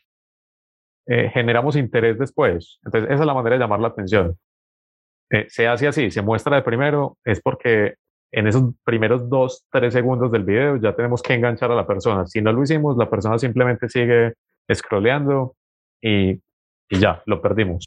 Eh, 1.05 1.29
generamos 1.33 1.75
interés 1.75 2.17
después. 2.17 2.79
Entonces, 2.85 3.11
esa 3.11 3.21
es 3.21 3.27
la 3.27 3.33
manera 3.33 3.55
de 3.55 3.59
llamar 3.59 3.79
la 3.79 3.89
atención. 3.89 4.37
Eh, 5.29 5.45
se 5.49 5.67
hace 5.67 5.87
así, 5.87 6.11
se 6.11 6.21
muestra 6.21 6.55
de 6.55 6.61
primero, 6.61 7.17
es 7.25 7.41
porque 7.41 7.95
en 8.31 8.47
esos 8.47 8.73
primeros 8.83 9.29
dos, 9.29 9.65
tres 9.71 9.93
segundos 9.93 10.31
del 10.31 10.43
video 10.43 10.77
ya 10.77 10.95
tenemos 10.95 11.21
que 11.21 11.33
enganchar 11.33 11.71
a 11.71 11.75
la 11.75 11.85
persona. 11.85 12.25
Si 12.25 12.41
no 12.41 12.51
lo 12.53 12.63
hicimos, 12.63 12.97
la 12.97 13.09
persona 13.09 13.37
simplemente 13.37 13.89
sigue 13.89 14.33
scrolleando 14.73 15.55
y, 16.01 16.31
y 16.89 16.99
ya, 16.99 17.21
lo 17.25 17.41
perdimos. 17.41 17.85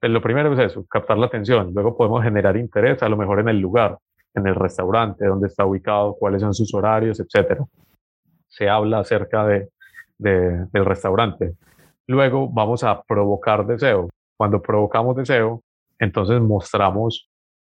Pero 0.00 0.12
lo 0.12 0.22
primero 0.22 0.52
es 0.52 0.58
eso, 0.58 0.84
captar 0.86 1.18
la 1.18 1.26
atención. 1.26 1.72
Luego 1.74 1.96
podemos 1.96 2.22
generar 2.22 2.56
interés, 2.56 3.02
a 3.02 3.08
lo 3.08 3.16
mejor 3.16 3.40
en 3.40 3.48
el 3.48 3.58
lugar, 3.58 3.98
en 4.34 4.46
el 4.46 4.54
restaurante, 4.54 5.26
dónde 5.26 5.48
está 5.48 5.64
ubicado, 5.64 6.14
cuáles 6.14 6.42
son 6.42 6.54
sus 6.54 6.72
horarios, 6.74 7.18
etc. 7.20 7.60
Se 8.48 8.68
habla 8.68 9.00
acerca 9.00 9.46
de, 9.46 9.68
de, 10.18 10.66
del 10.72 10.84
restaurante. 10.84 11.54
Luego 12.06 12.48
vamos 12.48 12.84
a 12.84 13.02
provocar 13.02 13.66
deseo. 13.66 14.08
Cuando 14.36 14.62
provocamos 14.62 15.16
deseo, 15.16 15.62
entonces 15.98 16.40
mostramos 16.40 17.28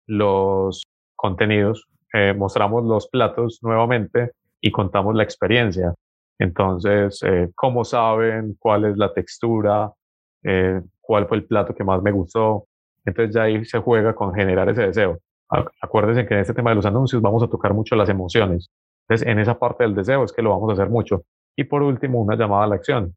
los 0.05 0.83
contenidos, 1.15 1.87
eh, 2.13 2.33
mostramos 2.33 2.83
los 2.85 3.07
platos 3.07 3.59
nuevamente 3.61 4.31
y 4.61 4.71
contamos 4.71 5.15
la 5.15 5.23
experiencia. 5.23 5.93
Entonces, 6.37 7.21
eh, 7.23 7.49
cómo 7.55 7.83
saben, 7.83 8.55
cuál 8.59 8.85
es 8.85 8.97
la 8.97 9.13
textura, 9.13 9.91
eh, 10.43 10.81
cuál 11.01 11.27
fue 11.27 11.37
el 11.37 11.45
plato 11.45 11.73
que 11.75 11.83
más 11.83 12.01
me 12.01 12.11
gustó. 12.11 12.65
Entonces 13.05 13.33
ya 13.33 13.43
ahí 13.43 13.65
se 13.65 13.79
juega 13.79 14.13
con 14.13 14.33
generar 14.33 14.69
ese 14.69 14.83
deseo. 14.83 15.19
Acuérdense 15.81 16.27
que 16.27 16.35
en 16.35 16.41
este 16.41 16.53
tema 16.53 16.69
de 16.69 16.75
los 16.75 16.85
anuncios 16.85 17.21
vamos 17.21 17.41
a 17.41 17.47
tocar 17.47 17.73
mucho 17.73 17.95
las 17.95 18.09
emociones. 18.09 18.69
Entonces, 19.07 19.27
en 19.27 19.39
esa 19.39 19.57
parte 19.57 19.83
del 19.83 19.95
deseo 19.95 20.23
es 20.23 20.31
que 20.31 20.43
lo 20.43 20.51
vamos 20.51 20.69
a 20.69 20.73
hacer 20.73 20.89
mucho. 20.89 21.23
Y 21.55 21.63
por 21.63 21.81
último, 21.81 22.21
una 22.21 22.35
llamada 22.35 22.65
a 22.65 22.67
la 22.67 22.75
acción. 22.75 23.15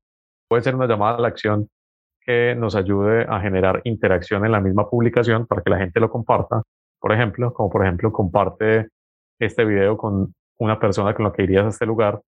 Puede 0.53 0.64
ser 0.64 0.74
una 0.74 0.86
llamada 0.86 1.16
a 1.16 1.20
la 1.22 1.28
acción 1.28 1.66
que 2.20 2.55
nos 2.55 2.76
ayude 2.76 3.24
a 3.26 3.40
generar 3.40 3.80
interacción 3.84 4.44
en 4.44 4.53
la 4.53 4.61
misma 4.61 4.86
publicación 4.86 5.46
para 5.46 5.62
que 5.62 5.70
la 5.70 5.78
gente 5.78 5.98
lo 5.98 6.11
comparta 6.11 6.61
por 7.00 7.11
ejemplo, 7.11 7.55
como 7.55 7.70
por 7.70 7.82
ejemplo 7.82 8.12
comparte 8.12 8.90
este 9.40 9.64
video 9.64 9.96
con 9.96 10.34
una 10.59 10.78
persona 10.78 11.14
con 11.14 11.24
la 11.24 11.32
que 11.32 11.44
irías 11.44 11.64
a 11.64 11.68
este 11.70 11.86
lugar 11.86 12.20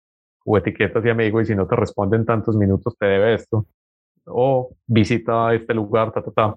o 0.45 0.57
etiquetas 0.57 1.03
de 1.03 1.11
amigo 1.11 1.41
y 1.41 1.47
si 1.47 1.57
no 1.57 1.67
te 1.67 1.75
responden 1.75 2.25
tantos 2.25 2.55
minutos 2.55 2.97
te 2.97 3.07
debe 3.07 3.35
esto 3.35 3.67
o 4.27 4.71
visita 4.87 5.53
este 5.53 5.75
lugar, 5.75 6.13
ta, 6.13 6.23
ta, 6.23 6.31
ta. 6.31 6.55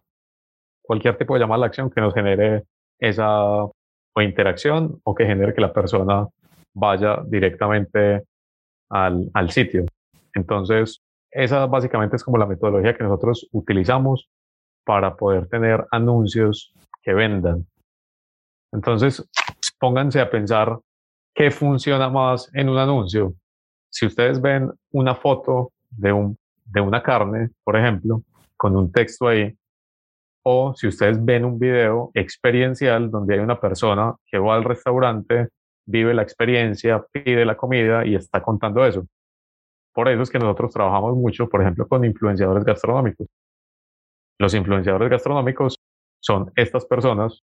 Cualquier 0.84 1.18
tipo 1.18 1.34
de 1.34 1.40
llamada 1.40 1.56
a 1.56 1.62
la 1.62 1.66
acción 1.66 1.90
que 1.90 2.00
nos 2.00 2.14
genere 2.14 2.66
esa 3.00 3.64
o 3.64 4.22
interacción 4.22 5.00
o 5.04 5.16
que 5.16 5.26
genere 5.26 5.56
que 5.56 5.62
la 5.62 5.74
persona 5.74 6.28
vaya 6.76 7.24
directamente 7.26 8.22
al, 8.92 9.32
al 9.34 9.50
sitio. 9.50 9.86
Entonces, 10.36 11.02
esa 11.36 11.66
básicamente 11.66 12.16
es 12.16 12.24
como 12.24 12.38
la 12.38 12.46
metodología 12.46 12.96
que 12.96 13.04
nosotros 13.04 13.48
utilizamos 13.52 14.30
para 14.86 15.16
poder 15.16 15.48
tener 15.48 15.86
anuncios 15.92 16.74
que 17.04 17.14
vendan. 17.14 17.68
Entonces, 18.72 19.28
pónganse 19.80 20.22
a 20.22 20.30
pensar 20.30 20.80
qué 21.34 21.52
funciona 21.52 22.10
más 22.10 22.50
en 22.54 22.70
un 22.70 22.78
anuncio. 22.78 23.34
Si 23.90 24.06
ustedes 24.06 24.42
ven 24.42 24.72
una 24.92 25.16
foto 25.16 25.72
de 25.90 26.12
un 26.12 26.38
de 26.66 26.82
una 26.82 27.02
carne, 27.02 27.50
por 27.64 27.78
ejemplo, 27.78 28.24
con 28.58 28.76
un 28.76 28.92
texto 28.92 29.28
ahí, 29.28 29.56
o 30.44 30.74
si 30.76 30.88
ustedes 30.88 31.24
ven 31.24 31.46
un 31.46 31.58
video 31.58 32.12
experiencial 32.14 33.10
donde 33.10 33.36
hay 33.36 33.40
una 33.40 33.60
persona 33.60 34.16
que 34.26 34.38
va 34.38 34.56
al 34.56 34.64
restaurante, 34.64 35.50
vive 35.86 36.14
la 36.14 36.24
experiencia, 36.24 37.04
pide 37.12 37.46
la 37.46 37.56
comida 37.56 38.06
y 38.06 38.16
está 38.16 38.42
contando 38.42 38.86
eso. 38.86 39.06
Por 39.96 40.10
eso 40.10 40.24
es 40.24 40.30
que 40.30 40.40
nosotros 40.40 40.74
trabajamos 40.74 41.16
mucho, 41.16 41.48
por 41.48 41.62
ejemplo, 41.62 41.88
con 41.88 42.04
influenciadores 42.04 42.66
gastronómicos. 42.66 43.28
Los 44.38 44.54
influenciadores 44.54 45.10
gastronómicos 45.10 45.78
son 46.22 46.52
estas 46.58 46.86
personas, 46.86 47.44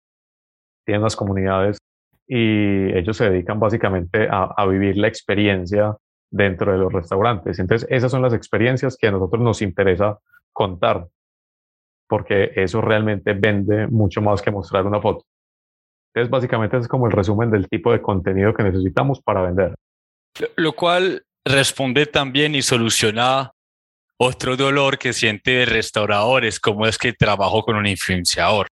tienen 0.85 1.03
las 1.03 1.17
comunidades 1.17 1.77
y 2.25 2.97
ellos 2.97 3.17
se 3.17 3.29
dedican 3.29 3.59
básicamente 3.59 4.29
a, 4.29 4.53
a 4.55 4.65
vivir 4.65 4.97
la 4.97 5.09
experiencia 5.09 5.97
dentro 6.31 6.71
de 6.71 6.77
los 6.77 6.93
restaurantes. 6.93 7.59
Entonces, 7.59 7.85
esas 7.91 8.11
son 8.11 8.21
las 8.21 8.33
experiencias 8.33 8.95
que 8.95 9.07
a 9.07 9.11
nosotros 9.11 9.43
nos 9.43 9.61
interesa 9.61 10.17
contar, 10.53 11.05
porque 12.07 12.51
eso 12.55 12.79
realmente 12.79 13.33
vende 13.33 13.87
mucho 13.87 14.21
más 14.21 14.41
que 14.41 14.51
mostrar 14.51 14.85
una 14.85 15.01
foto. 15.01 15.25
Entonces, 16.13 16.31
básicamente 16.31 16.77
es 16.77 16.87
como 16.87 17.07
el 17.07 17.11
resumen 17.11 17.51
del 17.51 17.67
tipo 17.67 17.91
de 17.91 18.01
contenido 18.01 18.53
que 18.53 18.63
necesitamos 18.63 19.21
para 19.21 19.41
vender. 19.41 19.75
Lo 20.55 20.73
cual 20.73 21.23
responde 21.47 22.05
también 22.05 22.55
y 22.55 22.61
soluciona 22.61 23.51
otro 24.17 24.57
dolor 24.57 24.97
que 24.97 25.13
siente 25.13 25.65
restauradores, 25.65 26.59
como 26.59 26.87
es 26.87 26.97
que 26.97 27.13
trabajo 27.13 27.63
con 27.63 27.75
un 27.75 27.85
influenciador. 27.85 28.67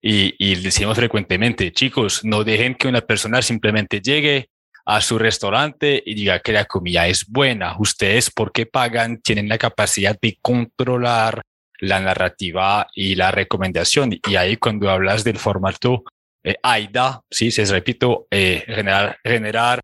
Y, 0.00 0.34
y 0.38 0.54
decimos 0.56 0.96
frecuentemente, 0.96 1.72
chicos, 1.72 2.24
no 2.24 2.44
dejen 2.44 2.74
que 2.74 2.88
una 2.88 3.00
persona 3.00 3.42
simplemente 3.42 4.00
llegue, 4.00 4.48
a 4.88 5.02
su 5.02 5.18
restaurante 5.18 6.02
y 6.04 6.14
diga 6.14 6.40
que 6.40 6.50
la 6.50 6.64
comida 6.64 7.06
es 7.06 7.26
buena. 7.28 7.76
Ustedes, 7.78 8.30
porque 8.30 8.64
pagan, 8.64 9.20
tienen 9.20 9.46
la 9.46 9.58
capacidad 9.58 10.18
de 10.18 10.38
controlar 10.40 11.42
la 11.78 12.00
narrativa 12.00 12.86
y 12.94 13.14
la 13.14 13.30
recomendación. 13.30 14.18
Y 14.26 14.36
ahí 14.36 14.56
cuando 14.56 14.88
hablas 14.88 15.24
del 15.24 15.36
formato 15.36 16.04
eh, 16.42 16.56
AIDA, 16.62 17.20
sí, 17.30 17.50
se 17.50 17.66
repito, 17.66 18.28
eh, 18.30 18.64
generar, 18.66 19.18
generar, 19.22 19.80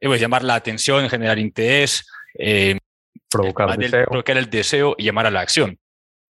eh, 0.00 0.12
a 0.12 0.16
llamar 0.16 0.44
la 0.44 0.54
atención, 0.54 1.08
generar 1.08 1.38
interés, 1.38 2.06
provocar, 3.30 3.82
el, 3.82 3.90
provocar 3.90 4.36
el 4.36 4.50
deseo 4.50 4.94
y 4.98 5.04
llamar 5.04 5.26
a 5.26 5.30
la 5.30 5.40
acción. 5.40 5.78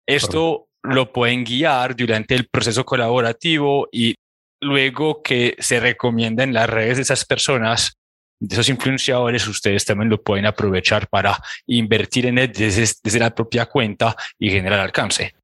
Esto 0.06 0.68
lo 0.82 1.12
pueden 1.12 1.44
guiar 1.44 1.94
durante 1.94 2.34
el 2.34 2.48
proceso 2.48 2.84
colaborativo 2.84 3.88
y 3.92 4.14
luego 4.60 5.22
que 5.22 5.56
se 5.58 5.80
recomienda 5.80 6.44
en 6.44 6.54
las 6.54 6.68
redes 6.68 6.96
de 6.96 7.02
esas 7.02 7.24
personas 7.24 7.98
de 8.40 8.54
esos 8.54 8.68
influenciadores, 8.68 9.46
ustedes 9.48 9.84
también 9.84 10.10
lo 10.10 10.22
pueden 10.22 10.46
aprovechar 10.46 11.08
para 11.08 11.38
invertir 11.66 12.26
en 12.26 12.38
él 12.38 12.52
desde, 12.52 13.18
la 13.18 13.34
propia 13.34 13.66
cuenta 13.66 14.14
y 14.38 14.50
generar 14.50 14.80
alcance. 14.80 15.34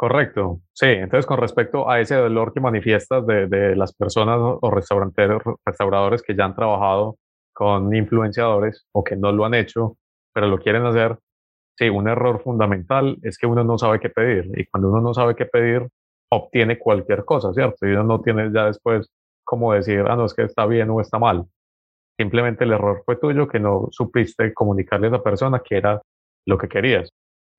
Correcto, 0.00 0.62
sí. 0.72 0.86
Entonces, 0.86 1.26
con 1.26 1.36
respecto 1.36 1.90
a 1.90 2.00
ese 2.00 2.14
dolor 2.14 2.54
que 2.54 2.60
manifiestas 2.60 3.26
de, 3.26 3.76
las 3.76 3.92
personas 3.94 4.38
o 4.40 4.70
restauranteros, 4.70 5.42
restauradores 5.62 6.22
que 6.22 6.34
ya 6.34 6.46
han 6.46 6.54
trabajado 6.54 7.18
con 7.52 7.94
influenciadores 7.94 8.86
o 8.92 9.04
que 9.04 9.14
no 9.16 9.30
lo 9.30 9.44
han 9.44 9.52
hecho, 9.52 9.98
pero 10.32 10.48
lo 10.48 10.56
quieren 10.58 10.86
hacer, 10.86 11.18
sí, 11.76 11.90
un 11.90 12.08
error 12.08 12.42
fundamental 12.42 13.18
es 13.22 13.36
que 13.36 13.46
uno 13.46 13.62
no 13.62 13.76
sabe 13.76 14.00
qué 14.00 14.08
pedir. 14.08 14.50
Y 14.58 14.64
cuando 14.68 14.88
uno 14.88 15.02
no 15.02 15.12
sabe 15.12 15.34
qué 15.34 15.44
pedir, 15.44 15.86
obtiene 16.30 16.78
cualquier 16.78 17.26
cosa, 17.26 17.52
¿cierto? 17.52 17.86
Y 17.86 17.90
uno 17.90 18.04
no 18.04 18.22
tiene 18.22 18.50
ya 18.54 18.64
después 18.68 19.06
como 19.44 19.74
decir, 19.74 20.06
ah, 20.08 20.16
no, 20.16 20.24
es 20.24 20.32
que 20.32 20.44
está 20.44 20.64
bien 20.64 20.88
o 20.88 21.02
está 21.02 21.18
mal. 21.18 21.44
Simplemente 22.18 22.64
el 22.64 22.72
error 22.72 23.02
fue 23.04 23.16
tuyo 23.16 23.48
que 23.48 23.60
no 23.60 23.88
supiste 23.90 24.54
comunicarle 24.54 25.08
a 25.08 25.10
esa 25.10 25.22
persona 25.22 25.60
que 25.62 25.76
era 25.76 26.00
lo 26.46 26.56
que 26.56 26.68
querías. 26.68 27.10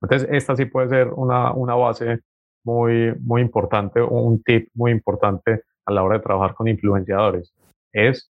Entonces, 0.02 0.28
esta 0.32 0.56
sí 0.56 0.66
puede 0.66 0.90
ser 0.90 1.10
una, 1.10 1.54
una 1.54 1.76
base 1.76 2.22
muy, 2.64 3.14
muy 3.20 3.42
importante, 3.42 4.02
un 4.02 4.42
tip 4.44 4.70
muy 4.74 4.92
importante 4.92 5.64
a 5.86 5.92
la 5.92 6.04
hora 6.04 6.18
de 6.18 6.24
trabajar 6.24 6.54
con 6.56 6.68
influenciadores. 6.68 7.54
Es, 7.92 8.32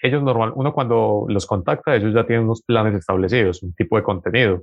ellos 0.00 0.22
normal, 0.22 0.52
uno 0.54 0.72
cuando 0.72 1.26
los 1.28 1.46
contacta, 1.46 1.94
ellos 1.94 2.14
ya 2.14 2.26
tienen 2.26 2.44
unos 2.44 2.62
planes 2.62 2.94
establecidos, 2.94 3.62
un 3.62 3.72
tipo 3.74 3.96
de 3.96 4.02
contenido. 4.02 4.62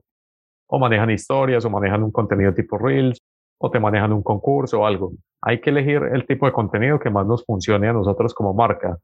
O 0.67 0.79
manejan 0.79 1.09
historias, 1.09 1.65
o 1.65 1.69
manejan 1.69 2.03
un 2.03 2.11
contenido 2.11 2.53
tipo 2.53 2.77
Reels, 2.77 3.19
o 3.59 3.71
te 3.71 3.79
manejan 3.79 4.13
un 4.13 4.23
concurso 4.23 4.81
o 4.81 4.85
algo. 4.85 5.11
Hay 5.41 5.61
que 5.61 5.69
elegir 5.69 6.01
el 6.13 6.25
tipo 6.25 6.45
de 6.45 6.51
contenido 6.51 6.99
que 6.99 7.09
más 7.09 7.25
nos 7.25 7.45
funcione 7.45 7.87
a 7.87 7.93
nosotros 7.93 8.33
como 8.33 8.53
marca 8.53 8.97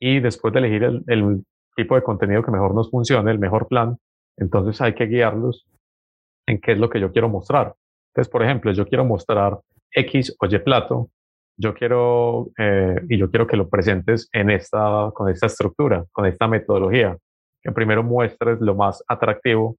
y 0.00 0.20
después 0.20 0.52
de 0.52 0.60
elegir 0.60 0.82
el, 0.84 1.44
tipo 1.74 1.94
de 1.94 2.02
contenido 2.02 2.42
que 2.42 2.50
mejor 2.50 2.74
nos 2.74 2.90
funcione, 2.90 3.30
el 3.30 3.38
mejor 3.38 3.68
plan, 3.68 3.98
entonces 4.38 4.80
hay 4.80 4.94
que 4.94 5.06
guiarlos 5.06 5.66
en 6.46 6.60
qué 6.60 6.72
es 6.72 6.78
lo 6.78 6.88
que 6.88 7.00
yo 7.00 7.12
quiero 7.12 7.28
mostrar. 7.28 7.74
Entonces, 8.16 8.32
por 8.32 8.42
ejemplo, 8.42 8.72
yo 8.72 8.86
quiero 8.86 9.04
mostrar 9.04 9.58
X 9.92 10.34
o 10.40 10.46
Y 10.46 10.58
plato, 10.60 11.10
yo 11.58 11.74
quiero, 11.74 12.48
eh, 12.56 12.98
y 13.10 13.18
yo 13.18 13.30
quiero 13.30 13.46
que 13.46 13.58
lo 13.58 13.68
presentes 13.68 14.30
en 14.32 14.48
esta, 14.48 15.10
con 15.12 15.28
esta 15.28 15.44
estructura, 15.44 16.02
con 16.12 16.24
esta 16.24 16.48
metodología, 16.48 17.14
que 17.62 17.72
primero 17.72 18.02
muestres 18.02 18.58
lo 18.62 18.74
más 18.74 19.04
atractivo. 19.06 19.76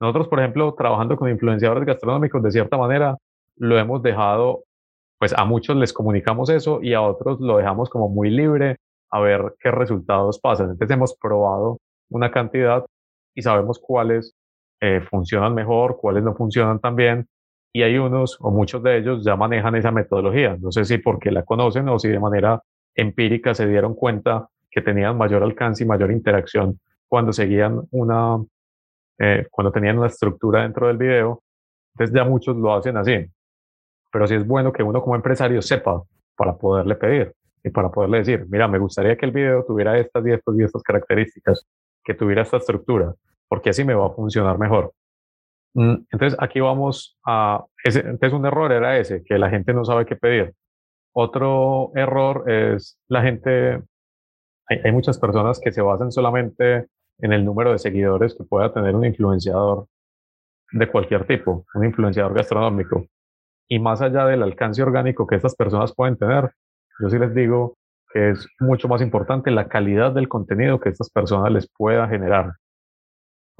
Nosotros, 0.00 0.26
por 0.26 0.40
ejemplo, 0.40 0.74
trabajando 0.76 1.16
con 1.16 1.30
influenciadores 1.30 1.84
gastronómicos, 1.84 2.42
de 2.42 2.50
cierta 2.50 2.76
manera, 2.76 3.16
lo 3.56 3.78
hemos 3.78 4.02
dejado, 4.02 4.64
pues 5.20 5.32
a 5.32 5.44
muchos 5.44 5.76
les 5.76 5.92
comunicamos 5.92 6.50
eso 6.50 6.80
y 6.82 6.94
a 6.94 7.02
otros 7.02 7.38
lo 7.38 7.58
dejamos 7.58 7.88
como 7.88 8.08
muy 8.08 8.30
libre 8.30 8.78
a 9.12 9.20
ver 9.20 9.54
qué 9.60 9.70
resultados 9.70 10.40
pasan. 10.40 10.70
Entonces 10.70 10.96
hemos 10.96 11.14
probado 11.14 11.78
una 12.10 12.32
cantidad 12.32 12.84
y 13.32 13.42
sabemos 13.42 13.78
cuáles 13.78 14.34
eh, 14.80 15.00
funcionan 15.08 15.54
mejor, 15.54 15.98
cuáles 15.98 16.24
no 16.24 16.34
funcionan 16.34 16.80
tan 16.80 16.96
bien. 16.96 17.28
Y 17.72 17.82
hay 17.82 17.98
unos 17.98 18.36
o 18.40 18.50
muchos 18.50 18.82
de 18.82 18.98
ellos 18.98 19.24
ya 19.24 19.36
manejan 19.36 19.76
esa 19.76 19.90
metodología. 19.90 20.56
No 20.60 20.72
sé 20.72 20.84
si 20.84 20.98
porque 20.98 21.30
la 21.30 21.44
conocen 21.44 21.88
o 21.88 21.98
si 21.98 22.08
de 22.08 22.18
manera 22.18 22.62
empírica 22.94 23.54
se 23.54 23.66
dieron 23.66 23.94
cuenta 23.94 24.48
que 24.70 24.80
tenían 24.80 25.16
mayor 25.16 25.42
alcance 25.42 25.84
y 25.84 25.86
mayor 25.86 26.10
interacción 26.10 26.80
cuando 27.08 27.32
seguían 27.32 27.82
una, 27.90 28.38
eh, 29.18 29.46
cuando 29.50 29.72
tenían 29.72 29.98
una 29.98 30.08
estructura 30.08 30.62
dentro 30.62 30.88
del 30.88 30.96
video. 30.96 31.42
Entonces 31.94 32.14
ya 32.14 32.24
muchos 32.24 32.56
lo 32.56 32.74
hacen 32.74 32.96
así. 32.96 33.26
Pero 34.12 34.26
sí 34.26 34.34
es 34.34 34.46
bueno 34.46 34.72
que 34.72 34.82
uno 34.82 35.00
como 35.02 35.14
empresario 35.14 35.62
sepa 35.62 36.02
para 36.36 36.56
poderle 36.56 36.96
pedir 36.96 37.32
y 37.62 37.70
para 37.70 37.90
poderle 37.90 38.18
decir, 38.18 38.46
mira, 38.48 38.66
me 38.68 38.78
gustaría 38.78 39.16
que 39.16 39.26
el 39.26 39.32
video 39.32 39.64
tuviera 39.64 39.98
estas 39.98 40.26
y 40.26 40.32
estas 40.32 40.58
y 40.58 40.62
estas 40.62 40.82
características, 40.82 41.66
que 42.02 42.14
tuviera 42.14 42.42
esta 42.42 42.56
estructura, 42.56 43.14
porque 43.48 43.70
así 43.70 43.84
me 43.84 43.94
va 43.94 44.06
a 44.06 44.10
funcionar 44.10 44.58
mejor. 44.58 44.92
Mm, 45.74 45.94
entonces, 46.10 46.36
aquí 46.40 46.60
vamos 46.60 47.18
a... 47.26 47.64
Entonces, 47.84 48.32
un 48.32 48.46
error 48.46 48.72
era 48.72 48.98
ese, 48.98 49.22
que 49.24 49.38
la 49.38 49.50
gente 49.50 49.72
no 49.72 49.84
sabe 49.84 50.06
qué 50.06 50.16
pedir. 50.16 50.54
Otro 51.12 51.92
error 51.94 52.50
es 52.50 52.98
la 53.08 53.22
gente... 53.22 53.82
Hay, 54.68 54.78
hay 54.84 54.92
muchas 54.92 55.18
personas 55.18 55.60
que 55.60 55.72
se 55.72 55.82
basan 55.82 56.12
solamente 56.12 56.86
en 57.18 57.32
el 57.32 57.44
número 57.44 57.72
de 57.72 57.78
seguidores 57.78 58.34
que 58.34 58.44
pueda 58.44 58.72
tener 58.72 58.94
un 58.94 59.04
influenciador 59.04 59.86
de 60.72 60.88
cualquier 60.88 61.26
tipo, 61.26 61.64
un 61.74 61.84
influenciador 61.84 62.34
gastronómico. 62.34 63.06
Y 63.68 63.78
más 63.78 64.02
allá 64.02 64.26
del 64.26 64.42
alcance 64.42 64.82
orgánico 64.82 65.26
que 65.26 65.36
estas 65.36 65.54
personas 65.54 65.94
pueden 65.94 66.16
tener, 66.16 66.50
yo 67.00 67.08
sí 67.08 67.18
les 67.18 67.34
digo 67.34 67.76
que 68.12 68.30
es 68.30 68.46
mucho 68.58 68.88
más 68.88 69.00
importante 69.02 69.50
la 69.50 69.68
calidad 69.68 70.12
del 70.12 70.28
contenido 70.28 70.80
que 70.80 70.88
estas 70.88 71.10
personas 71.10 71.52
les 71.52 71.68
pueda 71.68 72.08
generar. 72.08 72.54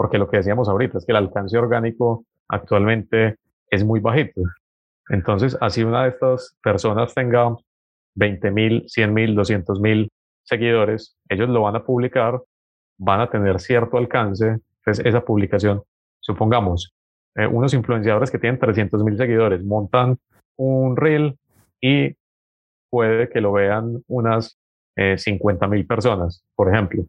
Porque 0.01 0.17
lo 0.17 0.31
que 0.31 0.39
decíamos 0.39 0.67
ahorita 0.67 0.97
es 0.97 1.05
que 1.05 1.13
el 1.13 1.19
alcance 1.19 1.59
orgánico 1.59 2.25
actualmente 2.49 3.37
es 3.69 3.85
muy 3.85 4.01
bajito. 4.01 4.41
Entonces, 5.11 5.59
así 5.61 5.83
una 5.85 6.05
de 6.05 6.09
estas 6.09 6.57
personas 6.63 7.13
tenga 7.13 7.55
20 8.15 8.51
mil, 8.51 8.85
100 8.87 9.13
mil, 9.13 9.35
200 9.35 9.79
mil 9.79 10.11
seguidores, 10.43 11.19
ellos 11.29 11.51
lo 11.51 11.61
van 11.61 11.77
a 11.77 11.85
publicar, 11.85 12.41
van 12.97 13.21
a 13.21 13.29
tener 13.29 13.61
cierto 13.61 13.99
alcance. 13.99 14.61
Entonces, 14.79 15.05
esa 15.05 15.21
publicación, 15.23 15.83
supongamos, 16.21 16.95
eh, 17.35 17.47
unos 17.47 17.75
influenciadores 17.75 18.31
que 18.31 18.39
tienen 18.39 18.59
300 18.59 19.05
mil 19.05 19.19
seguidores 19.19 19.63
montan 19.63 20.17
un 20.57 20.97
reel 20.97 21.37
y 21.79 22.17
puede 22.89 23.29
que 23.29 23.43
lo 23.43 23.53
vean 23.53 24.03
unas 24.09 24.59
eh, 24.97 25.19
50 25.19 25.69
mil 25.69 25.87
personas, 25.87 26.43
por 26.57 26.73
ejemplo. 26.73 27.05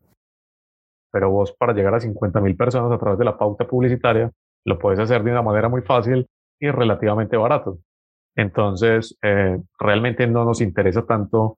Pero 1.11 1.29
vos 1.29 1.53
para 1.53 1.73
llegar 1.73 1.93
a 1.95 1.99
50 1.99 2.41
mil 2.41 2.55
personas 2.55 2.91
a 2.91 2.97
través 2.99 3.19
de 3.19 3.25
la 3.25 3.37
pauta 3.37 3.67
publicitaria, 3.67 4.31
lo 4.65 4.79
puedes 4.79 4.99
hacer 4.99 5.23
de 5.23 5.31
una 5.31 5.41
manera 5.41 5.69
muy 5.69 5.81
fácil 5.81 6.27
y 6.59 6.69
relativamente 6.69 7.37
barato. 7.37 7.79
Entonces, 8.35 9.17
eh, 9.21 9.59
realmente 9.79 10.27
no 10.27 10.45
nos 10.45 10.61
interesa 10.61 11.05
tanto 11.05 11.57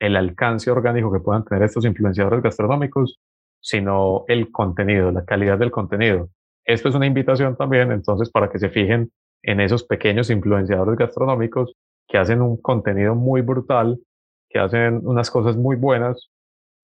el 0.00 0.16
alcance 0.16 0.70
orgánico 0.70 1.12
que 1.12 1.20
puedan 1.20 1.44
tener 1.44 1.64
estos 1.64 1.84
influenciadores 1.84 2.42
gastronómicos, 2.42 3.18
sino 3.60 4.24
el 4.28 4.52
contenido, 4.52 5.10
la 5.10 5.24
calidad 5.24 5.58
del 5.58 5.70
contenido. 5.70 6.28
Esto 6.64 6.88
es 6.88 6.94
una 6.94 7.06
invitación 7.06 7.56
también, 7.56 7.90
entonces, 7.92 8.30
para 8.30 8.50
que 8.50 8.58
se 8.58 8.68
fijen 8.68 9.10
en 9.42 9.60
esos 9.60 9.84
pequeños 9.84 10.30
influenciadores 10.30 10.96
gastronómicos 10.96 11.74
que 12.06 12.18
hacen 12.18 12.42
un 12.42 12.60
contenido 12.60 13.14
muy 13.14 13.40
brutal, 13.40 13.98
que 14.48 14.58
hacen 14.58 15.06
unas 15.06 15.30
cosas 15.30 15.56
muy 15.56 15.76
buenas, 15.76 16.30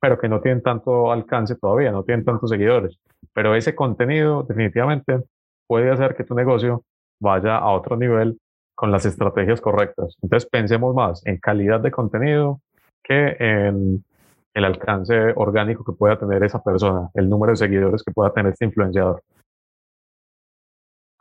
pero 0.04 0.18
que 0.18 0.28
no 0.28 0.42
tienen 0.42 0.60
tanto 0.60 1.10
alcance 1.10 1.54
todavía, 1.54 1.90
no 1.90 2.02
tienen 2.02 2.26
tantos 2.26 2.50
seguidores. 2.50 2.98
Pero 3.32 3.54
ese 3.54 3.74
contenido 3.74 4.42
definitivamente 4.42 5.22
puede 5.66 5.90
hacer 5.90 6.14
que 6.14 6.24
tu 6.24 6.34
negocio 6.34 6.84
vaya 7.22 7.56
a 7.56 7.70
otro 7.70 7.96
nivel 7.96 8.38
con 8.74 8.92
las 8.92 9.06
estrategias 9.06 9.62
correctas. 9.62 10.18
Entonces 10.20 10.46
pensemos 10.50 10.94
más 10.94 11.24
en 11.24 11.38
calidad 11.38 11.80
de 11.80 11.90
contenido 11.90 12.60
que 13.02 13.34
en 13.38 14.04
el 14.52 14.64
alcance 14.66 15.32
orgánico 15.36 15.86
que 15.86 15.92
pueda 15.92 16.18
tener 16.18 16.44
esa 16.44 16.62
persona, 16.62 17.08
el 17.14 17.30
número 17.30 17.52
de 17.52 17.56
seguidores 17.56 18.02
que 18.02 18.12
pueda 18.12 18.30
tener 18.30 18.52
este 18.52 18.66
influenciador. 18.66 19.22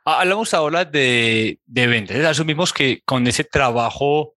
Ah, 0.04 0.20
hablamos 0.20 0.54
ahora 0.54 0.84
de, 0.84 1.58
de 1.66 1.88
ventas. 1.88 2.18
Asumimos 2.26 2.74
que 2.74 3.00
con 3.06 3.26
ese 3.28 3.46
trabajo, 3.46 4.34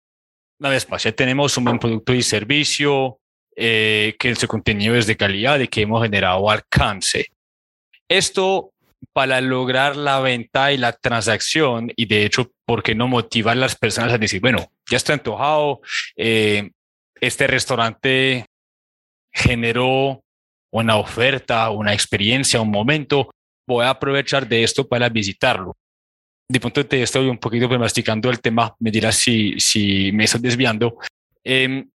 más, 0.60 1.04
ya 1.04 1.12
tenemos 1.14 1.58
un 1.58 1.64
buen 1.64 1.80
producto 1.80 2.14
y 2.14 2.22
servicio, 2.22 3.18
eh, 3.56 4.16
que 4.20 4.36
su 4.36 4.48
contenido 4.48 4.96
es 4.96 5.08
de 5.08 5.18
calidad 5.18 5.60
y 5.60 5.68
que 5.68 5.82
hemos 5.82 6.04
generado 6.04 6.50
alcance. 6.50 7.28
Esto 8.08 8.72
para 9.14 9.40
lograr 9.42 9.96
la 9.96 10.20
venta 10.20 10.72
y 10.72 10.78
la 10.78 10.92
transacción 10.94 11.92
y 11.96 12.06
de 12.06 12.26
hecho, 12.26 12.52
¿por 12.66 12.84
qué 12.84 12.96
no 12.96 13.08
motivar 13.08 13.56
a 13.56 13.60
las 13.60 13.76
personas 13.76 14.14
a 14.14 14.18
decir, 14.18 14.42
bueno, 14.42 14.72
ya 14.90 14.98
estoy 14.98 15.14
antojado, 15.14 15.82
eh, 16.18 16.72
este 17.22 17.48
restaurante 17.48 18.46
generó 19.32 20.22
una 20.72 20.98
oferta, 20.98 21.70
una 21.70 21.94
experiencia, 21.94 22.62
un 22.62 22.72
momento, 22.72 23.30
voy 23.68 23.86
a 23.86 23.92
aprovechar 23.92 24.48
de 24.48 24.64
esto 24.64 24.88
para 24.88 25.10
visitarlo. 25.10 25.76
De 26.50 26.60
punto 26.60 26.82
de 26.82 26.84
vista, 26.84 26.98
estoy 26.98 27.30
un 27.30 27.38
poquito 27.38 27.68
masticando 27.80 28.30
el 28.30 28.40
tema, 28.40 28.76
me 28.80 28.92
dirás 28.92 29.16
si, 29.16 29.60
si 29.60 30.12
me 30.12 30.26
estoy 30.26 30.42
desviando. 30.42 30.98
Em, 31.44 31.90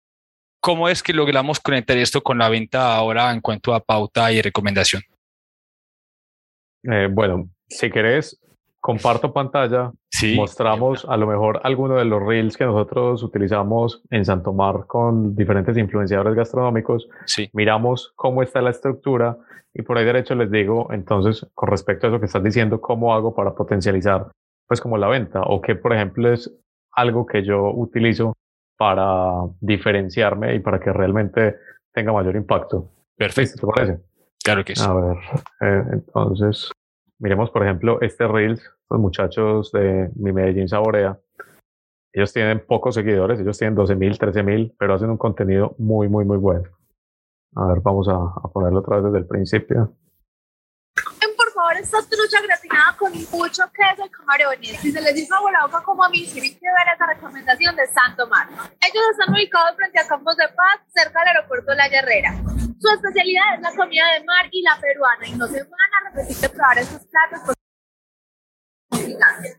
¿Cómo 0.61 0.89
es 0.89 1.03
que 1.03 1.13
logramos 1.13 1.61
conectar 1.61 1.97
esto 1.97 2.21
con 2.21 2.39
la 2.39 2.49
venta 2.49 2.95
ahora 2.95 3.33
en 3.33 3.41
cuanto 3.41 3.75
a 3.75 3.81
pauta 3.81 4.33
y 4.33 4.43
recomendación? 4.43 5.03
Eh, 6.83 7.09
bueno, 7.11 7.49
si 7.69 7.91
querés, 7.91 8.41
comparto 8.81 9.33
pantalla, 9.33 9.93
sí. 10.11 10.35
mostramos 10.35 11.05
a 11.09 11.17
lo 11.17 11.27
mejor 11.27 11.61
alguno 11.63 11.97
de 11.97 12.05
los 12.05 12.23
reels 12.23 12.57
que 12.57 12.65
nosotros 12.65 13.23
utilizamos 13.23 14.03
en 14.11 14.25
Santomar 14.25 14.87
con 14.87 15.37
diferentes 15.37 15.77
influenciadores 15.77 16.35
gastronómicos. 16.35 17.09
Sí. 17.27 17.49
Miramos 17.53 18.13
cómo 18.17 18.43
está 18.43 18.61
la 18.61 18.71
estructura 18.71 19.37
y 19.75 19.83
por 19.83 19.97
ahí 19.97 20.05
derecho 20.05 20.35
les 20.35 20.51
digo, 20.51 20.89
entonces, 20.93 21.47
con 21.55 21.69
respecto 21.69 22.07
a 22.07 22.11
eso 22.11 22.21
que 22.21 22.27
estás 22.27 22.43
diciendo, 22.43 22.81
cómo 22.81 23.15
hago 23.15 23.35
para 23.35 23.55
potencializar, 23.55 24.29
pues 24.67 24.81
como 24.81 24.99
la 24.99 25.09
venta 25.09 25.43
o 25.43 25.61
qué, 25.61 25.77
por 25.77 25.93
ejemplo, 25.93 26.33
es 26.33 26.53
algo 26.93 27.27
que 27.27 27.45
yo 27.45 27.71
utilizo 27.71 28.35
para 28.79 29.45
diferenciarme 29.61 30.55
y 30.55 30.61
para 30.61 30.79
que 30.79 30.93
realmente 30.93 31.57
tenga 31.93 32.13
mayor 32.13 32.37
impacto. 32.37 32.89
Perfecto. 33.17 33.67
¿Te 33.67 33.67
parece? 33.67 34.03
Claro 34.43 34.65
que 34.65 34.77
sí. 34.77 34.85
A 34.87 34.95
ver, 34.95 35.17
eh, 35.61 35.85
entonces, 35.93 36.71
miremos, 37.19 37.51
por 37.51 37.65
ejemplo, 37.65 38.01
este 38.01 38.27
Reels, 38.29 38.63
los 38.89 39.01
muchachos 39.01 39.73
de 39.73 40.09
Mi 40.15 40.33
Medellín 40.33 40.69
Saborea. 40.69 41.19
Ellos 42.13 42.33
tienen 42.33 42.65
pocos 42.65 42.95
seguidores, 42.95 43.41
ellos 43.41 43.59
tienen 43.59 43.75
12 43.75 43.97
mil, 43.97 44.17
13 44.17 44.43
mil, 44.45 44.75
pero 44.79 44.95
hacen 44.95 45.11
un 45.11 45.19
contenido 45.19 45.75
muy, 45.79 46.09
muy, 46.09 46.25
muy 46.25 46.39
bueno. 46.39 46.69
A 47.57 47.67
ver, 47.67 47.81
vamos 47.83 48.09
a, 48.09 48.15
a 48.15 48.49
ponerlo 48.53 48.79
otra 48.79 48.97
vez 48.97 49.07
desde 49.07 49.19
el 49.19 49.27
principio 49.27 49.93
esta 51.79 51.99
trucha 52.03 52.43
gratinada 52.43 52.97
con 52.97 53.13
mucho 53.13 53.63
queso 53.73 54.07
y 54.07 54.11
camarones. 54.11 54.81
Si 54.81 54.91
se 54.91 55.01
les 55.01 55.17
hizo 55.17 55.35
agua 55.35 55.53
la 55.53 55.67
boca 55.67 55.83
como 55.83 56.05
a 56.05 56.09
mí, 56.09 56.27
tienen 56.27 56.59
que 56.59 56.67
ver 56.67 56.95
esa 56.95 57.07
recomendación 57.07 57.77
de 57.77 57.87
Santo 57.87 58.27
Mar. 58.27 58.49
Ellos 58.51 59.05
están 59.13 59.33
ubicados 59.33 59.77
frente 59.77 60.01
a 60.01 60.07
Campos 60.07 60.37
de 60.37 60.49
Paz, 60.49 60.81
cerca 60.95 61.21
del 61.21 61.29
aeropuerto 61.29 61.75
La 61.75 61.89
Guerrera. 61.89 62.35
Su 62.81 62.89
especialidad 62.91 63.55
es 63.57 63.61
la 63.61 63.75
comida 63.75 64.05
de 64.15 64.25
mar 64.25 64.47
y 64.51 64.63
la 64.63 64.79
peruana 64.81 65.27
y 65.27 65.33
no 65.33 65.47
se 65.47 65.63
van 65.63 65.91
a 65.99 66.11
repetir 66.11 66.37
de 66.37 66.49
probar 66.49 66.79
estos 66.79 67.03
platos. 67.07 67.55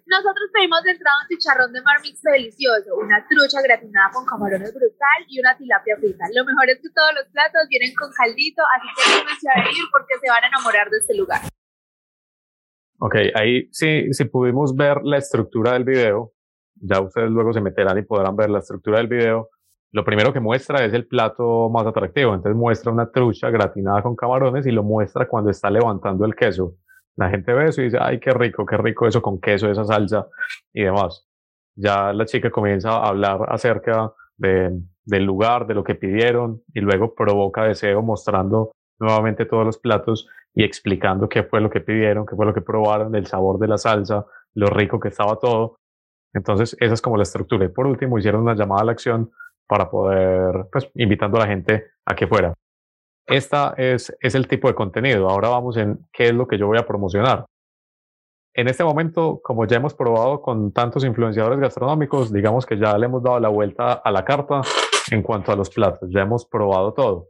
Nosotros 0.06 0.50
pedimos 0.54 0.84
de 0.84 0.92
entrada 0.92 1.18
un 1.22 1.28
chicharrón 1.28 1.74
de 1.74 1.82
mar 1.82 2.00
mix 2.02 2.22
delicioso, 2.22 2.96
una 2.96 3.26
trucha 3.28 3.62
gratinada 3.62 4.12
con 4.14 4.26
camarones 4.26 4.74
brutal 4.74 5.20
y 5.28 5.40
una 5.40 5.58
tilapia 5.58 5.98
frita. 5.98 6.26
Lo 6.34 6.46
mejor 6.46 6.70
es 6.70 6.80
que 6.80 6.90
todos 6.96 7.14
los 7.16 7.26
platos 7.32 7.68
vienen 7.68 7.94
con 7.96 8.12
caldito, 8.14 8.64
así 8.76 8.88
que 8.96 9.04
no 9.12 9.52
a 9.52 9.64
venir 9.64 9.84
porque 9.92 10.16
se 10.22 10.30
van 10.30 10.44
a 10.44 10.48
enamorar 10.48 10.90
de 10.90 10.98
este 10.98 11.16
lugar. 11.16 11.42
Ok, 13.02 13.16
ahí 13.34 13.70
sí, 13.72 14.14
si 14.14 14.26
pudimos 14.26 14.76
ver 14.76 15.02
la 15.04 15.18
estructura 15.18 15.74
del 15.74 15.86
video, 15.86 16.34
ya 16.76 17.00
ustedes 17.00 17.32
luego 17.32 17.54
se 17.54 17.62
meterán 17.62 17.98
y 17.98 18.02
podrán 18.02 18.36
ver 18.36 18.50
la 18.50 18.60
estructura 18.60 18.98
del 18.98 19.08
video. 19.08 19.50
Lo 19.92 20.04
primero 20.04 20.34
que 20.34 20.42
muestra 20.42 20.84
es 20.84 20.94
el 20.94 21.08
plato 21.08 21.70
más 21.70 21.88
atractivo, 21.88 22.34
entonces 22.34 22.58
muestra 22.58 22.92
una 22.92 23.10
trucha 23.10 23.50
gratinada 23.50 24.04
con 24.04 24.16
camarones 24.18 24.68
y 24.68 24.72
lo 24.72 24.84
muestra 24.84 25.28
cuando 25.28 25.50
está 25.50 25.70
levantando 25.70 26.26
el 26.26 26.36
queso. 26.36 26.76
La 27.16 27.30
gente 27.30 27.54
ve 27.54 27.70
eso 27.70 27.82
y 27.82 27.86
dice, 27.86 27.98
ay, 28.00 28.20
qué 28.20 28.32
rico, 28.32 28.66
qué 28.66 28.78
rico 28.78 29.08
eso 29.08 29.22
con 29.22 29.40
queso, 29.40 29.72
esa 29.72 29.86
salsa 29.86 30.28
y 30.74 30.84
demás. 30.84 31.26
Ya 31.76 32.12
la 32.12 32.26
chica 32.26 32.52
comienza 32.52 32.92
a 32.92 33.08
hablar 33.08 33.46
acerca 33.48 34.12
de, 34.38 34.78
del 35.06 35.24
lugar, 35.24 35.68
de 35.68 35.74
lo 35.74 35.86
que 35.86 35.96
pidieron 35.96 36.62
y 36.74 36.82
luego 36.82 37.16
provoca 37.16 37.64
deseo 37.64 38.02
mostrando 38.02 38.72
nuevamente 39.00 39.46
todos 39.46 39.66
los 39.66 39.78
platos 39.78 40.28
y 40.54 40.64
explicando 40.64 41.30
qué 41.30 41.44
fue 41.44 41.62
lo 41.62 41.70
que 41.70 41.82
pidieron, 41.82 42.26
qué 42.26 42.36
fue 42.36 42.46
lo 42.46 42.54
que 42.54 42.62
probaron, 42.62 43.16
el 43.16 43.28
sabor 43.28 43.60
de 43.60 43.68
la 43.68 43.78
salsa, 43.78 44.26
lo 44.54 44.68
rico 44.68 45.00
que 45.00 45.10
estaba 45.10 45.38
todo. 45.38 45.78
Entonces, 46.34 46.76
esa 46.80 46.94
es 46.94 47.02
como 47.02 47.18
la 47.18 47.24
estructura. 47.24 47.66
Y 47.66 47.70
por 47.70 47.88
último, 47.88 48.18
hicieron 48.18 48.42
una 48.42 48.56
llamada 48.56 48.82
a 48.82 48.86
la 48.86 48.92
acción 48.92 49.32
para 49.68 49.90
poder, 49.90 50.68
pues, 50.72 50.90
invitando 50.96 51.38
a 51.38 51.42
la 51.42 51.48
gente 51.48 51.92
a 52.06 52.16
que 52.16 52.28
fuera. 52.28 52.54
Esta 53.28 53.76
es, 53.78 54.16
es 54.20 54.36
el 54.36 54.48
tipo 54.48 54.68
de 54.68 54.76
contenido. 54.76 55.30
Ahora 55.30 55.50
vamos 55.50 55.78
en 55.78 56.08
qué 56.12 56.30
es 56.30 56.34
lo 56.34 56.48
que 56.48 56.58
yo 56.58 56.68
voy 56.68 56.80
a 56.80 56.86
promocionar. 56.86 57.46
En 58.56 58.68
este 58.68 58.84
momento, 58.84 59.40
como 59.44 59.66
ya 59.66 59.78
hemos 59.78 59.94
probado 59.94 60.42
con 60.42 60.74
tantos 60.74 61.06
influenciadores 61.06 61.60
gastronómicos, 61.60 62.34
digamos 62.34 62.66
que 62.66 62.78
ya 62.78 62.98
le 62.98 63.06
hemos 63.06 63.22
dado 63.22 63.40
la 63.40 63.50
vuelta 63.50 63.94
a 63.94 64.12
la 64.12 64.26
carta 64.26 64.62
en 65.12 65.22
cuanto 65.22 65.52
a 65.52 65.56
los 65.56 65.70
platos. 65.70 66.10
Ya 66.12 66.22
hemos 66.22 66.46
probado 66.46 66.94
todo. 66.94 67.28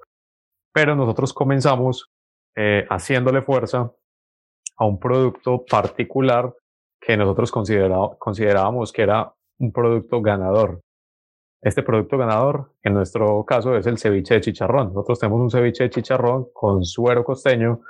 Pero 0.74 0.96
nosotros 0.96 1.34
comenzamos 1.34 2.10
eh, 2.56 2.86
haciéndole 2.90 3.42
fuerza 3.42 3.92
a 4.78 4.86
un 4.86 5.00
producto 5.00 5.64
particular 5.66 6.54
que 7.00 7.18
nosotros 7.18 7.52
considerábamos 7.52 8.92
que 8.92 9.02
era 9.02 9.34
un 9.60 9.72
producto 9.72 10.22
ganador. 10.22 10.82
Este 11.62 11.84
producto 11.84 12.18
ganador, 12.18 12.74
en 12.84 12.94
nuestro 12.94 13.44
caso, 13.46 13.76
es 13.76 13.86
el 13.86 13.98
ceviche 13.98 14.36
de 14.36 14.42
chicharrón. 14.42 14.94
Nosotros 14.94 15.20
tenemos 15.20 15.42
un 15.42 15.52
ceviche 15.52 15.84
de 15.84 15.90
chicharrón 15.90 16.48
con 16.54 16.86
suero 16.86 17.24
costeño, 17.26 17.82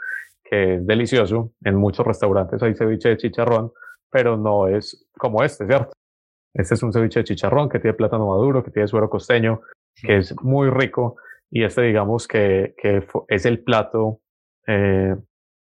que 0.43 0.75
es 0.75 0.87
delicioso. 0.87 1.51
En 1.63 1.75
muchos 1.75 2.05
restaurantes 2.05 2.61
hay 2.63 2.73
ceviche 2.73 3.09
de 3.09 3.17
chicharrón, 3.17 3.71
pero 4.09 4.37
no 4.37 4.67
es 4.67 5.07
como 5.17 5.43
este, 5.43 5.67
¿cierto? 5.67 5.91
Este 6.53 6.73
es 6.73 6.81
un 6.81 6.91
ceviche 6.91 7.19
de 7.19 7.25
chicharrón 7.25 7.69
que 7.69 7.79
tiene 7.79 7.93
plátano 7.93 8.27
maduro, 8.27 8.63
que 8.63 8.71
tiene 8.71 8.87
suero 8.87 9.09
costeño, 9.09 9.61
que 9.95 10.17
es 10.17 10.35
muy 10.41 10.71
rico. 10.71 11.17
Y 11.51 11.63
este, 11.63 11.83
digamos, 11.83 12.27
que, 12.27 12.73
que 12.75 13.05
es 13.27 13.45
el 13.45 13.63
plato 13.63 14.21
eh, 14.69 15.15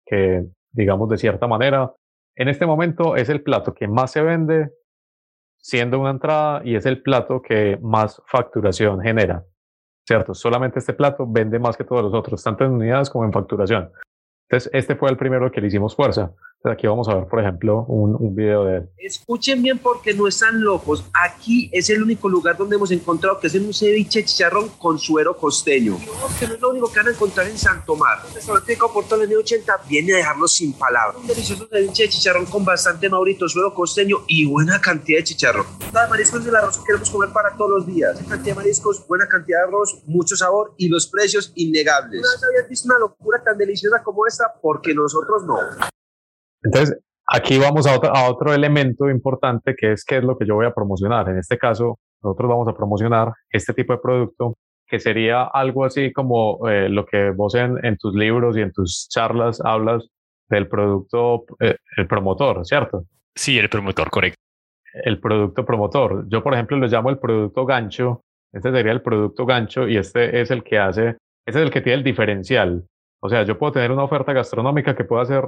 que, 0.05 0.45
digamos, 0.71 1.09
de 1.09 1.17
cierta 1.17 1.47
manera, 1.47 1.91
en 2.35 2.47
este 2.47 2.67
momento 2.67 3.15
es 3.15 3.27
el 3.29 3.41
plato 3.41 3.73
que 3.73 3.87
más 3.87 4.11
se 4.11 4.21
vende 4.21 4.69
siendo 5.57 5.99
una 5.99 6.11
entrada 6.11 6.61
y 6.63 6.75
es 6.75 6.85
el 6.85 7.01
plato 7.01 7.41
que 7.41 7.79
más 7.81 8.21
facturación 8.27 9.01
genera, 9.01 9.43
¿cierto? 10.07 10.33
Solamente 10.33 10.79
este 10.79 10.93
plato 10.93 11.25
vende 11.27 11.57
más 11.57 11.75
que 11.75 11.83
todos 11.83 12.03
los 12.03 12.13
otros, 12.13 12.43
tanto 12.43 12.63
en 12.63 12.71
unidades 12.71 13.09
como 13.09 13.25
en 13.25 13.33
facturación. 13.33 13.91
Entonces, 14.47 14.69
este 14.73 14.95
fue 14.95 15.09
el 15.09 15.17
primero 15.17 15.51
que 15.51 15.59
le 15.59 15.67
hicimos 15.67 15.95
fuerza. 15.95 16.31
Entonces, 16.59 16.77
aquí 16.77 16.87
vamos 16.87 17.07
a 17.07 17.15
ver, 17.15 17.25
por 17.25 17.39
ejemplo, 17.39 17.85
un, 17.87 18.17
un, 18.19 18.35
video 18.35 18.65
de 18.65 18.77
él. 18.79 18.89
Escuchen 18.97 19.63
bien 19.63 19.77
porque 19.77 20.13
no 20.13 20.27
están 20.27 20.61
locos. 20.61 21.05
Aquí 21.13 21.69
es 21.71 21.89
el 21.89 22.03
único 22.03 22.27
lugar 22.27 22.57
donde 22.57 22.75
hemos 22.75 22.91
encontrado 22.91 23.39
que 23.39 23.47
es 23.47 23.55
un 23.55 23.73
ceviche 23.73 24.25
chicharrón 24.25 24.67
con 24.77 24.99
suero 24.99 25.37
costeño. 25.37 25.97
que 26.37 26.47
no 26.47 26.55
es 26.55 26.59
lo 26.59 26.71
único 26.71 26.91
que 26.91 26.99
van 26.99 27.07
a 27.07 27.11
encontrar 27.11 27.47
en 27.47 27.57
Santo 27.57 27.95
Mar. 27.95 28.19
El 28.27 28.33
restaurante 28.33 28.73
de 28.73 28.77
Portal 28.93 29.21
en 29.21 29.37
80 29.37 29.73
viene 29.87 30.15
a 30.15 30.17
dejarlos 30.17 30.53
sin 30.53 30.73
palabras. 30.73 31.15
Un 31.21 31.27
delicioso 31.27 31.65
ceviche 31.65 32.03
de 32.03 32.09
chicharrón 32.09 32.45
con 32.45 32.65
bastante 32.65 33.07
maurito, 33.07 33.47
suero 33.47 33.73
costeño 33.73 34.17
y 34.27 34.43
buena 34.43 34.81
cantidad 34.81 35.19
de 35.19 35.23
chicharrón. 35.23 35.65
de 35.79 36.07
mariscos 36.09 36.43
del 36.43 36.57
arroz 36.57 36.77
que 36.79 36.83
queremos 36.87 37.09
comer 37.09 37.29
para 37.31 37.55
todos 37.55 37.71
los 37.71 37.87
días. 37.87 38.17
cantidad 38.27 38.53
de 38.53 38.55
mariscos, 38.55 39.07
buena 39.07 39.29
cantidad 39.29 39.59
de 39.59 39.67
arroz, 39.69 40.03
mucho 40.07 40.35
sabor 40.35 40.73
y 40.75 40.89
los 40.89 41.07
precios 41.07 41.53
innegables. 41.55 42.21
No 42.21 42.47
habías 42.49 42.67
visto 42.67 42.89
una 42.89 42.99
locura 42.99 43.41
tan 43.41 43.57
deliciosa 43.57 44.03
como 44.03 44.27
esta 44.27 44.43
porque 44.61 44.93
nosotros 44.93 45.45
no. 45.45 45.57
Entonces, 46.63 46.99
aquí 47.25 47.57
vamos 47.57 47.87
a 47.87 47.95
otro, 47.95 48.15
a 48.15 48.29
otro 48.29 48.53
elemento 48.53 49.09
importante 49.09 49.75
que 49.75 49.93
es 49.93 50.03
qué 50.03 50.17
es 50.17 50.23
lo 50.23 50.37
que 50.37 50.45
yo 50.45 50.55
voy 50.55 50.65
a 50.65 50.73
promocionar. 50.73 51.29
En 51.29 51.37
este 51.37 51.57
caso, 51.57 51.99
nosotros 52.21 52.49
vamos 52.49 52.67
a 52.67 52.75
promocionar 52.75 53.31
este 53.49 53.73
tipo 53.73 53.93
de 53.93 53.99
producto 53.99 54.57
que 54.87 54.99
sería 54.99 55.43
algo 55.43 55.85
así 55.85 56.11
como 56.11 56.67
eh, 56.67 56.89
lo 56.89 57.05
que 57.05 57.29
vos 57.29 57.53
en, 57.55 57.83
en, 57.85 57.95
tus 57.97 58.15
libros 58.15 58.57
y 58.57 58.61
en 58.61 58.71
tus 58.71 59.07
charlas 59.07 59.61
hablas 59.63 60.07
del 60.49 60.67
producto, 60.67 61.45
eh, 61.59 61.75
el 61.95 62.07
promotor, 62.07 62.65
¿cierto? 62.65 63.03
Sí, 63.35 63.59
el 63.59 63.69
promotor, 63.69 64.09
correcto. 64.09 64.39
El 65.03 65.19
producto 65.19 65.63
promotor. 65.63 66.27
Yo, 66.27 66.41
por 66.41 66.55
ejemplo, 66.55 66.77
lo 66.77 66.87
llamo 66.87 67.11
el 67.11 67.19
producto 67.19 67.65
gancho. 67.67 68.21
Este 68.51 68.71
sería 68.71 68.91
el 68.91 69.03
producto 69.03 69.45
gancho 69.45 69.87
y 69.87 69.97
este 69.97 70.41
es 70.41 70.49
el 70.49 70.63
que 70.63 70.79
hace 70.79 71.17
ese 71.49 71.59
es 71.59 71.65
el 71.65 71.71
que 71.71 71.81
tiene 71.81 71.97
el 71.97 72.03
diferencial. 72.03 72.85
O 73.21 73.27
sea, 73.27 73.41
yo 73.43 73.57
puedo 73.57 73.73
tener 73.73 73.91
una 73.91 74.03
oferta 74.03 74.33
gastronómica 74.33 74.95
que 74.95 75.03
pueda 75.03 75.25
ser 75.25 75.43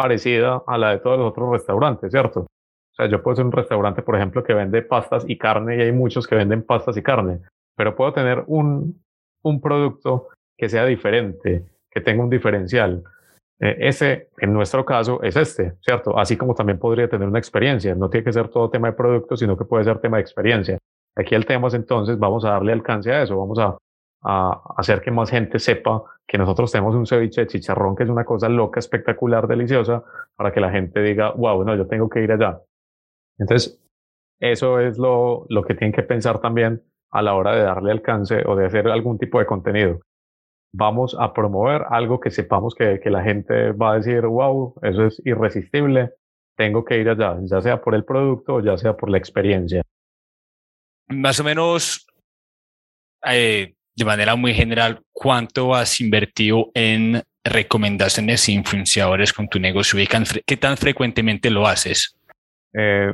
parecida 0.00 0.62
a 0.66 0.78
la 0.78 0.92
de 0.92 0.98
todos 0.98 1.18
los 1.18 1.28
otros 1.28 1.50
restaurantes, 1.52 2.10
¿cierto? 2.10 2.40
O 2.40 2.94
sea, 2.96 3.06
yo 3.06 3.22
puedo 3.22 3.36
ser 3.36 3.44
un 3.44 3.52
restaurante, 3.52 4.00
por 4.00 4.16
ejemplo, 4.16 4.42
que 4.42 4.54
vende 4.54 4.80
pastas 4.80 5.24
y 5.28 5.36
carne 5.36 5.76
y 5.76 5.82
hay 5.82 5.92
muchos 5.92 6.26
que 6.26 6.36
venden 6.36 6.62
pastas 6.62 6.96
y 6.96 7.02
carne, 7.02 7.40
pero 7.76 7.94
puedo 7.94 8.14
tener 8.14 8.44
un, 8.46 9.02
un 9.42 9.60
producto 9.60 10.28
que 10.56 10.70
sea 10.70 10.86
diferente, 10.86 11.64
que 11.90 12.00
tenga 12.00 12.22
un 12.22 12.30
diferencial. 12.30 13.02
Eh, 13.60 13.76
ese, 13.80 14.30
en 14.38 14.54
nuestro 14.54 14.86
caso, 14.86 15.22
es 15.22 15.36
este, 15.36 15.74
¿cierto? 15.82 16.18
Así 16.18 16.38
como 16.38 16.54
también 16.54 16.78
podría 16.78 17.08
tener 17.08 17.28
una 17.28 17.38
experiencia. 17.38 17.94
No 17.94 18.08
tiene 18.08 18.24
que 18.24 18.32
ser 18.32 18.48
todo 18.48 18.70
tema 18.70 18.88
de 18.88 18.94
producto, 18.94 19.36
sino 19.36 19.54
que 19.54 19.66
puede 19.66 19.84
ser 19.84 19.98
tema 19.98 20.16
de 20.16 20.22
experiencia. 20.22 20.78
Aquí 21.14 21.34
el 21.34 21.44
tema 21.44 21.68
es 21.68 21.74
entonces, 21.74 22.18
vamos 22.18 22.46
a 22.46 22.52
darle 22.52 22.72
alcance 22.72 23.12
a 23.12 23.22
eso, 23.22 23.36
vamos 23.36 23.58
a, 23.58 23.76
a 24.22 24.74
hacer 24.76 25.00
que 25.00 25.10
más 25.10 25.30
gente 25.30 25.58
sepa 25.58 26.02
que 26.26 26.38
nosotros 26.38 26.70
tenemos 26.70 26.94
un 26.94 27.06
ceviche 27.06 27.42
de 27.42 27.46
chicharrón 27.46 27.96
que 27.96 28.04
es 28.04 28.10
una 28.10 28.24
cosa 28.24 28.48
loca, 28.48 28.78
espectacular, 28.78 29.46
deliciosa, 29.48 30.04
para 30.36 30.52
que 30.52 30.60
la 30.60 30.70
gente 30.70 31.00
diga, 31.02 31.32
wow, 31.32 31.64
no, 31.64 31.74
yo 31.74 31.86
tengo 31.86 32.08
que 32.08 32.22
ir 32.22 32.32
allá. 32.32 32.60
Entonces, 33.38 33.82
eso 34.40 34.78
es 34.80 34.98
lo, 34.98 35.46
lo 35.48 35.64
que 35.64 35.74
tienen 35.74 35.92
que 35.92 36.02
pensar 36.02 36.40
también 36.40 36.82
a 37.10 37.22
la 37.22 37.34
hora 37.34 37.54
de 37.54 37.62
darle 37.62 37.90
alcance 37.90 38.42
o 38.46 38.54
de 38.54 38.66
hacer 38.66 38.88
algún 38.88 39.18
tipo 39.18 39.38
de 39.38 39.46
contenido. 39.46 40.00
Vamos 40.72 41.16
a 41.18 41.32
promover 41.32 41.82
algo 41.90 42.20
que 42.20 42.30
sepamos 42.30 42.74
que, 42.74 43.00
que 43.00 43.10
la 43.10 43.22
gente 43.22 43.72
va 43.72 43.92
a 43.92 43.96
decir, 43.96 44.24
wow, 44.24 44.74
eso 44.82 45.06
es 45.06 45.20
irresistible, 45.24 46.14
tengo 46.56 46.84
que 46.84 46.98
ir 46.98 47.08
allá, 47.08 47.38
ya 47.42 47.60
sea 47.60 47.80
por 47.80 47.94
el 47.94 48.04
producto 48.04 48.56
o 48.56 48.60
ya 48.60 48.76
sea 48.78 48.96
por 48.96 49.10
la 49.10 49.18
experiencia. 49.18 49.82
Más 51.08 51.40
o 51.40 51.44
menos, 51.44 52.06
eh, 53.26 53.74
de 53.96 54.04
manera 54.04 54.36
muy 54.36 54.54
general, 54.54 55.00
¿cuánto 55.12 55.74
has 55.74 56.00
invertido 56.00 56.70
en 56.74 57.22
recomendaciones 57.44 58.48
e 58.48 58.52
influenciadores 58.52 59.32
con 59.32 59.48
tu 59.48 59.58
negocio 59.58 59.98
qué 60.46 60.56
tan 60.56 60.76
frecuentemente 60.76 61.50
lo 61.50 61.66
haces? 61.66 62.16
Eh, 62.72 63.12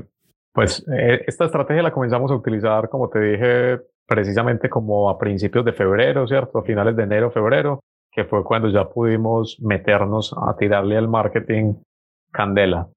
pues 0.52 0.84
eh, 0.92 1.24
esta 1.26 1.44
estrategia 1.44 1.82
la 1.82 1.92
comenzamos 1.92 2.30
a 2.30 2.34
utilizar, 2.34 2.88
como 2.88 3.08
te 3.08 3.20
dije, 3.20 3.78
precisamente 4.06 4.68
como 4.68 5.10
a 5.10 5.18
principios 5.18 5.64
de 5.64 5.72
febrero, 5.72 6.26
¿cierto? 6.26 6.58
A 6.58 6.64
finales 6.64 6.96
de 6.96 7.02
enero, 7.02 7.30
febrero, 7.30 7.80
que 8.10 8.24
fue 8.24 8.42
cuando 8.44 8.68
ya 8.68 8.88
pudimos 8.88 9.58
meternos 9.60 10.34
a 10.36 10.56
tirarle 10.56 10.96
al 10.96 11.08
marketing 11.08 11.74
candela. 12.32 12.88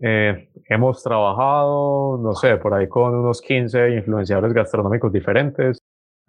Eh, 0.00 0.50
hemos 0.68 1.02
trabajado, 1.02 2.18
no 2.18 2.34
sé, 2.34 2.56
por 2.56 2.74
ahí 2.74 2.88
con 2.88 3.14
unos 3.14 3.40
15 3.42 3.90
influenciadores 3.96 4.52
gastronómicos 4.52 5.12
diferentes. 5.12 5.78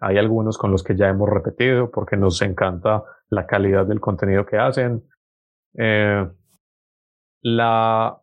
Hay 0.00 0.18
algunos 0.18 0.58
con 0.58 0.70
los 0.70 0.82
que 0.82 0.96
ya 0.96 1.08
hemos 1.08 1.28
repetido 1.28 1.90
porque 1.90 2.16
nos 2.16 2.42
encanta 2.42 3.02
la 3.28 3.46
calidad 3.46 3.86
del 3.86 4.00
contenido 4.00 4.44
que 4.44 4.58
hacen. 4.58 5.02
Eh, 5.74 6.28
la, 7.42 8.20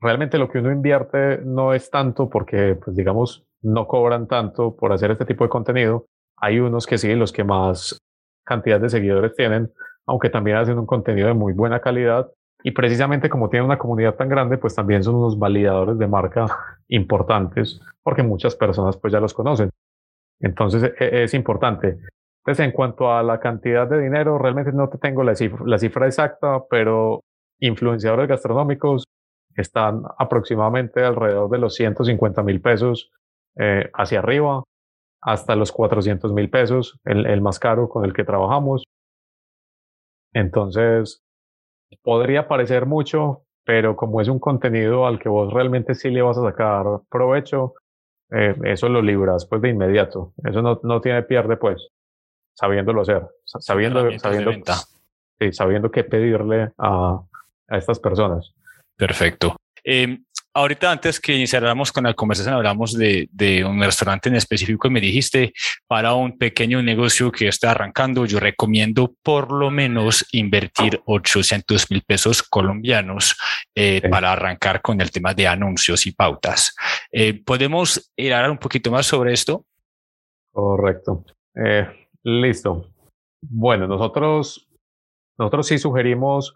realmente 0.00 0.38
lo 0.38 0.48
que 0.48 0.58
uno 0.58 0.72
invierte 0.72 1.38
no 1.44 1.72
es 1.72 1.90
tanto 1.90 2.28
porque, 2.28 2.76
pues 2.82 2.96
digamos, 2.96 3.46
no 3.62 3.86
cobran 3.86 4.26
tanto 4.26 4.76
por 4.76 4.92
hacer 4.92 5.12
este 5.12 5.24
tipo 5.24 5.44
de 5.44 5.50
contenido. 5.50 6.06
Hay 6.36 6.58
unos 6.58 6.86
que 6.86 6.98
sí, 6.98 7.14
los 7.14 7.32
que 7.32 7.44
más 7.44 7.98
cantidad 8.44 8.80
de 8.80 8.90
seguidores 8.90 9.34
tienen, 9.34 9.72
aunque 10.06 10.30
también 10.30 10.56
hacen 10.56 10.78
un 10.78 10.86
contenido 10.86 11.28
de 11.28 11.34
muy 11.34 11.52
buena 11.52 11.80
calidad. 11.80 12.30
Y 12.64 12.72
precisamente 12.72 13.28
como 13.28 13.48
tienen 13.48 13.66
una 13.66 13.78
comunidad 13.78 14.14
tan 14.16 14.28
grande, 14.28 14.58
pues 14.58 14.74
también 14.74 15.02
son 15.02 15.16
unos 15.16 15.38
validadores 15.38 15.98
de 15.98 16.06
marca 16.06 16.46
importantes, 16.88 17.80
porque 18.02 18.22
muchas 18.22 18.54
personas 18.54 18.96
pues 18.96 19.12
ya 19.12 19.20
los 19.20 19.34
conocen. 19.34 19.70
Entonces 20.42 20.82
e, 20.82 21.04
e, 21.04 21.24
es 21.24 21.34
importante. 21.34 21.98
Entonces, 22.44 22.66
en 22.66 22.72
cuanto 22.72 23.12
a 23.12 23.22
la 23.22 23.38
cantidad 23.38 23.88
de 23.88 24.00
dinero, 24.00 24.36
realmente 24.36 24.72
no 24.72 24.88
te 24.88 24.98
tengo 24.98 25.22
la 25.22 25.36
cifra, 25.36 25.60
la 25.64 25.78
cifra 25.78 26.06
exacta, 26.06 26.64
pero 26.68 27.20
influenciadores 27.60 28.28
gastronómicos 28.28 29.04
están 29.56 30.02
aproximadamente 30.18 31.04
alrededor 31.04 31.48
de 31.50 31.58
los 31.58 31.74
150 31.74 32.42
mil 32.42 32.60
pesos 32.60 33.10
eh, 33.56 33.88
hacia 33.94 34.18
arriba, 34.18 34.64
hasta 35.20 35.54
los 35.54 35.70
400 35.70 36.32
mil 36.32 36.50
pesos, 36.50 36.98
el, 37.04 37.26
el 37.26 37.40
más 37.42 37.60
caro 37.60 37.88
con 37.88 38.04
el 38.04 38.12
que 38.12 38.24
trabajamos. 38.24 38.82
Entonces, 40.32 41.22
podría 42.02 42.48
parecer 42.48 42.86
mucho, 42.86 43.44
pero 43.64 43.94
como 43.94 44.20
es 44.20 44.26
un 44.26 44.40
contenido 44.40 45.06
al 45.06 45.20
que 45.20 45.28
vos 45.28 45.52
realmente 45.52 45.94
sí 45.94 46.10
le 46.10 46.22
vas 46.22 46.38
a 46.38 46.42
sacar 46.42 46.84
provecho, 47.08 47.74
eh, 48.34 48.54
eso 48.64 48.88
lo 48.88 49.02
libras 49.02 49.46
pues 49.46 49.62
de 49.62 49.70
inmediato. 49.70 50.32
Eso 50.44 50.62
no, 50.62 50.80
no 50.82 51.00
tiene 51.00 51.22
pierde 51.22 51.56
pues, 51.56 51.88
sabiéndolo 52.54 53.02
hacer, 53.02 53.22
sabiendo, 53.44 54.18
sabiendo, 54.18 54.52
sí, 55.38 55.52
sabiendo 55.52 55.90
qué 55.90 56.04
pedirle 56.04 56.72
a, 56.78 57.20
a 57.68 57.78
estas 57.78 57.98
personas. 57.98 58.52
Perfecto. 58.96 59.56
Eh, 59.84 60.18
ahorita 60.54 60.90
antes 60.90 61.20
que 61.20 61.34
iniciáramos 61.34 61.92
con 61.92 62.04
la 62.04 62.14
conversación 62.14 62.54
hablamos 62.54 62.96
de, 62.96 63.28
de, 63.32 63.64
un 63.64 63.80
restaurante 63.80 64.28
en 64.28 64.36
específico 64.36 64.88
y 64.88 64.90
me 64.90 65.00
dijiste 65.00 65.52
para 65.86 66.14
un 66.14 66.36
pequeño 66.38 66.82
negocio 66.82 67.32
que 67.32 67.48
está 67.48 67.70
arrancando 67.70 68.26
yo 68.26 68.40
recomiendo 68.40 69.14
por 69.22 69.52
lo 69.52 69.70
menos 69.70 70.26
invertir 70.32 71.00
800 71.06 71.90
mil 71.90 72.02
pesos 72.02 72.42
colombianos 72.42 73.36
eh, 73.74 74.00
sí. 74.02 74.08
para 74.08 74.32
arrancar 74.32 74.82
con 74.82 75.00
el 75.00 75.10
tema 75.10 75.32
de 75.34 75.46
anuncios 75.48 76.06
y 76.06 76.12
pautas. 76.12 76.74
Eh, 77.10 77.42
¿Podemos 77.42 78.12
ir 78.16 78.32
a 78.32 78.36
hablar 78.36 78.50
un 78.50 78.58
poquito 78.58 78.90
más 78.90 79.06
sobre 79.06 79.32
esto? 79.32 79.64
Correcto. 80.52 81.24
Eh, 81.54 81.88
listo. 82.22 82.90
Bueno, 83.40 83.86
nosotros, 83.86 84.68
nosotros 85.38 85.66
sí 85.66 85.78
sugerimos 85.78 86.54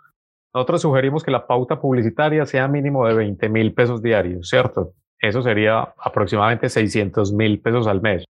nosotros 0.56 0.80
sugerimos 0.80 1.22
que 1.22 1.30
la 1.30 1.46
pauta 1.46 1.78
publicitaria 1.78 2.46
sea 2.46 2.66
mínimo 2.66 3.06
de 3.06 3.12
20 3.12 3.50
mil 3.50 3.74
pesos 3.74 4.00
diarios, 4.00 4.48
¿cierto? 4.48 4.94
Eso 5.20 5.42
sería 5.42 5.92
aproximadamente 5.98 6.70
600 6.70 7.34
mil 7.34 7.60
pesos 7.60 7.86
al 7.86 8.00
mes. 8.00 8.24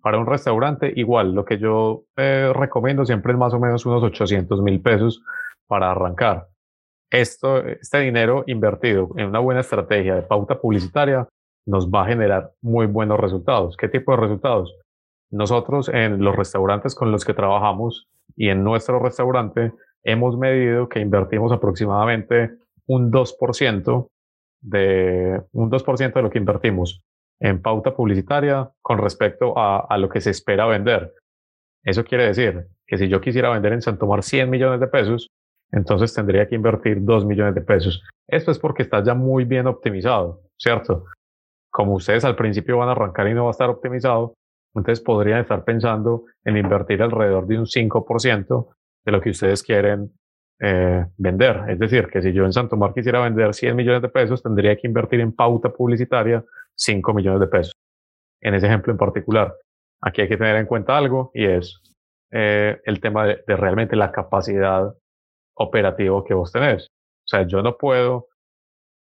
Para 0.00 0.18
un 0.18 0.24
restaurante, 0.24 0.90
igual, 0.96 1.34
lo 1.34 1.44
que 1.44 1.58
yo 1.58 2.04
eh, 2.16 2.50
recomiendo 2.54 3.04
siempre 3.04 3.34
es 3.34 3.38
más 3.38 3.52
o 3.52 3.60
menos 3.60 3.84
unos 3.84 4.02
800 4.02 4.62
mil 4.62 4.80
pesos 4.80 5.20
para 5.66 5.90
arrancar. 5.90 6.46
Esto, 7.10 7.58
este 7.58 8.00
dinero 8.00 8.44
invertido 8.46 9.10
en 9.18 9.26
una 9.26 9.40
buena 9.40 9.60
estrategia 9.60 10.14
de 10.14 10.22
pauta 10.22 10.58
publicitaria 10.58 11.28
nos 11.66 11.90
va 11.90 12.04
a 12.04 12.06
generar 12.06 12.52
muy 12.62 12.86
buenos 12.86 13.20
resultados. 13.20 13.76
¿Qué 13.76 13.88
tipo 13.88 14.12
de 14.12 14.22
resultados? 14.22 14.74
Nosotros 15.30 15.90
en 15.90 16.24
los 16.24 16.36
restaurantes 16.36 16.94
con 16.94 17.12
los 17.12 17.26
que 17.26 17.34
trabajamos 17.34 18.08
y 18.34 18.48
en 18.48 18.64
nuestro 18.64 18.98
restaurante 18.98 19.72
hemos 20.06 20.38
medido 20.38 20.88
que 20.88 21.00
invertimos 21.00 21.52
aproximadamente 21.52 22.52
un 22.86 23.10
2% 23.10 24.08
de, 24.62 25.42
un 25.52 25.70
2% 25.70 26.14
de 26.14 26.22
lo 26.22 26.30
que 26.30 26.38
invertimos 26.38 27.02
en 27.40 27.60
pauta 27.60 27.94
publicitaria 27.94 28.70
con 28.80 28.98
respecto 28.98 29.58
a, 29.58 29.80
a, 29.80 29.98
lo 29.98 30.08
que 30.08 30.20
se 30.20 30.30
espera 30.30 30.66
vender. 30.66 31.12
Eso 31.84 32.04
quiere 32.04 32.26
decir 32.26 32.68
que 32.86 32.96
si 32.96 33.08
yo 33.08 33.20
quisiera 33.20 33.50
vender 33.50 33.72
en 33.72 33.82
Santomar 33.82 34.22
100 34.22 34.48
millones 34.48 34.80
de 34.80 34.86
pesos, 34.86 35.28
entonces 35.72 36.14
tendría 36.14 36.48
que 36.48 36.54
invertir 36.54 36.98
2 37.00 37.26
millones 37.26 37.54
de 37.56 37.60
pesos. 37.60 38.02
Esto 38.28 38.52
es 38.52 38.58
porque 38.60 38.84
está 38.84 39.02
ya 39.02 39.14
muy 39.14 39.44
bien 39.44 39.66
optimizado, 39.66 40.42
¿cierto? 40.56 41.06
Como 41.70 41.94
ustedes 41.94 42.24
al 42.24 42.36
principio 42.36 42.78
van 42.78 42.88
a 42.88 42.92
arrancar 42.92 43.26
y 43.28 43.34
no 43.34 43.44
va 43.44 43.50
a 43.50 43.58
estar 43.58 43.68
optimizado, 43.68 44.34
entonces 44.74 45.02
podrían 45.04 45.40
estar 45.40 45.64
pensando 45.64 46.24
en 46.44 46.56
invertir 46.56 47.02
alrededor 47.02 47.46
de 47.46 47.58
un 47.58 47.66
5% 47.66 48.68
de 49.06 49.12
lo 49.12 49.20
que 49.20 49.30
ustedes 49.30 49.62
quieren 49.62 50.12
eh, 50.60 51.06
vender. 51.16 51.62
Es 51.68 51.78
decir, 51.78 52.08
que 52.08 52.20
si 52.20 52.32
yo 52.32 52.44
en 52.44 52.52
Santo 52.52 52.76
Mar 52.76 52.92
quisiera 52.92 53.20
vender 53.20 53.54
100 53.54 53.76
millones 53.76 54.02
de 54.02 54.08
pesos, 54.08 54.42
tendría 54.42 54.76
que 54.76 54.86
invertir 54.86 55.20
en 55.20 55.32
pauta 55.32 55.72
publicitaria 55.72 56.44
5 56.74 57.14
millones 57.14 57.40
de 57.40 57.46
pesos. 57.46 57.72
En 58.40 58.54
ese 58.54 58.66
ejemplo 58.66 58.92
en 58.92 58.98
particular, 58.98 59.54
aquí 60.02 60.22
hay 60.22 60.28
que 60.28 60.36
tener 60.36 60.56
en 60.56 60.66
cuenta 60.66 60.98
algo 60.98 61.30
y 61.32 61.46
es 61.46 61.80
eh, 62.32 62.80
el 62.84 63.00
tema 63.00 63.26
de, 63.26 63.42
realmente 63.46 63.94
la 63.96 64.10
capacidad 64.10 64.92
operativa 65.54 66.22
que 66.24 66.34
vos 66.34 66.50
tenés. 66.50 66.86
O 66.86 67.28
sea, 67.28 67.46
yo 67.46 67.62
no 67.62 67.76
puedo, 67.76 68.28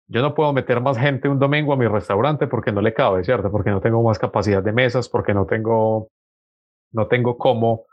yo 0.09 0.21
no 0.21 0.35
puedo 0.35 0.51
meter 0.53 0.81
más 0.81 0.97
gente 0.97 1.29
un 1.29 1.39
domingo 1.39 1.73
a 1.73 1.77
mi 1.77 1.87
restaurante 1.87 2.47
porque 2.47 2.71
no 2.73 2.81
le 2.81 2.93
cabe, 2.93 3.23
¿cierto? 3.23 3.49
Porque 3.49 3.71
no 3.71 3.79
tengo 3.79 4.03
más 4.03 4.19
capacidad 4.19 4.61
de 4.61 4.73
mesas, 4.73 5.07
porque 5.07 5.33
no 5.33 5.45
tengo, 5.45 6.09
no 6.91 7.07
tengo 7.07 7.37
cómo 7.37 7.85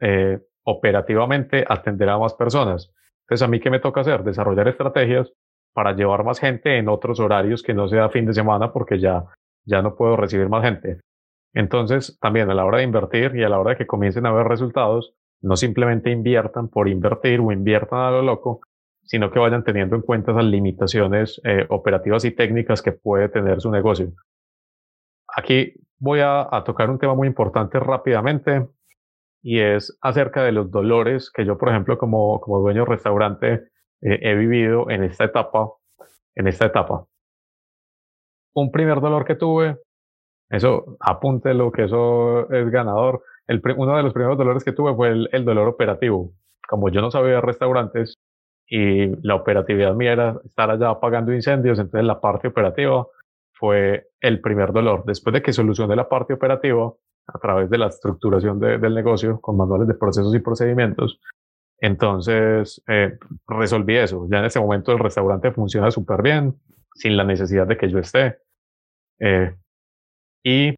eh, 0.00 0.40
operativamente 0.68 1.64
atender 1.66 2.10
a 2.10 2.18
más 2.18 2.34
personas. 2.34 2.92
Entonces, 3.22 3.42
¿a 3.42 3.48
mí 3.48 3.58
qué 3.58 3.70
me 3.70 3.80
toca 3.80 4.02
hacer? 4.02 4.22
Desarrollar 4.22 4.68
estrategias 4.68 5.32
para 5.72 5.94
llevar 5.94 6.24
más 6.24 6.38
gente 6.38 6.76
en 6.76 6.88
otros 6.90 7.20
horarios 7.20 7.62
que 7.62 7.72
no 7.72 7.88
sea 7.88 8.10
fin 8.10 8.26
de 8.26 8.34
semana 8.34 8.70
porque 8.70 8.98
ya, 8.98 9.24
ya 9.64 9.80
no 9.80 9.96
puedo 9.96 10.16
recibir 10.16 10.50
más 10.50 10.62
gente. 10.62 11.00
Entonces, 11.54 12.18
también 12.20 12.50
a 12.50 12.54
la 12.54 12.66
hora 12.66 12.78
de 12.78 12.84
invertir 12.84 13.34
y 13.34 13.44
a 13.44 13.48
la 13.48 13.58
hora 13.58 13.70
de 13.70 13.76
que 13.78 13.86
comiencen 13.86 14.26
a 14.26 14.32
ver 14.32 14.46
resultados, 14.46 15.14
no 15.40 15.56
simplemente 15.56 16.10
inviertan 16.10 16.68
por 16.68 16.86
invertir 16.86 17.40
o 17.40 17.50
inviertan 17.50 18.00
a 18.00 18.10
lo 18.10 18.20
loco, 18.20 18.60
sino 19.04 19.30
que 19.30 19.38
vayan 19.38 19.64
teniendo 19.64 19.96
en 19.96 20.02
cuenta 20.02 20.32
esas 20.32 20.44
limitaciones 20.44 21.40
eh, 21.44 21.64
operativas 21.70 22.26
y 22.26 22.32
técnicas 22.32 22.82
que 22.82 22.92
puede 22.92 23.30
tener 23.30 23.62
su 23.62 23.70
negocio. 23.70 24.12
Aquí 25.34 25.72
voy 25.98 26.20
a 26.20 26.62
tocar 26.66 26.90
un 26.90 26.98
tema 26.98 27.14
muy 27.14 27.26
importante 27.26 27.80
rápidamente 27.80 28.68
y 29.42 29.60
es 29.60 29.96
acerca 30.02 30.42
de 30.42 30.52
los 30.52 30.70
dolores 30.70 31.30
que 31.30 31.44
yo, 31.44 31.58
por 31.58 31.68
ejemplo, 31.68 31.98
como, 31.98 32.40
como 32.40 32.60
dueño 32.60 32.84
de 32.84 32.90
restaurante, 32.90 33.52
eh, 34.00 34.18
he 34.22 34.34
vivido 34.34 34.90
en 34.90 35.04
esta 35.04 35.24
etapa, 35.24 35.70
en 36.34 36.48
esta 36.48 36.66
etapa. 36.66 37.06
Un 38.54 38.72
primer 38.72 39.00
dolor 39.00 39.24
que 39.24 39.36
tuve, 39.36 39.78
eso, 40.50 40.96
apúntelo 41.00 41.70
que 41.72 41.84
eso 41.84 42.50
es 42.50 42.70
ganador. 42.70 43.22
El, 43.46 43.62
uno 43.76 43.96
de 43.96 44.02
los 44.02 44.12
primeros 44.12 44.38
dolores 44.38 44.64
que 44.64 44.72
tuve 44.72 44.94
fue 44.94 45.10
el, 45.10 45.44
dolor 45.44 45.68
operativo. 45.68 46.32
Como 46.66 46.88
yo 46.90 47.00
no 47.00 47.10
sabía 47.10 47.40
restaurantes 47.40 48.14
y 48.66 49.06
la 49.26 49.34
operatividad 49.36 49.94
mía 49.94 50.12
era 50.12 50.40
estar 50.44 50.70
allá 50.70 50.90
apagando 50.90 51.32
incendios, 51.32 51.78
entonces 51.78 52.06
la 52.06 52.20
parte 52.20 52.48
operativa 52.48 53.06
fue 53.52 54.08
el 54.20 54.40
primer 54.40 54.72
dolor. 54.72 55.04
Después 55.06 55.32
de 55.34 55.42
que 55.42 55.52
solucioné 55.52 55.96
la 55.96 56.08
parte 56.08 56.34
operativa, 56.34 56.92
a 57.32 57.38
través 57.38 57.68
de 57.68 57.78
la 57.78 57.88
estructuración 57.88 58.58
del 58.58 58.94
negocio 58.94 59.40
con 59.40 59.56
manuales 59.56 59.86
de 59.86 59.94
procesos 59.94 60.34
y 60.34 60.38
procedimientos. 60.38 61.20
Entonces, 61.80 62.82
eh, 62.88 63.18
resolví 63.46 63.96
eso. 63.96 64.26
Ya 64.30 64.38
en 64.38 64.46
ese 64.46 64.60
momento 64.60 64.92
el 64.92 64.98
restaurante 64.98 65.52
funciona 65.52 65.90
súper 65.90 66.22
bien, 66.22 66.56
sin 66.94 67.16
la 67.16 67.24
necesidad 67.24 67.66
de 67.66 67.76
que 67.76 67.88
yo 67.88 67.98
esté. 67.98 68.38
Eh, 69.20 69.54
y, 70.42 70.74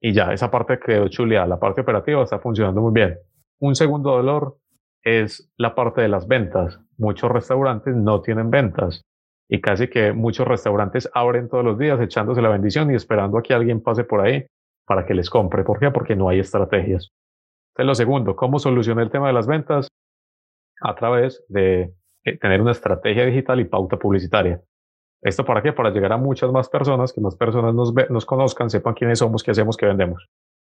y 0.00 0.12
ya, 0.12 0.32
esa 0.32 0.50
parte 0.50 0.80
quedó 0.80 1.08
chuleada. 1.08 1.46
La 1.46 1.60
parte 1.60 1.82
operativa 1.82 2.22
está 2.22 2.38
funcionando 2.38 2.80
muy 2.80 2.92
bien. 2.92 3.18
Un 3.60 3.76
segundo 3.76 4.10
dolor 4.12 4.58
es 5.04 5.52
la 5.58 5.74
parte 5.74 6.00
de 6.00 6.08
las 6.08 6.26
ventas. 6.26 6.80
Muchos 6.96 7.30
restaurantes 7.30 7.94
no 7.94 8.22
tienen 8.22 8.50
ventas 8.50 9.02
y 9.48 9.60
casi 9.60 9.88
que 9.88 10.12
muchos 10.12 10.48
restaurantes 10.48 11.10
abren 11.12 11.48
todos 11.48 11.64
los 11.64 11.78
días 11.78 12.00
echándose 12.00 12.40
la 12.40 12.48
bendición 12.48 12.90
y 12.90 12.94
esperando 12.94 13.38
a 13.38 13.42
que 13.42 13.52
alguien 13.52 13.82
pase 13.82 14.02
por 14.02 14.20
ahí 14.20 14.46
para 14.86 15.06
que 15.06 15.14
les 15.14 15.30
compre. 15.30 15.64
¿Por 15.64 15.78
qué? 15.78 15.90
Porque 15.90 16.16
no 16.16 16.28
hay 16.28 16.40
estrategias. 16.40 17.10
Entonces, 17.72 17.86
lo 17.86 17.94
segundo, 17.94 18.36
¿cómo 18.36 18.58
solucionar 18.58 19.04
el 19.04 19.10
tema 19.10 19.28
de 19.28 19.32
las 19.32 19.46
ventas? 19.46 19.88
A 20.80 20.94
través 20.94 21.44
de 21.48 21.94
eh, 22.24 22.38
tener 22.38 22.60
una 22.60 22.72
estrategia 22.72 23.24
digital 23.24 23.60
y 23.60 23.64
pauta 23.64 23.98
publicitaria. 23.98 24.60
¿Esto 25.22 25.44
para 25.44 25.62
qué? 25.62 25.72
Para 25.72 25.90
llegar 25.90 26.12
a 26.12 26.16
muchas 26.16 26.50
más 26.50 26.68
personas, 26.68 27.12
que 27.12 27.20
más 27.20 27.36
personas 27.36 27.74
nos, 27.74 28.26
conozcan, 28.26 28.68
sepan 28.70 28.94
quiénes 28.94 29.20
somos, 29.20 29.42
qué 29.42 29.52
hacemos, 29.52 29.76
qué 29.76 29.86
vendemos. 29.86 30.28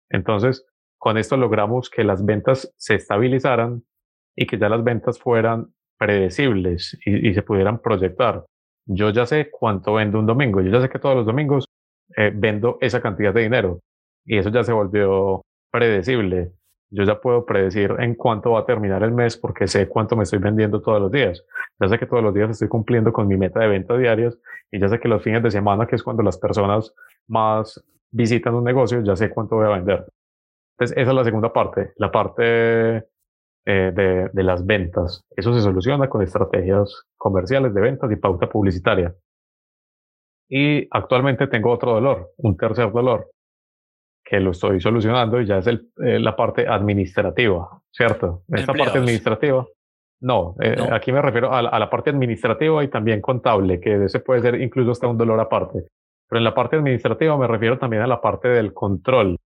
Entonces, 0.09 0.67
con 0.97 1.19
esto 1.19 1.37
logramos 1.37 1.91
que 1.91 2.03
las 2.03 2.25
ventas 2.25 2.73
se 2.77 2.95
estabilizaran 2.95 3.85
y 4.35 4.47
que 4.47 4.59
ya 4.59 4.71
las 4.71 4.83
ventas 4.83 5.19
fueran 5.19 5.75
predecibles 5.99 6.99
y, 7.05 7.29
y 7.29 7.35
se 7.35 7.43
pudieran 7.43 7.81
proyectar. 7.81 8.47
Yo 8.87 9.11
ya 9.11 9.27
sé 9.27 9.51
cuánto 9.51 9.95
vendo 9.95 10.19
un 10.19 10.27
domingo, 10.27 10.63
yo 10.63 10.71
ya 10.71 10.81
sé 10.81 10.89
que 10.89 10.99
todos 10.99 11.15
los 11.15 11.27
domingos 11.27 11.67
eh, 12.17 12.33
vendo 12.35 12.79
esa 12.81 13.03
cantidad 13.03 13.35
de 13.35 13.43
dinero 13.43 13.81
y 14.29 14.37
eso 14.37 14.51
ya 14.51 14.63
se 14.63 14.73
volvió 14.73 15.43
predecible. 15.73 16.53
Yo 16.91 17.05
ya 17.05 17.21
puedo 17.21 17.45
predecir 17.45 17.95
en 17.99 18.15
cuánto 18.15 18.53
va 18.53 18.61
a 18.61 18.67
terminar 18.67 19.03
el 19.03 19.13
mes 19.13 19.37
porque 19.37 19.67
sé 19.67 19.89
cuánto 19.89 20.17
me 20.17 20.23
estoy 20.23 20.39
vendiendo 20.39 20.81
todos 20.81 21.01
los 21.01 21.11
días. 21.11 21.45
Ya 21.81 21.89
sé 21.89 21.99
que 21.99 22.07
todos 22.07 22.23
los 22.23 22.35
días 22.35 22.51
estoy 22.51 22.69
cumpliendo 22.69 23.13
con 23.13 23.27
mi 23.27 23.37
meta 23.37 23.61
de 23.61 23.69
venta 23.69 23.97
diarias 23.97 24.39
y 24.71 24.79
ya 24.79 24.89
sé 24.89 25.01
que 25.01 25.09
los 25.09 25.23
fines 25.23 25.43
de 25.43 25.51
semana, 25.51 25.87
que 25.87 25.97
es 25.97 26.03
cuando 26.03 26.23
las 26.23 26.39
personas 26.39 26.95
más 27.27 27.83
visitan 28.11 28.55
un 28.55 28.65
negocio, 28.65 29.03
ya 29.03 29.17
sé 29.17 29.31
cuánto 29.31 29.57
voy 29.57 29.67
a 29.67 29.77
vender. 29.77 30.07
Entonces, 30.77 30.97
esa 30.97 31.11
es 31.11 31.17
la 31.17 31.25
segunda 31.25 31.53
parte, 31.53 31.93
la 31.97 32.11
parte 32.11 32.97
eh, 32.97 33.03
de, 33.65 34.31
de 34.31 34.43
las 34.43 34.65
ventas. 34.65 35.25
Eso 35.37 35.55
se 35.55 35.61
soluciona 35.61 36.09
con 36.09 36.23
estrategias 36.23 37.07
comerciales 37.17 37.73
de 37.73 37.81
ventas 37.81 38.11
y 38.13 38.17
pauta 38.17 38.49
publicitaria. 38.49 39.15
Y 40.51 40.87
actualmente 40.91 41.47
tengo 41.47 41.71
otro 41.71 41.93
dolor, 41.93 42.31
un 42.39 42.57
tercer 42.57 42.91
dolor, 42.93 43.31
que 44.29 44.41
lo 44.41 44.51
estoy 44.51 44.79
solucionando 44.79 45.41
y 45.41 45.47
ya 45.47 45.59
es 45.59 45.67
el, 45.67 45.89
eh, 46.05 46.19
la 46.19 46.37
parte 46.37 46.69
administrativa, 46.69 47.81
¿cierto? 47.91 48.43
Esta 48.49 48.75
parte 48.75 48.99
administrativa. 48.99 49.67
No, 50.21 50.55
eh, 50.61 50.77
aquí 50.93 51.13
me 51.13 51.23
refiero 51.23 51.55
a 51.55 51.63
la, 51.63 51.89
parte 51.89 52.11
administrativa 52.11 52.85
y 52.85 52.89
también 52.89 53.23
contable, 53.23 53.81
que 53.81 54.05
ese 54.05 54.21
puede 54.21 54.43
ser 54.43 54.61
incluso 54.61 54.91
hasta 54.91 55.07
un 55.07 55.17
dolor 55.17 55.41
aparte. 55.41 55.85
Pero 56.29 56.39
en 56.39 56.45
la 56.45 56.55
parte 56.55 56.77
administrativa 56.77 57.39
me 57.39 57.47
refiero 57.47 57.79
también 57.79 58.03
a 58.03 58.07
la 58.07 58.21
parte 58.21 58.49
del 58.49 58.75
control, 58.75 59.39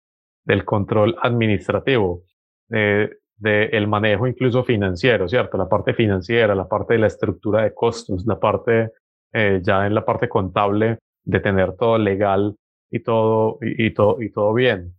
del 0.44 0.64
control 0.64 1.16
administrativo, 1.22 2.22
eh, 2.70 3.08
del 3.36 3.86
manejo 3.86 4.26
incluso 4.26 4.64
financiero, 4.64 5.28
¿cierto? 5.28 5.58
La 5.58 5.68
parte 5.68 5.94
financiera, 5.94 6.56
la 6.56 6.66
parte 6.66 6.94
de 6.94 7.00
la 7.00 7.06
estructura 7.06 7.62
de 7.62 7.74
costos, 7.74 8.24
la 8.26 8.38
parte 8.38 8.90
ya 9.32 9.86
en 9.86 9.94
la 9.94 10.04
parte 10.04 10.28
contable 10.28 10.98
de 11.24 11.40
tener 11.40 11.74
todo 11.76 11.96
legal 11.96 12.54
y 12.92 13.00
todo, 13.00 13.58
y, 13.62 13.92
todo, 13.94 14.20
y 14.22 14.30
todo 14.30 14.52
bien. 14.52 14.94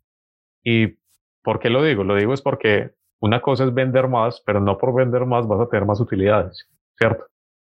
¿Y 0.64 0.98
por 1.44 1.60
qué 1.60 1.70
lo 1.70 1.84
digo? 1.84 2.04
Lo 2.04 2.16
digo 2.16 2.34
es 2.34 2.42
porque 2.42 2.92
una 3.22 3.40
cosa 3.40 3.66
es 3.66 3.74
vender 3.74 4.08
más, 4.08 4.42
pero 4.46 4.60
no 4.60 4.78
por 4.80 4.96
vender 4.96 5.26
más 5.28 5.48
vas 5.48 5.62
a 5.62 5.70
tener 5.70 5.86
más 5.86 6.02
utilidades, 6.02 6.68
¿cierto? 6.98 7.28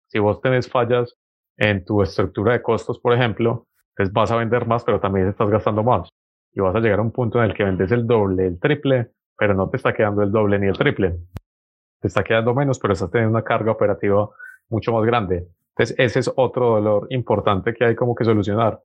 Si 0.09 0.19
vos 0.19 0.41
tenés 0.43 0.69
fallas 0.71 1.17
en 1.57 1.85
tu 1.85 2.03
estructura 2.03 2.53
de 2.53 2.63
costos, 2.63 3.01
por 3.01 3.15
ejemplo, 3.15 3.67
entonces 3.93 4.13
vas 4.13 4.31
a 4.31 4.37
vender 4.37 4.67
más, 4.67 4.85
pero 4.85 5.01
también 5.01 5.29
estás 5.29 5.49
gastando 5.49 5.83
más. 5.83 6.11
Y 6.53 6.61
vas 6.61 6.75
a 6.75 6.81
llegar 6.81 6.99
a 6.99 7.03
un 7.03 7.13
punto 7.13 7.39
en 7.39 7.51
el 7.51 7.57
que 7.57 7.65
vendes 7.65 7.91
el 7.91 8.07
doble, 8.07 8.47
el 8.47 8.61
triple, 8.61 9.13
pero 9.39 9.55
no 9.55 9.71
te 9.71 9.79
está 9.79 9.95
quedando 9.95 10.23
el 10.23 10.31
doble 10.31 10.59
ni 10.59 10.67
el 10.67 10.77
triple. 10.77 11.17
Te 12.01 12.09
está 12.09 12.23
quedando 12.23 12.55
menos, 12.55 12.79
pero 12.79 12.93
estás 12.93 13.11
teniendo 13.11 13.31
una 13.37 13.45
carga 13.45 13.73
operativa 13.73 14.29
mucho 14.69 14.93
más 14.93 15.05
grande. 15.05 15.49
Entonces, 15.71 15.97
ese 15.99 16.19
es 16.21 16.33
otro 16.37 16.71
dolor 16.71 17.07
importante 17.11 17.73
que 17.73 17.85
hay 17.87 17.95
como 17.95 18.15
que 18.15 18.25
solucionar. 18.25 18.81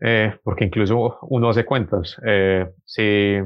Eh, 0.00 0.34
porque 0.42 0.64
incluso 0.64 1.18
uno 1.22 1.50
hace 1.50 1.64
cuentas. 1.64 2.16
Eh, 2.24 2.70
si, 2.84 3.38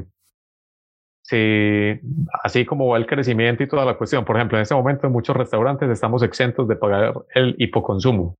así 2.43 2.65
como 2.65 2.87
va 2.87 2.97
el 2.97 3.07
crecimiento 3.07 3.63
y 3.63 3.67
toda 3.67 3.85
la 3.85 3.97
cuestión, 3.97 4.23
por 4.23 4.37
ejemplo, 4.37 4.57
en 4.57 4.61
este 4.61 4.75
momento 4.75 5.07
en 5.07 5.13
muchos 5.13 5.35
restaurantes 5.35 5.89
estamos 5.89 6.23
exentos 6.23 6.67
de 6.67 6.75
pagar 6.75 7.13
el 7.33 7.55
hipoconsumo, 7.57 8.35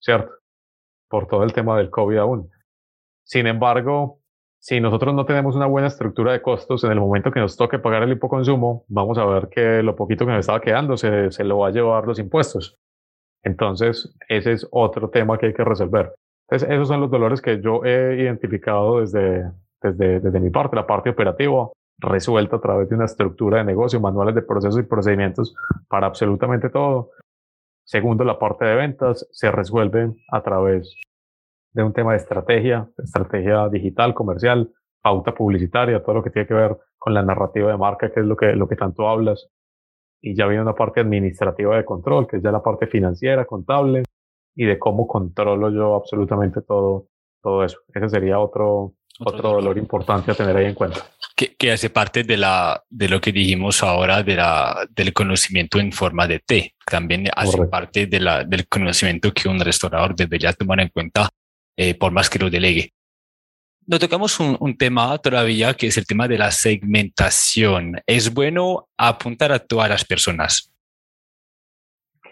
¿cierto? 0.00 0.32
Por 1.08 1.28
todo 1.28 1.44
el 1.44 1.52
tema 1.52 1.76
del 1.76 1.90
COVID 1.90 2.16
aún. 2.18 2.50
Sin 3.24 3.46
embargo, 3.46 4.20
si 4.60 4.80
nosotros 4.80 5.14
no 5.14 5.24
tenemos 5.24 5.54
una 5.54 5.66
buena 5.66 5.88
estructura 5.88 6.32
de 6.32 6.42
costos, 6.42 6.84
en 6.84 6.92
el 6.92 7.00
momento 7.00 7.30
que 7.30 7.40
nos 7.40 7.56
toque 7.56 7.78
pagar 7.78 8.02
el 8.02 8.12
hipoconsumo, 8.12 8.84
vamos 8.88 9.18
a 9.18 9.24
ver 9.26 9.48
que 9.48 9.82
lo 9.82 9.94
poquito 9.94 10.24
que 10.24 10.32
nos 10.32 10.40
estaba 10.40 10.60
quedando 10.60 10.96
se, 10.96 11.30
se 11.30 11.44
lo 11.44 11.58
va 11.58 11.68
a 11.68 11.72
llevar 11.72 12.06
los 12.06 12.18
impuestos. 12.18 12.76
Entonces, 13.44 14.14
ese 14.28 14.52
es 14.52 14.66
otro 14.70 15.10
tema 15.10 15.36
que 15.36 15.46
hay 15.46 15.54
que 15.54 15.64
resolver. 15.64 16.14
Entonces, 16.52 16.68
esos 16.68 16.88
son 16.88 17.00
los 17.00 17.10
dolores 17.10 17.40
que 17.40 17.62
yo 17.62 17.82
he 17.82 18.20
identificado 18.20 19.00
desde, 19.00 19.50
desde, 19.80 20.20
desde 20.20 20.38
mi 20.38 20.50
parte, 20.50 20.76
la 20.76 20.86
parte 20.86 21.08
operativa, 21.08 21.70
resuelta 21.96 22.56
a 22.56 22.60
través 22.60 22.90
de 22.90 22.94
una 22.94 23.06
estructura 23.06 23.56
de 23.56 23.64
negocio, 23.64 24.00
manuales 24.00 24.34
de 24.34 24.42
procesos 24.42 24.78
y 24.78 24.82
procedimientos 24.82 25.54
para 25.88 26.06
absolutamente 26.06 26.68
todo. 26.68 27.12
Segundo, 27.84 28.22
la 28.24 28.38
parte 28.38 28.66
de 28.66 28.76
ventas 28.76 29.26
se 29.30 29.50
resuelve 29.50 30.12
a 30.30 30.42
través 30.42 30.94
de 31.72 31.84
un 31.84 31.94
tema 31.94 32.10
de 32.10 32.18
estrategia, 32.18 32.86
estrategia 32.98 33.70
digital, 33.70 34.12
comercial, 34.12 34.70
pauta 35.00 35.32
publicitaria, 35.32 36.02
todo 36.02 36.16
lo 36.16 36.22
que 36.22 36.28
tiene 36.28 36.46
que 36.46 36.52
ver 36.52 36.76
con 36.98 37.14
la 37.14 37.22
narrativa 37.22 37.70
de 37.70 37.78
marca, 37.78 38.12
que 38.12 38.20
es 38.20 38.26
lo 38.26 38.36
que, 38.36 38.52
lo 38.52 38.68
que 38.68 38.76
tanto 38.76 39.08
hablas. 39.08 39.48
Y 40.20 40.36
ya 40.36 40.46
viene 40.48 40.64
una 40.64 40.74
parte 40.74 41.00
administrativa 41.00 41.78
de 41.78 41.86
control, 41.86 42.26
que 42.26 42.36
es 42.36 42.42
ya 42.42 42.52
la 42.52 42.62
parte 42.62 42.88
financiera, 42.88 43.46
contable, 43.46 44.02
y 44.54 44.64
de 44.64 44.78
cómo 44.78 45.06
controlo 45.06 45.70
yo 45.70 45.94
absolutamente 45.94 46.62
todo, 46.62 47.08
todo 47.42 47.64
eso. 47.64 47.78
Ese 47.94 48.08
sería 48.08 48.38
otro, 48.38 48.94
otro, 49.20 49.50
dolor. 49.52 49.78
importante 49.78 50.30
a 50.30 50.34
tener 50.34 50.56
ahí 50.56 50.66
en 50.66 50.74
cuenta. 50.74 51.06
Que, 51.34 51.54
que, 51.54 51.72
hace 51.72 51.90
parte 51.90 52.24
de, 52.24 52.36
la, 52.36 52.82
de 52.88 53.08
lo 53.08 53.20
que 53.20 53.32
dijimos 53.32 53.82
ahora 53.82 54.22
de 54.22 54.36
la, 54.36 54.86
del 54.90 55.12
conocimiento 55.12 55.78
en 55.78 55.92
forma 55.92 56.26
de 56.26 56.40
T. 56.40 56.74
También 56.86 57.28
hace 57.34 57.66
parte 57.66 58.06
de 58.06 58.20
la, 58.20 58.44
del 58.44 58.68
conocimiento 58.68 59.32
que 59.32 59.48
un 59.48 59.60
restaurador 59.60 60.14
debería 60.14 60.52
tomar 60.52 60.80
en 60.80 60.88
cuenta 60.88 61.28
eh, 61.76 61.94
por 61.94 62.12
más 62.12 62.28
que 62.28 62.38
lo 62.38 62.50
delegue. 62.50 62.92
Nos 63.84 63.98
tocamos 63.98 64.38
un, 64.38 64.56
un, 64.60 64.76
tema 64.76 65.18
todavía 65.18 65.74
que 65.74 65.88
es 65.88 65.96
el 65.96 66.06
tema 66.06 66.28
de 66.28 66.38
la 66.38 66.52
segmentación. 66.52 68.00
¿Es 68.06 68.32
bueno 68.32 68.88
apuntar 68.96 69.50
a 69.50 69.58
todas 69.58 69.88
las 69.88 70.04
personas? 70.04 70.71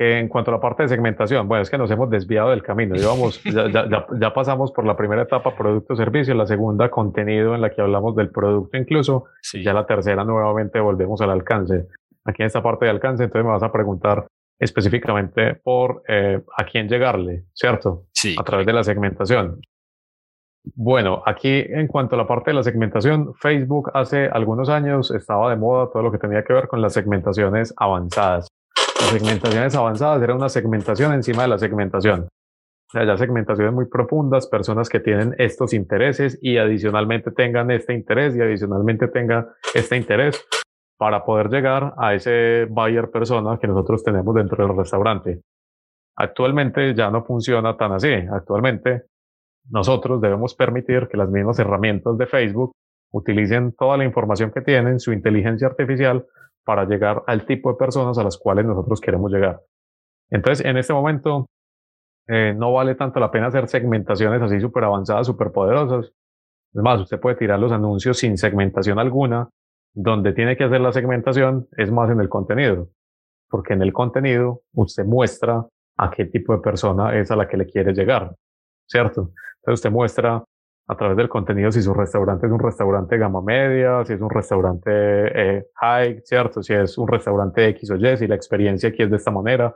En 0.00 0.28
cuanto 0.28 0.50
a 0.50 0.54
la 0.54 0.60
parte 0.60 0.84
de 0.84 0.88
segmentación, 0.88 1.46
bueno, 1.46 1.60
es 1.60 1.68
que 1.68 1.76
nos 1.76 1.90
hemos 1.90 2.08
desviado 2.08 2.50
del 2.50 2.62
camino. 2.62 2.94
ya, 3.44 3.68
ya, 3.70 4.06
ya, 4.18 4.32
pasamos 4.32 4.72
por 4.72 4.86
la 4.86 4.96
primera 4.96 5.22
etapa, 5.22 5.54
producto-servicio, 5.54 6.34
la 6.34 6.46
segunda, 6.46 6.90
contenido, 6.90 7.54
en 7.54 7.60
la 7.60 7.68
que 7.68 7.82
hablamos 7.82 8.16
del 8.16 8.30
producto 8.30 8.78
incluso, 8.78 9.26
y 9.52 9.62
ya 9.62 9.74
la 9.74 9.84
tercera, 9.84 10.24
nuevamente 10.24 10.80
volvemos 10.80 11.20
al 11.20 11.30
alcance. 11.30 11.88
Aquí 12.24 12.42
en 12.42 12.46
esta 12.46 12.62
parte 12.62 12.86
de 12.86 12.92
alcance, 12.92 13.24
entonces 13.24 13.44
me 13.44 13.52
vas 13.52 13.62
a 13.62 13.70
preguntar 13.70 14.26
específicamente 14.58 15.56
por 15.56 16.02
eh, 16.08 16.40
a 16.56 16.64
quién 16.64 16.88
llegarle, 16.88 17.44
¿cierto? 17.52 18.06
Sí. 18.12 18.36
A 18.38 18.42
través 18.42 18.66
de 18.66 18.72
la 18.72 18.82
segmentación. 18.82 19.60
Bueno, 20.74 21.22
aquí 21.26 21.64
en 21.68 21.86
cuanto 21.88 22.14
a 22.14 22.18
la 22.18 22.26
parte 22.26 22.50
de 22.50 22.54
la 22.54 22.62
segmentación, 22.62 23.34
Facebook 23.34 23.90
hace 23.92 24.28
algunos 24.28 24.70
años 24.70 25.10
estaba 25.10 25.50
de 25.50 25.56
moda 25.56 25.90
todo 25.90 26.02
lo 26.02 26.12
que 26.12 26.18
tenía 26.18 26.42
que 26.42 26.52
ver 26.52 26.68
con 26.68 26.80
las 26.80 26.94
segmentaciones 26.94 27.74
avanzadas. 27.76 28.48
Las 29.00 29.10
segmentaciones 29.10 29.74
avanzadas 29.74 30.22
era 30.22 30.34
una 30.34 30.48
segmentación 30.48 31.14
encima 31.14 31.42
de 31.42 31.48
la 31.48 31.58
segmentación. 31.58 32.28
O 32.90 32.92
sea, 32.92 33.04
ya 33.04 33.16
segmentaciones 33.16 33.72
muy 33.72 33.86
profundas, 33.86 34.48
personas 34.48 34.88
que 34.88 35.00
tienen 35.00 35.34
estos 35.38 35.72
intereses 35.72 36.38
y 36.42 36.58
adicionalmente 36.58 37.30
tengan 37.30 37.70
este 37.70 37.94
interés 37.94 38.36
y 38.36 38.40
adicionalmente 38.40 39.08
tengan 39.08 39.46
este 39.74 39.96
interés 39.96 40.44
para 40.98 41.24
poder 41.24 41.48
llegar 41.48 41.94
a 41.96 42.14
ese 42.14 42.66
buyer 42.68 43.10
persona 43.10 43.58
que 43.58 43.68
nosotros 43.68 44.02
tenemos 44.02 44.34
dentro 44.34 44.66
del 44.66 44.76
restaurante. 44.76 45.40
Actualmente 46.16 46.94
ya 46.94 47.10
no 47.10 47.24
funciona 47.24 47.76
tan 47.76 47.92
así. 47.92 48.12
Actualmente 48.12 49.04
nosotros 49.70 50.20
debemos 50.20 50.54
permitir 50.54 51.08
que 51.08 51.16
las 51.16 51.30
mismas 51.30 51.58
herramientas 51.58 52.18
de 52.18 52.26
Facebook 52.26 52.72
utilicen 53.12 53.72
toda 53.72 53.96
la 53.96 54.04
información 54.04 54.50
que 54.50 54.60
tienen, 54.62 55.00
su 55.00 55.12
inteligencia 55.12 55.68
artificial, 55.68 56.26
para 56.64 56.84
llegar 56.84 57.22
al 57.26 57.46
tipo 57.46 57.70
de 57.70 57.76
personas 57.76 58.18
a 58.18 58.24
las 58.24 58.38
cuales 58.38 58.64
nosotros 58.64 59.00
queremos 59.00 59.30
llegar. 59.32 59.60
Entonces, 60.30 60.64
en 60.64 60.76
este 60.76 60.92
momento, 60.92 61.46
eh, 62.28 62.54
no 62.56 62.72
vale 62.72 62.94
tanto 62.94 63.18
la 63.18 63.30
pena 63.30 63.48
hacer 63.48 63.68
segmentaciones 63.68 64.40
así 64.42 64.60
súper 64.60 64.84
avanzadas, 64.84 65.26
súper 65.26 65.50
poderosas. 65.50 66.12
Es 66.72 66.82
más, 66.82 67.00
usted 67.00 67.18
puede 67.18 67.36
tirar 67.36 67.58
los 67.58 67.72
anuncios 67.72 68.18
sin 68.18 68.38
segmentación 68.38 68.98
alguna. 68.98 69.48
Donde 69.92 70.32
tiene 70.32 70.56
que 70.56 70.62
hacer 70.62 70.80
la 70.80 70.92
segmentación 70.92 71.66
es 71.76 71.90
más 71.90 72.08
en 72.10 72.20
el 72.20 72.28
contenido, 72.28 72.90
porque 73.48 73.72
en 73.72 73.82
el 73.82 73.92
contenido 73.92 74.62
usted 74.74 75.04
muestra 75.04 75.66
a 75.96 76.10
qué 76.12 76.26
tipo 76.26 76.54
de 76.54 76.60
persona 76.60 77.18
es 77.18 77.32
a 77.32 77.36
la 77.36 77.48
que 77.48 77.56
le 77.56 77.66
quiere 77.66 77.92
llegar, 77.92 78.36
¿cierto? 78.86 79.32
Entonces 79.56 79.80
usted 79.80 79.90
muestra 79.90 80.44
a 80.90 80.96
través 80.96 81.16
del 81.16 81.28
contenido 81.28 81.70
si 81.70 81.82
su 81.82 81.94
restaurante 81.94 82.46
es 82.48 82.52
un 82.52 82.58
restaurante 82.58 83.16
gama 83.16 83.40
media, 83.40 84.04
si 84.04 84.14
es 84.14 84.20
un 84.20 84.28
restaurante 84.28 84.90
eh, 84.90 85.66
high, 85.76 86.20
¿cierto? 86.24 86.64
Si 86.64 86.74
es 86.74 86.98
un 86.98 87.06
restaurante 87.06 87.68
X 87.68 87.92
o 87.92 87.96
Y, 87.96 88.16
si 88.16 88.26
la 88.26 88.34
experiencia 88.34 88.88
aquí 88.88 89.04
es 89.04 89.10
de 89.10 89.16
esta 89.16 89.30
manera. 89.30 89.72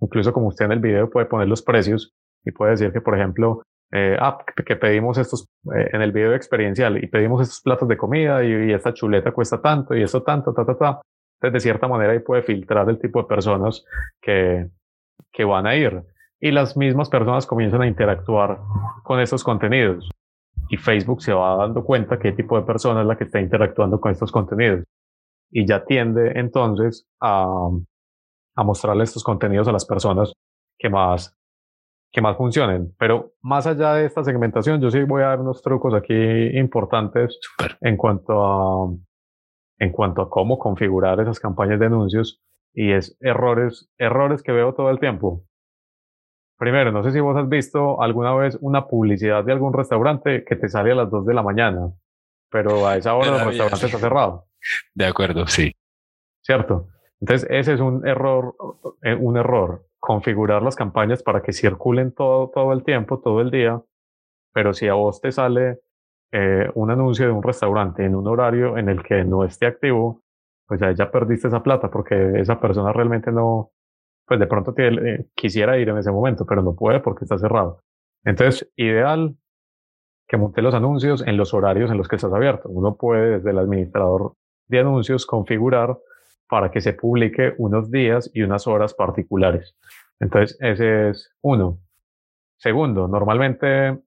Incluso 0.00 0.32
como 0.32 0.48
usted 0.48 0.64
en 0.64 0.72
el 0.72 0.80
video 0.80 1.08
puede 1.08 1.26
poner 1.26 1.46
los 1.46 1.62
precios 1.62 2.12
y 2.44 2.50
puede 2.50 2.72
decir 2.72 2.92
que, 2.92 3.00
por 3.00 3.16
ejemplo, 3.16 3.62
eh, 3.92 4.16
ah, 4.20 4.38
que 4.66 4.74
pedimos 4.74 5.18
estos, 5.18 5.46
eh, 5.72 5.88
en 5.92 6.02
el 6.02 6.10
video 6.10 6.34
experiencial 6.34 7.02
y 7.02 7.06
pedimos 7.06 7.42
estos 7.42 7.60
platos 7.60 7.86
de 7.86 7.96
comida 7.96 8.42
y, 8.42 8.70
y, 8.70 8.72
esta 8.72 8.92
chuleta 8.92 9.30
cuesta 9.30 9.62
tanto 9.62 9.94
y 9.94 10.02
eso 10.02 10.24
tanto, 10.24 10.52
ta, 10.52 10.66
ta, 10.66 10.76
ta. 10.76 11.00
Entonces, 11.36 11.52
de 11.52 11.60
cierta 11.60 11.86
manera 11.86 12.12
ahí 12.12 12.18
puede 12.18 12.42
filtrar 12.42 12.90
el 12.90 12.98
tipo 12.98 13.22
de 13.22 13.28
personas 13.28 13.84
que, 14.20 14.66
que 15.32 15.44
van 15.44 15.68
a 15.68 15.76
ir. 15.76 16.02
Y 16.40 16.50
las 16.50 16.76
mismas 16.76 17.08
personas 17.08 17.46
comienzan 17.46 17.82
a 17.82 17.86
interactuar 17.86 18.58
con 19.04 19.20
estos 19.20 19.44
contenidos. 19.44 20.10
Y 20.68 20.76
Facebook 20.76 21.22
se 21.22 21.32
va 21.32 21.56
dando 21.56 21.84
cuenta 21.84 22.18
qué 22.18 22.32
tipo 22.32 22.58
de 22.58 22.66
persona 22.66 23.02
es 23.02 23.06
la 23.06 23.16
que 23.16 23.24
está 23.24 23.40
interactuando 23.40 24.00
con 24.00 24.12
estos 24.12 24.32
contenidos. 24.32 24.84
Y 25.50 25.66
ya 25.66 25.84
tiende 25.84 26.32
entonces 26.34 27.06
a, 27.20 27.46
a 28.56 28.64
mostrarle 28.64 29.04
estos 29.04 29.22
contenidos 29.22 29.68
a 29.68 29.72
las 29.72 29.84
personas 29.84 30.32
que 30.78 30.88
más, 30.88 31.36
que 32.12 32.20
más 32.20 32.36
funcionen. 32.36 32.94
Pero 32.98 33.34
más 33.42 33.66
allá 33.66 33.94
de 33.94 34.06
esta 34.06 34.24
segmentación, 34.24 34.80
yo 34.80 34.90
sí 34.90 35.02
voy 35.04 35.22
a 35.22 35.28
dar 35.28 35.40
unos 35.40 35.62
trucos 35.62 35.94
aquí 35.94 36.14
importantes 36.58 37.38
en 37.80 37.96
cuanto 37.96 38.44
a, 38.44 38.94
en 39.78 39.92
cuanto 39.92 40.22
a 40.22 40.30
cómo 40.30 40.58
configurar 40.58 41.20
esas 41.20 41.38
campañas 41.38 41.78
de 41.78 41.86
anuncios 41.86 42.42
y 42.74 42.92
es 42.92 43.16
errores, 43.20 43.90
errores 43.98 44.42
que 44.42 44.52
veo 44.52 44.74
todo 44.74 44.90
el 44.90 44.98
tiempo. 44.98 45.42
Primero, 46.58 46.90
no 46.90 47.02
sé 47.02 47.12
si 47.12 47.20
vos 47.20 47.36
has 47.36 47.48
visto 47.48 48.00
alguna 48.00 48.34
vez 48.34 48.56
una 48.60 48.86
publicidad 48.86 49.44
de 49.44 49.52
algún 49.52 49.74
restaurante 49.74 50.44
que 50.44 50.56
te 50.56 50.68
sale 50.68 50.92
a 50.92 50.94
las 50.94 51.10
2 51.10 51.26
de 51.26 51.34
la 51.34 51.42
mañana, 51.42 51.92
pero 52.50 52.86
a 52.86 52.96
esa 52.96 53.14
hora 53.14 53.40
el 53.40 53.46
restaurante 53.46 53.86
está 53.86 53.98
cerrado. 53.98 54.46
De 54.94 55.06
acuerdo, 55.06 55.46
sí. 55.46 55.74
¿Cierto? 56.42 56.88
Entonces, 57.20 57.48
ese 57.50 57.74
es 57.74 57.80
un 57.80 58.06
error, 58.06 58.54
eh, 59.02 59.14
un 59.14 59.36
error, 59.36 59.86
configurar 59.98 60.62
las 60.62 60.76
campañas 60.76 61.22
para 61.22 61.42
que 61.42 61.52
circulen 61.52 62.12
todo, 62.12 62.50
todo 62.50 62.72
el 62.72 62.84
tiempo, 62.84 63.20
todo 63.20 63.40
el 63.40 63.50
día, 63.50 63.82
pero 64.52 64.72
si 64.72 64.88
a 64.88 64.94
vos 64.94 65.20
te 65.20 65.32
sale 65.32 65.80
eh, 66.32 66.70
un 66.74 66.90
anuncio 66.90 67.26
de 67.26 67.32
un 67.32 67.42
restaurante 67.42 68.04
en 68.04 68.14
un 68.14 68.26
horario 68.26 68.78
en 68.78 68.88
el 68.88 69.02
que 69.02 69.24
no 69.24 69.44
esté 69.44 69.66
activo, 69.66 70.22
pues 70.66 70.80
ahí 70.82 70.94
ya 70.94 71.10
perdiste 71.10 71.48
esa 71.48 71.62
plata 71.62 71.90
porque 71.90 72.40
esa 72.40 72.58
persona 72.58 72.92
realmente 72.92 73.30
no, 73.30 73.72
pues 74.26 74.40
de 74.40 74.46
pronto 74.46 74.74
tiene, 74.74 75.10
eh, 75.10 75.26
quisiera 75.34 75.78
ir 75.78 75.88
en 75.88 75.98
ese 75.98 76.10
momento, 76.10 76.44
pero 76.46 76.62
no 76.62 76.74
puede 76.74 77.00
porque 77.00 77.24
está 77.24 77.38
cerrado. 77.38 77.82
Entonces, 78.24 78.68
ideal 78.76 79.36
que 80.26 80.36
monte 80.36 80.62
los 80.62 80.74
anuncios 80.74 81.22
en 81.26 81.36
los 81.36 81.54
horarios 81.54 81.90
en 81.90 81.98
los 81.98 82.08
que 82.08 82.16
estás 82.16 82.32
abierto. 82.32 82.68
Uno 82.68 82.96
puede 82.96 83.38
desde 83.38 83.50
el 83.50 83.58
administrador 83.58 84.34
de 84.66 84.80
anuncios 84.80 85.24
configurar 85.24 85.96
para 86.48 86.70
que 86.70 86.80
se 86.80 86.92
publique 86.92 87.54
unos 87.58 87.90
días 87.90 88.30
y 88.34 88.42
unas 88.42 88.66
horas 88.66 88.94
particulares. 88.94 89.76
Entonces, 90.18 90.56
ese 90.60 91.10
es 91.10 91.30
uno. 91.42 91.78
Segundo, 92.56 93.06
normalmente 93.06 93.98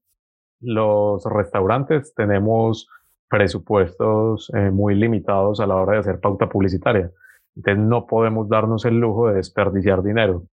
los 0.62 1.24
restaurantes 1.26 2.14
tenemos 2.14 2.90
presupuestos 3.30 4.52
eh, 4.56 4.72
muy 4.72 4.96
limitados 4.96 5.60
a 5.60 5.68
la 5.68 5.76
hora 5.76 5.94
de 5.94 6.00
hacer 6.00 6.20
pauta 6.20 6.50
publicitaria. 6.50 7.12
Entonces 7.60 7.84
no 7.84 8.08
podemos 8.08 8.48
darnos 8.48 8.86
el 8.86 9.00
lujo 9.00 9.28
de 9.28 9.36
desperdiciar 9.36 10.02
dinero. 10.02 10.44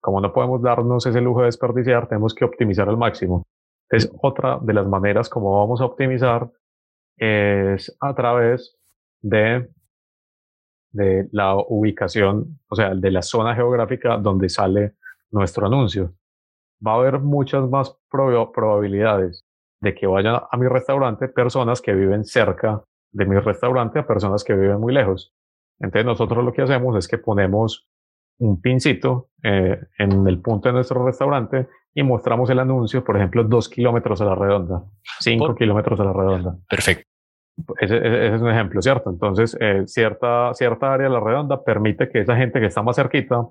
Como 0.00 0.22
no 0.22 0.32
podemos 0.32 0.62
darnos 0.62 1.04
ese 1.04 1.20
lujo 1.20 1.40
de 1.40 1.46
desperdiciar, 1.46 2.08
tenemos 2.08 2.34
que 2.34 2.46
optimizar 2.46 2.88
al 2.88 2.96
máximo. 2.96 3.44
Es 3.90 4.10
otra 4.22 4.58
de 4.62 4.72
las 4.72 4.86
maneras 4.86 5.28
como 5.28 5.58
vamos 5.58 5.82
a 5.82 5.84
optimizar 5.84 6.50
es 7.18 7.94
a 8.00 8.14
través 8.14 8.78
de 9.20 9.68
la 11.32 11.54
ubicación, 11.56 12.60
o 12.68 12.76
sea, 12.76 12.94
de 12.94 13.10
la 13.10 13.20
zona 13.20 13.54
geográfica 13.54 14.16
donde 14.16 14.48
sale 14.48 14.94
nuestro 15.30 15.66
anuncio. 15.66 16.14
Va 16.84 16.92
a 16.92 16.96
haber 16.96 17.18
muchas 17.18 17.68
más 17.68 17.94
probabilidades 18.10 19.44
de 19.82 19.94
que 19.94 20.06
vayan 20.06 20.40
a 20.50 20.56
mi 20.56 20.66
restaurante 20.66 21.28
personas 21.28 21.82
que 21.82 21.92
viven 21.92 22.24
cerca 22.24 22.82
de 23.12 23.26
mi 23.26 23.38
restaurante 23.38 23.98
a 23.98 24.06
personas 24.06 24.42
que 24.42 24.54
viven 24.54 24.80
muy 24.80 24.94
lejos. 24.94 25.33
Entonces 25.78 26.04
nosotros 26.04 26.44
lo 26.44 26.52
que 26.52 26.62
hacemos 26.62 26.96
es 26.96 27.08
que 27.08 27.18
ponemos 27.18 27.88
un 28.38 28.60
pincito 28.60 29.28
eh, 29.42 29.78
en 29.98 30.26
el 30.26 30.40
punto 30.40 30.68
de 30.68 30.74
nuestro 30.74 31.04
restaurante 31.04 31.68
y 31.94 32.02
mostramos 32.02 32.50
el 32.50 32.58
anuncio, 32.58 33.04
por 33.04 33.16
ejemplo, 33.16 33.44
dos 33.44 33.68
kilómetros 33.68 34.20
a 34.20 34.24
la 34.24 34.34
redonda, 34.34 34.82
cinco 35.20 35.54
kilómetros 35.54 36.00
a 36.00 36.04
la 36.04 36.12
redonda. 36.12 36.56
Perfecto. 36.68 37.08
Ese, 37.80 37.98
ese, 37.98 38.34
es 38.34 38.42
un 38.42 38.50
ejemplo, 38.50 38.82
¿cierto? 38.82 39.10
Entonces, 39.10 39.56
eh, 39.60 39.84
cierta, 39.86 40.52
cierta 40.54 40.92
área 40.92 41.06
a 41.06 41.10
la 41.10 41.20
redonda 41.20 41.62
permite 41.62 42.08
que 42.08 42.20
esa 42.20 42.36
gente 42.36 42.58
que 42.58 42.66
está 42.66 42.82
más 42.82 42.96
cerquita 42.96 43.46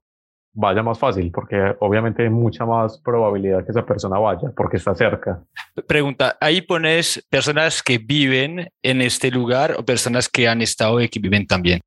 vaya 0.54 0.84
más 0.84 1.00
fácil, 1.00 1.32
porque 1.32 1.76
obviamente 1.80 2.24
hay 2.24 2.30
mucha 2.30 2.66
más 2.66 3.00
probabilidad 3.00 3.66
que 3.66 3.72
esa 3.72 3.86
persona 3.86 4.20
vaya, 4.20 4.52
porque 4.56 4.78
está 4.78 4.94
cerca. 4.94 5.44
Pregunta, 5.88 6.38
ahí 6.40 6.62
pones 6.62 7.26
personas 7.30 7.82
que 7.82 7.98
viven 7.98 8.68
en 8.84 9.02
este 9.02 9.32
lugar 9.32 9.76
o 9.78 9.84
personas 9.84 10.30
que 10.30 10.48
han 10.48 10.62
estado 10.62 11.02
y 11.02 11.10
que 11.10 11.20
viven 11.20 11.48
también. 11.48 11.80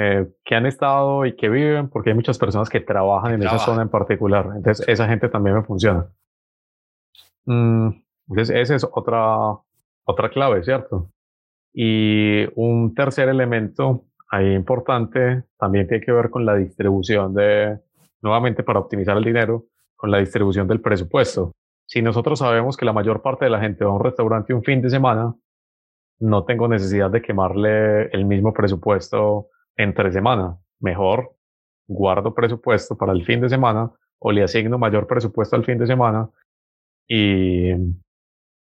Eh, 0.00 0.28
que 0.44 0.54
han 0.54 0.64
estado 0.64 1.26
y 1.26 1.34
que 1.34 1.48
viven, 1.48 1.88
porque 1.88 2.10
hay 2.10 2.14
muchas 2.14 2.38
personas 2.38 2.68
que 2.68 2.78
trabajan 2.78 3.34
en 3.34 3.42
esa 3.42 3.58
zona 3.58 3.82
en 3.82 3.88
particular. 3.88 4.48
Entonces, 4.54 4.86
esa 4.86 5.08
gente 5.08 5.28
también 5.28 5.56
me 5.56 5.64
funciona. 5.64 6.06
Mm, 7.46 7.88
entonces, 8.28 8.54
esa 8.54 8.76
es 8.76 8.86
otra, 8.92 9.58
otra 10.04 10.30
clave, 10.30 10.62
¿cierto? 10.62 11.10
Y 11.72 12.46
un 12.54 12.94
tercer 12.94 13.28
elemento 13.28 14.04
ahí 14.30 14.54
importante 14.54 15.42
también 15.58 15.88
tiene 15.88 16.04
que 16.04 16.12
ver 16.12 16.30
con 16.30 16.46
la 16.46 16.54
distribución 16.54 17.34
de, 17.34 17.80
nuevamente 18.22 18.62
para 18.62 18.78
optimizar 18.78 19.16
el 19.16 19.24
dinero, 19.24 19.64
con 19.96 20.12
la 20.12 20.18
distribución 20.18 20.68
del 20.68 20.80
presupuesto. 20.80 21.50
Si 21.86 22.02
nosotros 22.02 22.38
sabemos 22.38 22.76
que 22.76 22.84
la 22.84 22.92
mayor 22.92 23.20
parte 23.20 23.46
de 23.46 23.50
la 23.50 23.58
gente 23.58 23.84
va 23.84 23.90
a 23.90 23.94
un 23.94 24.04
restaurante 24.04 24.54
un 24.54 24.62
fin 24.62 24.80
de 24.80 24.90
semana, 24.90 25.34
no 26.20 26.44
tengo 26.44 26.68
necesidad 26.68 27.10
de 27.10 27.20
quemarle 27.20 28.10
el 28.12 28.26
mismo 28.26 28.52
presupuesto 28.52 29.48
entre 29.78 30.12
semana. 30.12 30.58
Mejor 30.80 31.34
guardo 31.86 32.34
presupuesto 32.34 32.96
para 32.98 33.12
el 33.12 33.24
fin 33.24 33.40
de 33.40 33.48
semana 33.48 33.90
o 34.18 34.30
le 34.30 34.42
asigno 34.42 34.78
mayor 34.78 35.06
presupuesto 35.06 35.56
al 35.56 35.64
fin 35.64 35.78
de 35.78 35.86
semana 35.86 36.28
y 37.08 37.72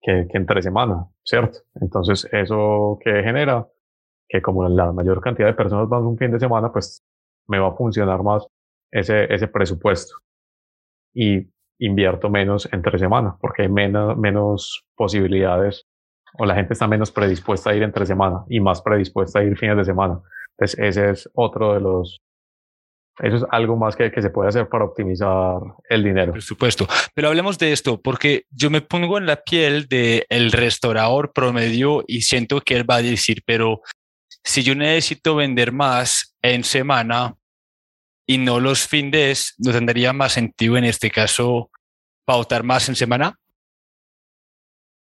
que, 0.01 0.27
entre 0.33 0.63
semana, 0.63 1.07
¿cierto? 1.25 1.61
Entonces, 1.81 2.29
eso 2.33 2.99
que 3.05 3.23
genera 3.23 3.69
que 4.29 4.43
como 4.43 4.69
la 4.69 4.93
mayor 4.93 5.21
cantidad 5.21 5.47
de 5.47 5.55
personas 5.55 5.89
van 5.89 6.05
un 6.05 6.19
fin 6.19 6.33
de 6.33 6.41
semana, 6.41 6.73
pues 6.73 7.05
me 7.47 7.59
va 7.59 7.69
a 7.69 7.77
funcionar 7.77 8.23
más 8.23 8.47
ese, 8.91 9.33
ese 9.33 9.47
presupuesto. 9.47 10.17
Y 11.15 11.53
invierto 11.79 12.31
menos 12.31 12.69
entre 12.73 12.99
semana, 12.99 13.37
porque 13.41 13.63
hay 13.63 13.69
menos, 13.69 14.17
menos 14.17 14.85
posibilidades 14.97 15.87
o 16.39 16.47
la 16.47 16.55
gente 16.55 16.73
está 16.73 16.87
menos 16.87 17.13
predispuesta 17.13 17.71
a 17.71 17.75
ir 17.75 17.83
entre 17.83 18.07
semana 18.07 18.45
y 18.49 18.61
más 18.61 18.81
predispuesta 18.81 19.41
a 19.41 19.45
ir 19.45 19.57
fines 19.57 19.77
de 19.77 19.85
semana. 19.85 20.21
Entonces, 20.59 20.79
ese 20.79 21.11
es 21.11 21.31
otro 21.35 21.75
de 21.75 21.81
los, 21.81 22.21
eso 23.21 23.37
es 23.37 23.45
algo 23.51 23.77
más 23.77 23.97
que, 23.97 24.11
que, 24.11 24.23
se 24.23 24.31
puede 24.31 24.49
hacer 24.49 24.69
para 24.69 24.85
optimizar 24.85 25.61
el 25.89 26.05
dinero. 26.05 26.33
Por 26.33 26.43
supuesto. 26.43 26.87
Pero 27.15 27.29
hablemos 27.29 27.59
de 27.59 27.73
esto, 27.73 28.01
porque 28.01 28.45
yo 28.51 28.71
me 28.71 28.81
pongo 28.81 29.19
en 29.19 29.27
la 29.27 29.37
piel 29.37 29.87
del 29.89 30.25
el 30.29 30.53
restaurador 30.53 31.33
promedio 31.33 32.05
y 32.07 32.23
siento 32.23 32.61
que 32.61 32.77
él 32.77 32.89
va 32.89 32.97
a 32.97 33.03
decir, 33.03 33.43
pero 33.45 33.83
si 34.45 34.63
yo 34.63 34.75
necesito 34.75 35.37
vender 35.37 35.73
más 35.73 36.37
en 36.43 36.65
semana 36.65 37.37
y 38.27 38.39
no 38.39 38.61
los 38.61 38.87
fines, 38.87 39.55
¿no 39.59 39.73
tendría 39.73 40.13
más 40.13 40.33
sentido 40.33 40.77
en 40.77 40.85
este 40.85 41.11
caso 41.11 41.71
pautar 42.25 42.63
más 42.63 42.89
en 42.89 42.97
semana? 42.97 43.39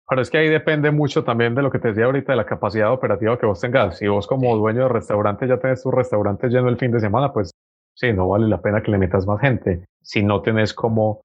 Pero 0.08 0.20
es 0.20 0.30
que 0.30 0.38
ahí 0.38 0.48
depende 0.48 0.90
mucho 0.90 1.24
también 1.24 1.54
de 1.54 1.62
lo 1.62 1.70
que 1.70 1.78
te 1.78 1.88
decía 1.88 2.04
ahorita, 2.04 2.32
de 2.32 2.36
la 2.36 2.46
capacidad 2.46 2.92
operativa 2.92 3.38
que 3.38 3.46
vos 3.46 3.60
tengas. 3.60 3.98
Si 3.98 4.06
vos 4.06 4.26
como 4.26 4.54
dueño 4.56 4.82
de 4.82 4.88
restaurante 4.88 5.48
ya 5.48 5.58
tenés 5.58 5.82
tu 5.82 5.90
restaurante 5.90 6.48
lleno 6.48 6.68
el 6.68 6.76
fin 6.76 6.90
de 6.90 7.00
semana, 7.00 7.32
pues 7.32 7.50
sí, 7.94 8.12
no 8.12 8.28
vale 8.28 8.46
la 8.48 8.60
pena 8.60 8.82
que 8.82 8.90
le 8.90 8.98
metas 8.98 9.26
más 9.26 9.40
gente 9.40 9.84
si 10.02 10.22
no 10.22 10.42
tenés 10.42 10.74
cómo, 10.74 11.22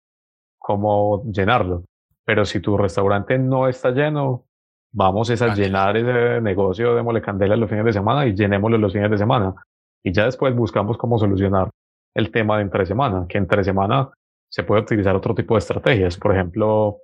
cómo 0.58 1.24
llenarlo. 1.30 1.84
Pero 2.26 2.46
si 2.46 2.62
tu 2.62 2.78
restaurante 2.78 3.38
no 3.38 3.68
está 3.68 3.92
lleno, 3.92 4.46
vamos 4.94 5.30
a 5.30 5.54
llenar 5.54 5.98
ese 5.98 6.42
negocio, 6.42 6.96
démosle 6.96 7.22
candela 7.22 7.56
los 7.56 7.70
fines 7.70 7.86
de 7.86 7.94
semana 7.94 8.26
y 8.26 8.34
llenémoslo 8.34 8.78
los 8.78 8.94
fines 8.94 9.12
de 9.12 9.18
semana. 9.18 9.56
Y 10.04 10.14
ya 10.14 10.26
después 10.26 10.56
buscamos 10.56 10.98
cómo 10.98 11.20
solucionar 11.20 11.70
el 12.16 12.32
tema 12.32 12.58
de 12.58 12.64
entre 12.64 12.86
semana, 12.86 13.26
que 13.28 13.38
entre 13.38 13.64
semana 13.64 14.10
se 14.50 14.64
puede 14.64 14.82
utilizar 14.82 15.16
otro 15.16 15.36
tipo 15.36 15.56
de 15.56 15.60
estrategias. 15.60 16.18
Por 16.18 16.34
ejemplo, 16.34 17.00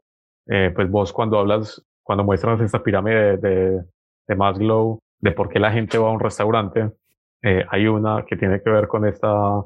eh, 0.47 0.71
pues 0.75 0.89
vos 0.89 1.11
cuando 1.11 1.39
hablas, 1.39 1.81
cuando 2.03 2.23
muestras 2.23 2.61
esta 2.61 2.83
pirámide 2.83 3.37
de, 3.37 3.83
de, 4.27 4.35
Maslow, 4.35 4.99
de 5.19 5.31
por 5.31 5.49
qué 5.49 5.59
la 5.59 5.71
gente 5.71 5.97
va 5.97 6.09
a 6.09 6.11
un 6.11 6.19
restaurante, 6.19 6.91
eh, 7.41 7.63
hay 7.69 7.87
una 7.87 8.25
que 8.25 8.35
tiene 8.35 8.61
que 8.61 8.69
ver 8.69 8.87
con 8.87 9.05
esta, 9.05 9.63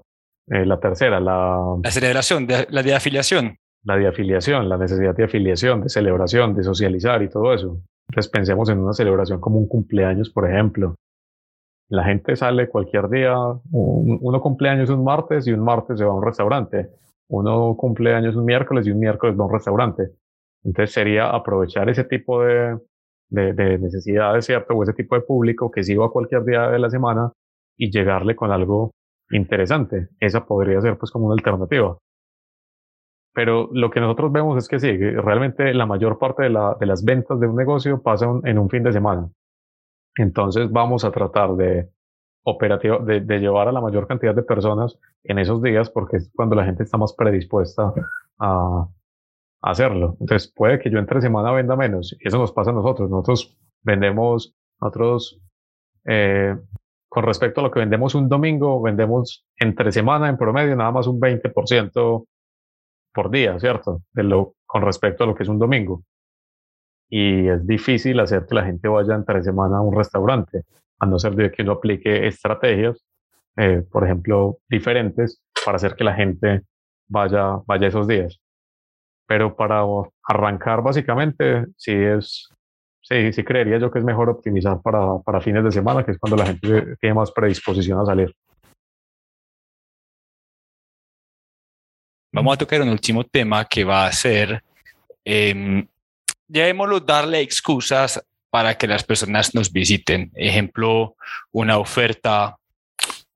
eh, 0.47 0.65
la 0.65 0.79
tercera, 0.79 1.19
la... 1.19 1.77
La 1.83 1.91
celebración, 1.91 2.47
la 2.69 2.83
de 2.83 2.95
afiliación. 2.95 3.57
La 3.83 3.95
de 3.95 4.07
afiliación, 4.07 4.67
la 4.67 4.77
necesidad 4.77 5.15
de 5.15 5.23
afiliación, 5.23 5.81
de 5.81 5.89
celebración, 5.89 6.55
de 6.55 6.63
socializar 6.63 7.21
y 7.21 7.29
todo 7.29 7.53
eso. 7.53 7.79
Entonces 8.09 8.31
pensemos 8.31 8.69
en 8.69 8.79
una 8.79 8.93
celebración 8.93 9.39
como 9.39 9.59
un 9.59 9.67
cumpleaños, 9.67 10.29
por 10.29 10.49
ejemplo. 10.49 10.95
La 11.89 12.03
gente 12.03 12.35
sale 12.35 12.69
cualquier 12.69 13.09
día, 13.09 13.35
uno 13.71 14.41
cumpleaños 14.41 14.89
un 14.89 15.03
martes 15.03 15.47
y 15.47 15.53
un 15.53 15.63
martes 15.63 15.99
se 15.99 16.05
va 16.05 16.11
a 16.11 16.15
un 16.15 16.25
restaurante. 16.25 16.89
Uno 17.29 17.75
cumpleaños 17.77 18.35
un 18.35 18.45
miércoles 18.45 18.87
y 18.87 18.91
un 18.91 18.99
miércoles 18.99 19.37
va 19.39 19.43
a 19.43 19.47
un 19.47 19.53
restaurante. 19.53 20.11
Entonces 20.63 20.93
sería 20.93 21.29
aprovechar 21.29 21.89
ese 21.89 22.03
tipo 22.03 22.43
de, 22.43 22.77
de, 23.29 23.53
de 23.53 23.77
necesidades, 23.79 24.45
¿cierto? 24.45 24.75
O 24.75 24.83
ese 24.83 24.93
tipo 24.93 25.15
de 25.15 25.21
público 25.21 25.71
que 25.71 25.83
siga 25.83 26.09
cualquier 26.09 26.43
día 26.43 26.69
de 26.69 26.79
la 26.79 26.89
semana 26.89 27.31
y 27.77 27.91
llegarle 27.91 28.35
con 28.35 28.51
algo 28.51 28.91
interesante. 29.31 30.09
Esa 30.19 30.45
podría 30.45 30.81
ser 30.81 30.97
pues 30.97 31.11
como 31.11 31.27
una 31.27 31.35
alternativa. 31.35 31.97
Pero 33.33 33.69
lo 33.71 33.89
que 33.89 33.99
nosotros 33.99 34.31
vemos 34.31 34.57
es 34.57 34.67
que 34.67 34.79
sí, 34.79 34.97
realmente 34.97 35.73
la 35.73 35.85
mayor 35.85 36.17
parte 36.17 36.43
de, 36.43 36.49
la, 36.49 36.75
de 36.79 36.85
las 36.85 37.05
ventas 37.05 37.39
de 37.39 37.47
un 37.47 37.55
negocio 37.55 38.01
pasan 38.01 38.41
en 38.43 38.57
un 38.57 38.69
fin 38.69 38.83
de 38.83 38.91
semana. 38.91 39.29
Entonces 40.15 40.69
vamos 40.71 41.05
a 41.05 41.11
tratar 41.11 41.55
de, 41.55 41.89
operativo, 42.43 42.99
de, 42.99 43.21
de, 43.21 43.39
llevar 43.39 43.67
a 43.67 43.71
la 43.71 43.81
mayor 43.81 44.07
cantidad 44.07 44.35
de 44.35 44.43
personas 44.43 44.99
en 45.23 45.39
esos 45.39 45.61
días 45.61 45.89
porque 45.89 46.17
es 46.17 46.31
cuando 46.35 46.55
la 46.55 46.65
gente 46.65 46.83
está 46.83 46.97
más 46.97 47.13
predispuesta 47.13 47.93
a, 48.39 48.87
hacerlo. 49.61 50.17
Entonces 50.19 50.51
puede 50.55 50.79
que 50.79 50.89
yo 50.89 50.99
entre 50.99 51.21
semana 51.21 51.51
venda 51.51 51.75
menos. 51.75 52.15
Y 52.19 52.27
eso 52.27 52.37
nos 52.37 52.51
pasa 52.51 52.71
a 52.71 52.73
nosotros. 52.73 53.09
Nosotros 53.09 53.57
vendemos, 53.81 54.55
nosotros, 54.79 55.39
eh, 56.05 56.55
con 57.07 57.23
respecto 57.23 57.61
a 57.61 57.63
lo 57.63 57.71
que 57.71 57.79
vendemos 57.79 58.15
un 58.15 58.29
domingo, 58.29 58.81
vendemos 58.81 59.45
entre 59.57 59.91
semana 59.91 60.29
en 60.29 60.37
promedio 60.37 60.75
nada 60.75 60.91
más 60.91 61.07
un 61.07 61.19
20% 61.19 62.25
por 63.13 63.31
día, 63.31 63.59
¿cierto? 63.59 64.03
De 64.13 64.23
lo, 64.23 64.53
con 64.65 64.83
respecto 64.83 65.23
a 65.23 65.27
lo 65.27 65.35
que 65.35 65.43
es 65.43 65.49
un 65.49 65.59
domingo. 65.59 66.03
Y 67.09 67.47
es 67.47 67.65
difícil 67.65 68.19
hacer 68.19 68.45
que 68.45 68.55
la 68.55 68.65
gente 68.65 68.87
vaya 68.87 69.15
entre 69.15 69.41
semana 69.43 69.77
a 69.77 69.81
un 69.81 69.95
restaurante, 69.95 70.63
a 70.99 71.05
no 71.07 71.17
ser 71.17 71.51
que 71.51 71.63
uno 71.63 71.73
aplique 71.73 72.27
estrategias, 72.27 73.03
eh, 73.57 73.83
por 73.91 74.05
ejemplo, 74.05 74.59
diferentes 74.69 75.41
para 75.65 75.77
hacer 75.77 75.95
que 75.95 76.03
la 76.03 76.13
gente 76.13 76.61
vaya, 77.07 77.57
vaya 77.65 77.87
esos 77.87 78.07
días. 78.07 78.39
Pero 79.29 79.55
para 79.55 79.83
arrancar, 80.23 80.81
básicamente, 80.81 81.67
sí 81.77 81.91
es, 81.91 82.49
sí, 82.99 83.31
sí 83.31 83.43
creería 83.43 83.77
yo 83.77 83.91
que 83.91 83.99
es 83.99 84.03
mejor 84.03 84.27
optimizar 84.27 84.81
para, 84.81 85.19
para 85.23 85.39
fines 85.39 85.63
de 85.63 85.71
semana, 85.71 86.03
que 86.03 86.13
es 86.13 86.17
cuando 86.17 86.35
la 86.35 86.47
gente 86.47 86.95
tiene 86.99 87.13
más 87.13 87.31
predisposición 87.31 87.99
a 87.99 88.05
salir. 88.07 88.35
Vamos 92.33 92.55
a 92.55 92.57
tocar 92.57 92.81
un 92.81 92.89
último 92.89 93.23
tema 93.23 93.65
que 93.65 93.83
va 93.83 94.07
a 94.07 94.11
ser, 94.11 94.63
eh, 95.23 95.85
llamémoslo, 96.47 96.99
darle 96.99 97.41
excusas 97.41 98.25
para 98.49 98.75
que 98.79 98.87
las 98.87 99.03
personas 99.03 99.53
nos 99.53 99.71
visiten. 99.71 100.31
Ejemplo, 100.33 101.15
una 101.51 101.77
oferta 101.77 102.57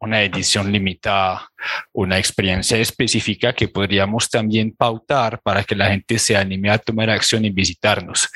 una 0.04 0.22
edición 0.22 0.70
limitada, 0.72 1.50
una 1.94 2.18
experiencia 2.18 2.78
específica 2.78 3.54
que 3.54 3.70
podríamos 3.70 4.30
también 4.30 4.76
pautar 4.76 5.42
para 5.42 5.64
que 5.64 5.76
la 5.76 5.88
gente 5.88 6.20
se 6.20 6.36
anime 6.36 6.70
a 6.70 6.78
tomar 6.78 7.10
acción 7.10 7.46
y 7.46 7.50
visitarnos. 7.50 8.30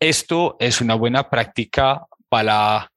Esto 0.00 0.56
es 0.58 0.80
una 0.80 0.94
buena 0.94 1.28
práctica 1.28 2.06
para 2.30 2.90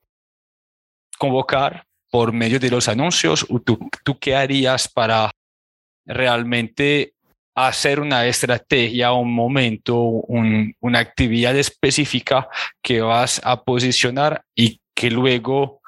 convocar 1.17 1.83
por 2.09 2.31
medio 2.31 2.59
de 2.59 2.69
los 2.69 2.87
anuncios. 2.87 3.45
¿Tú, 3.65 3.89
tú 4.05 4.17
qué 4.17 4.35
harías 4.35 4.87
para 4.87 5.29
realmente 6.05 7.13
hacer 7.55 7.99
una 7.99 8.25
estrategia, 8.25 9.11
un 9.11 9.33
momento, 9.33 9.99
una 9.99 10.99
actividad 10.99 11.55
específica 11.57 12.47
que 12.81 13.01
vas 13.01 13.41
a 13.43 13.61
posicionar 13.63 14.43
y 14.55 14.79
que 14.95 15.11
luego 15.11 15.81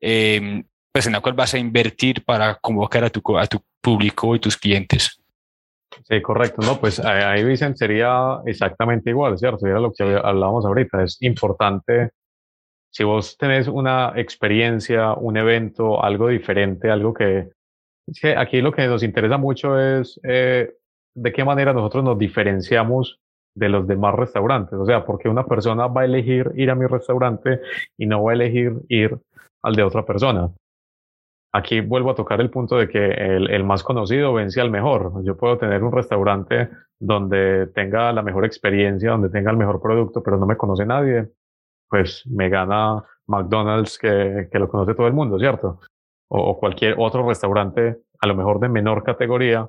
eh, 0.00 0.64
pues 0.92 1.06
en 1.06 1.14
la 1.14 1.20
cual 1.20 1.34
vas 1.34 1.54
a 1.54 1.58
invertir 1.58 2.22
para 2.24 2.56
convocar 2.56 3.04
a 3.04 3.10
tu, 3.10 3.22
público 3.80 4.36
y 4.36 4.38
tus 4.38 4.56
clientes. 4.56 5.20
Sí, 6.04 6.22
correcto. 6.22 6.62
No, 6.62 6.78
pues 6.78 7.00
ahí 7.00 7.42
dicen 7.42 7.76
sería 7.76 8.40
exactamente 8.46 9.10
igual, 9.10 9.36
¿cierto? 9.38 9.66
Era 9.66 9.80
lo 9.80 9.92
que 9.92 10.04
hablábamos 10.04 10.64
ahorita. 10.64 11.02
Es 11.02 11.20
importante, 11.20 12.10
si 12.92 13.02
vos 13.02 13.36
tenés 13.36 13.66
una 13.66 14.12
experiencia, 14.14 15.14
un 15.14 15.36
evento, 15.36 16.02
algo 16.02 16.28
diferente, 16.28 16.90
algo 16.90 17.12
que... 17.12 17.50
Es 18.06 18.20
que 18.20 18.36
aquí 18.36 18.60
lo 18.60 18.72
que 18.72 18.86
nos 18.86 19.02
interesa 19.02 19.36
mucho 19.36 19.78
es 19.78 20.20
eh, 20.22 20.74
de 21.14 21.32
qué 21.32 21.44
manera 21.44 21.72
nosotros 21.72 22.04
nos 22.04 22.18
diferenciamos 22.18 23.18
de 23.56 23.68
los 23.68 23.86
demás 23.86 24.14
restaurantes. 24.14 24.74
O 24.74 24.86
sea, 24.86 25.04
porque 25.04 25.28
una 25.28 25.44
persona 25.44 25.86
va 25.88 26.02
a 26.02 26.04
elegir 26.04 26.52
ir 26.54 26.70
a 26.70 26.74
mi 26.74 26.86
restaurante 26.86 27.60
y 27.98 28.06
no 28.06 28.22
va 28.22 28.32
a 28.32 28.34
elegir 28.34 28.74
ir 28.88 29.18
al 29.62 29.74
de 29.74 29.82
otra 29.82 30.04
persona 30.04 30.52
aquí 31.52 31.80
vuelvo 31.80 32.10
a 32.10 32.14
tocar 32.14 32.40
el 32.40 32.50
punto 32.50 32.76
de 32.76 32.88
que 32.88 33.06
el, 33.06 33.50
el, 33.50 33.64
más 33.64 33.82
conocido 33.82 34.32
vence 34.32 34.60
al 34.60 34.70
mejor. 34.70 35.22
Yo 35.24 35.36
puedo 35.36 35.58
tener 35.58 35.84
un 35.84 35.92
restaurante 35.92 36.70
donde 36.98 37.66
tenga 37.68 38.12
la 38.12 38.22
mejor 38.22 38.44
experiencia, 38.44 39.10
donde 39.10 39.28
tenga 39.28 39.50
el 39.50 39.56
mejor 39.56 39.80
producto, 39.80 40.22
pero 40.22 40.38
no 40.38 40.46
me 40.46 40.56
conoce 40.56 40.86
nadie, 40.86 41.28
pues 41.88 42.26
me 42.26 42.48
gana 42.48 43.04
McDonald's 43.26 43.98
que, 43.98 44.48
que 44.50 44.58
lo 44.58 44.68
conoce 44.68 44.94
todo 44.94 45.06
el 45.06 45.12
mundo, 45.12 45.38
¿cierto? 45.38 45.80
O, 46.28 46.40
o, 46.40 46.58
cualquier 46.58 46.94
otro 46.98 47.28
restaurante, 47.28 47.98
a 48.20 48.26
lo 48.26 48.34
mejor 48.34 48.58
de 48.58 48.68
menor 48.68 49.04
categoría, 49.04 49.68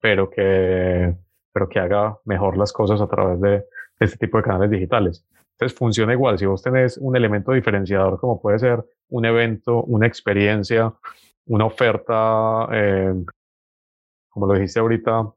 pero 0.00 0.28
que, 0.28 1.14
pero 1.52 1.68
que 1.68 1.78
haga 1.78 2.18
mejor 2.24 2.58
las 2.58 2.72
cosas 2.72 3.00
a 3.00 3.08
través 3.08 3.40
de, 3.40 3.50
de 3.50 3.64
este 4.00 4.18
tipo 4.18 4.36
de 4.36 4.44
canales 4.44 4.70
digitales. 4.70 5.24
Entonces 5.52 5.78
funciona 5.78 6.12
igual. 6.12 6.38
Si 6.38 6.46
vos 6.46 6.62
tenés 6.62 6.98
un 6.98 7.16
elemento 7.16 7.52
diferenciador 7.52 8.18
como 8.18 8.40
puede 8.40 8.58
ser 8.58 8.84
un 9.08 9.24
evento, 9.24 9.82
una 9.84 10.06
experiencia, 10.06 10.92
una 11.46 11.66
oferta, 11.66 12.68
eh, 12.72 13.14
como 14.28 14.46
lo 14.46 14.54
dijiste 14.54 14.80
ahorita, 14.80 15.32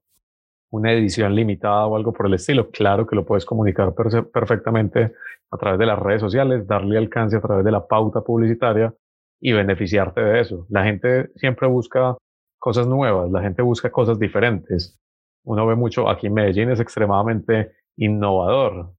una 0.72 0.92
edición 0.92 1.34
limitada 1.36 1.86
o 1.88 1.96
algo 1.96 2.12
por 2.14 2.28
el 2.28 2.34
estilo, 2.34 2.70
claro 2.72 3.06
que 3.08 3.16
lo 3.16 3.26
puedes 3.26 3.46
comunicar 3.46 3.94
perfectamente 3.94 5.14
a 5.52 5.58
través 5.58 5.80
de 5.80 5.86
las 5.86 6.00
redes 6.00 6.22
sociales, 6.22 6.68
darle 6.68 6.98
alcance 6.98 7.38
a 7.38 7.42
través 7.42 7.64
de 7.64 7.72
la 7.72 7.88
pauta 7.88 8.22
publicitaria 8.22 8.94
y 9.40 9.54
beneficiarte 9.54 10.22
de 10.22 10.42
eso. 10.42 10.66
La 10.70 10.84
gente 10.84 11.32
siempre 11.36 11.68
busca 11.68 12.18
cosas 12.60 12.88
nuevas, 12.88 13.32
la 13.32 13.42
gente 13.42 13.62
busca 13.62 13.92
cosas 13.92 14.20
diferentes. 14.20 15.00
Uno 15.44 15.68
ve 15.68 15.76
mucho, 15.76 16.10
aquí 16.10 16.28
en 16.28 16.34
Medellín 16.34 16.72
es 16.72 16.80
extremadamente 16.80 17.72
innovador. 17.98 18.94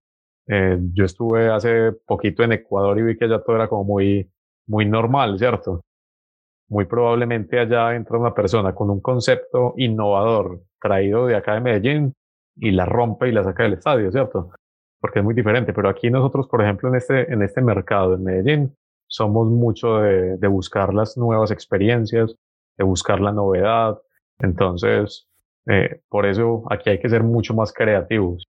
Eh, 0.49 0.79
yo 0.93 1.05
estuve 1.05 1.49
hace 1.51 1.93
poquito 2.07 2.43
en 2.45 2.53
Ecuador 2.53 2.99
y 2.99 3.03
vi 3.03 3.17
que 3.17 3.25
allá 3.25 3.43
todo 3.43 3.57
era 3.57 3.69
como 3.69 3.85
muy, 3.85 4.31
muy 4.67 4.87
normal, 4.87 5.39
¿cierto? 5.39 5.83
Muy 6.69 6.85
probablemente 6.85 7.59
allá 7.59 7.95
entra 7.95 8.19
una 8.19 8.35
persona 8.35 8.75
con 8.75 8.91
un 8.91 9.01
concepto 9.01 9.75
innovador 9.77 10.63
traído 10.81 11.27
de 11.27 11.37
acá 11.37 11.55
de 11.55 11.61
Medellín 11.61 12.15
y 12.57 12.71
la 12.71 12.87
rompe 12.87 13.29
y 13.29 13.33
la 13.33 13.45
saca 13.45 13.65
del 13.65 13.75
estadio, 13.75 14.11
¿cierto? 14.13 14.51
Porque 15.01 15.21
es 15.21 15.25
muy 15.25 15.35
diferente. 15.35 15.73
Pero 15.73 15.89
aquí 15.89 16.11
nosotros, 16.11 16.49
por 16.49 16.63
ejemplo, 16.63 16.89
en 16.89 16.97
este, 16.97 17.33
en 17.33 17.43
este 17.43 17.63
mercado 17.63 18.15
en 18.15 18.25
Medellín, 18.25 18.77
somos 19.09 19.49
mucho 19.49 19.99
de, 19.99 20.37
de 20.37 20.49
buscar 20.49 20.95
las 20.95 21.17
nuevas 21.17 21.51
experiencias, 21.51 22.35
de 22.77 22.85
buscar 22.85 23.21
la 23.21 23.33
novedad. 23.33 23.99
Entonces, 24.39 25.29
eh, 25.67 26.01
por 26.09 26.27
eso 26.27 26.65
aquí 26.71 26.91
hay 26.91 27.01
que 27.01 27.09
ser 27.09 27.23
mucho 27.23 27.55
más 27.55 27.73
creativos 27.73 28.49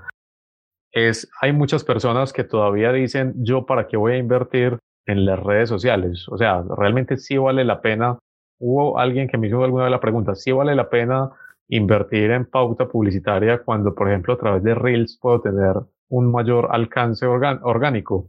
Es, 0.92 1.30
hay 1.40 1.54
muchas 1.54 1.82
personas 1.82 2.34
que 2.34 2.44
todavía 2.44 2.92
dicen, 2.92 3.32
yo 3.36 3.64
para 3.64 3.88
qué 3.88 3.96
voy 3.96 4.12
a 4.12 4.18
invertir 4.18 4.78
en 5.06 5.24
las 5.24 5.40
redes 5.40 5.68
sociales. 5.68 6.28
O 6.28 6.36
sea, 6.36 6.62
realmente 6.76 7.16
sí 7.16 7.38
vale 7.38 7.64
la 7.64 7.80
pena. 7.80 8.18
Hubo 8.58 8.98
alguien 8.98 9.26
que 9.28 9.38
me 9.38 9.48
hizo 9.48 9.64
alguna 9.64 9.84
vez 9.84 9.90
la 9.90 10.00
pregunta, 10.00 10.34
sí 10.34 10.52
vale 10.52 10.74
la 10.74 10.88
pena 10.90 11.30
invertir 11.68 12.30
en 12.30 12.44
pauta 12.44 12.86
publicitaria 12.88 13.62
cuando, 13.62 13.94
por 13.94 14.08
ejemplo, 14.08 14.34
a 14.34 14.38
través 14.38 14.62
de 14.62 14.74
Reels 14.74 15.18
puedo 15.20 15.40
tener 15.40 15.74
un 16.10 16.30
mayor 16.30 16.68
alcance 16.70 17.26
orgánico. 17.26 18.28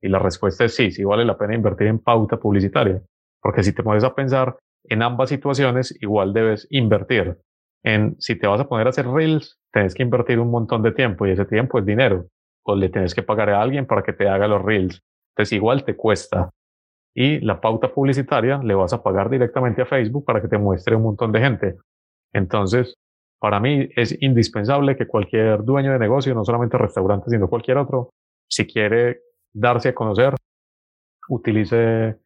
Y 0.00 0.08
la 0.08 0.18
respuesta 0.18 0.64
es 0.64 0.74
sí, 0.74 0.90
sí 0.90 1.04
vale 1.04 1.24
la 1.24 1.36
pena 1.36 1.54
invertir 1.54 1.88
en 1.88 1.98
pauta 1.98 2.36
publicitaria. 2.38 3.02
Porque 3.40 3.62
si 3.62 3.72
te 3.72 3.82
pones 3.82 4.04
a 4.04 4.14
pensar, 4.14 4.56
en 4.84 5.02
ambas 5.02 5.28
situaciones 5.28 5.96
igual 6.00 6.32
debes 6.32 6.66
invertir. 6.70 7.38
En 7.84 8.16
si 8.18 8.36
te 8.36 8.46
vas 8.46 8.60
a 8.60 8.68
poner 8.68 8.86
a 8.86 8.90
hacer 8.90 9.06
reels, 9.06 9.58
tienes 9.72 9.94
que 9.94 10.02
invertir 10.02 10.38
un 10.38 10.50
montón 10.50 10.82
de 10.82 10.92
tiempo 10.92 11.26
y 11.26 11.30
ese 11.30 11.44
tiempo 11.44 11.78
es 11.78 11.86
dinero. 11.86 12.26
O 12.64 12.74
le 12.74 12.88
tienes 12.88 13.14
que 13.14 13.22
pagar 13.22 13.50
a 13.50 13.62
alguien 13.62 13.86
para 13.86 14.02
que 14.02 14.12
te 14.12 14.28
haga 14.28 14.48
los 14.48 14.62
reels. 14.62 15.02
Entonces 15.32 15.52
igual 15.52 15.84
te 15.84 15.96
cuesta. 15.96 16.50
Y 17.14 17.40
la 17.40 17.60
pauta 17.60 17.92
publicitaria 17.92 18.60
le 18.62 18.74
vas 18.74 18.92
a 18.92 19.02
pagar 19.02 19.30
directamente 19.30 19.82
a 19.82 19.86
Facebook 19.86 20.24
para 20.24 20.40
que 20.40 20.48
te 20.48 20.58
muestre 20.58 20.96
un 20.96 21.02
montón 21.02 21.32
de 21.32 21.40
gente. 21.40 21.76
Entonces, 22.32 22.94
para 23.40 23.60
mí 23.60 23.88
es 23.96 24.20
indispensable 24.20 24.96
que 24.96 25.06
cualquier 25.06 25.64
dueño 25.64 25.92
de 25.92 25.98
negocio, 25.98 26.34
no 26.34 26.44
solamente 26.44 26.76
restaurantes, 26.76 27.32
sino 27.32 27.48
cualquier 27.48 27.78
otro, 27.78 28.10
si 28.48 28.66
quiere 28.66 29.20
darse 29.52 29.90
a 29.90 29.94
conocer, 29.94 30.34
utilice 31.28 32.18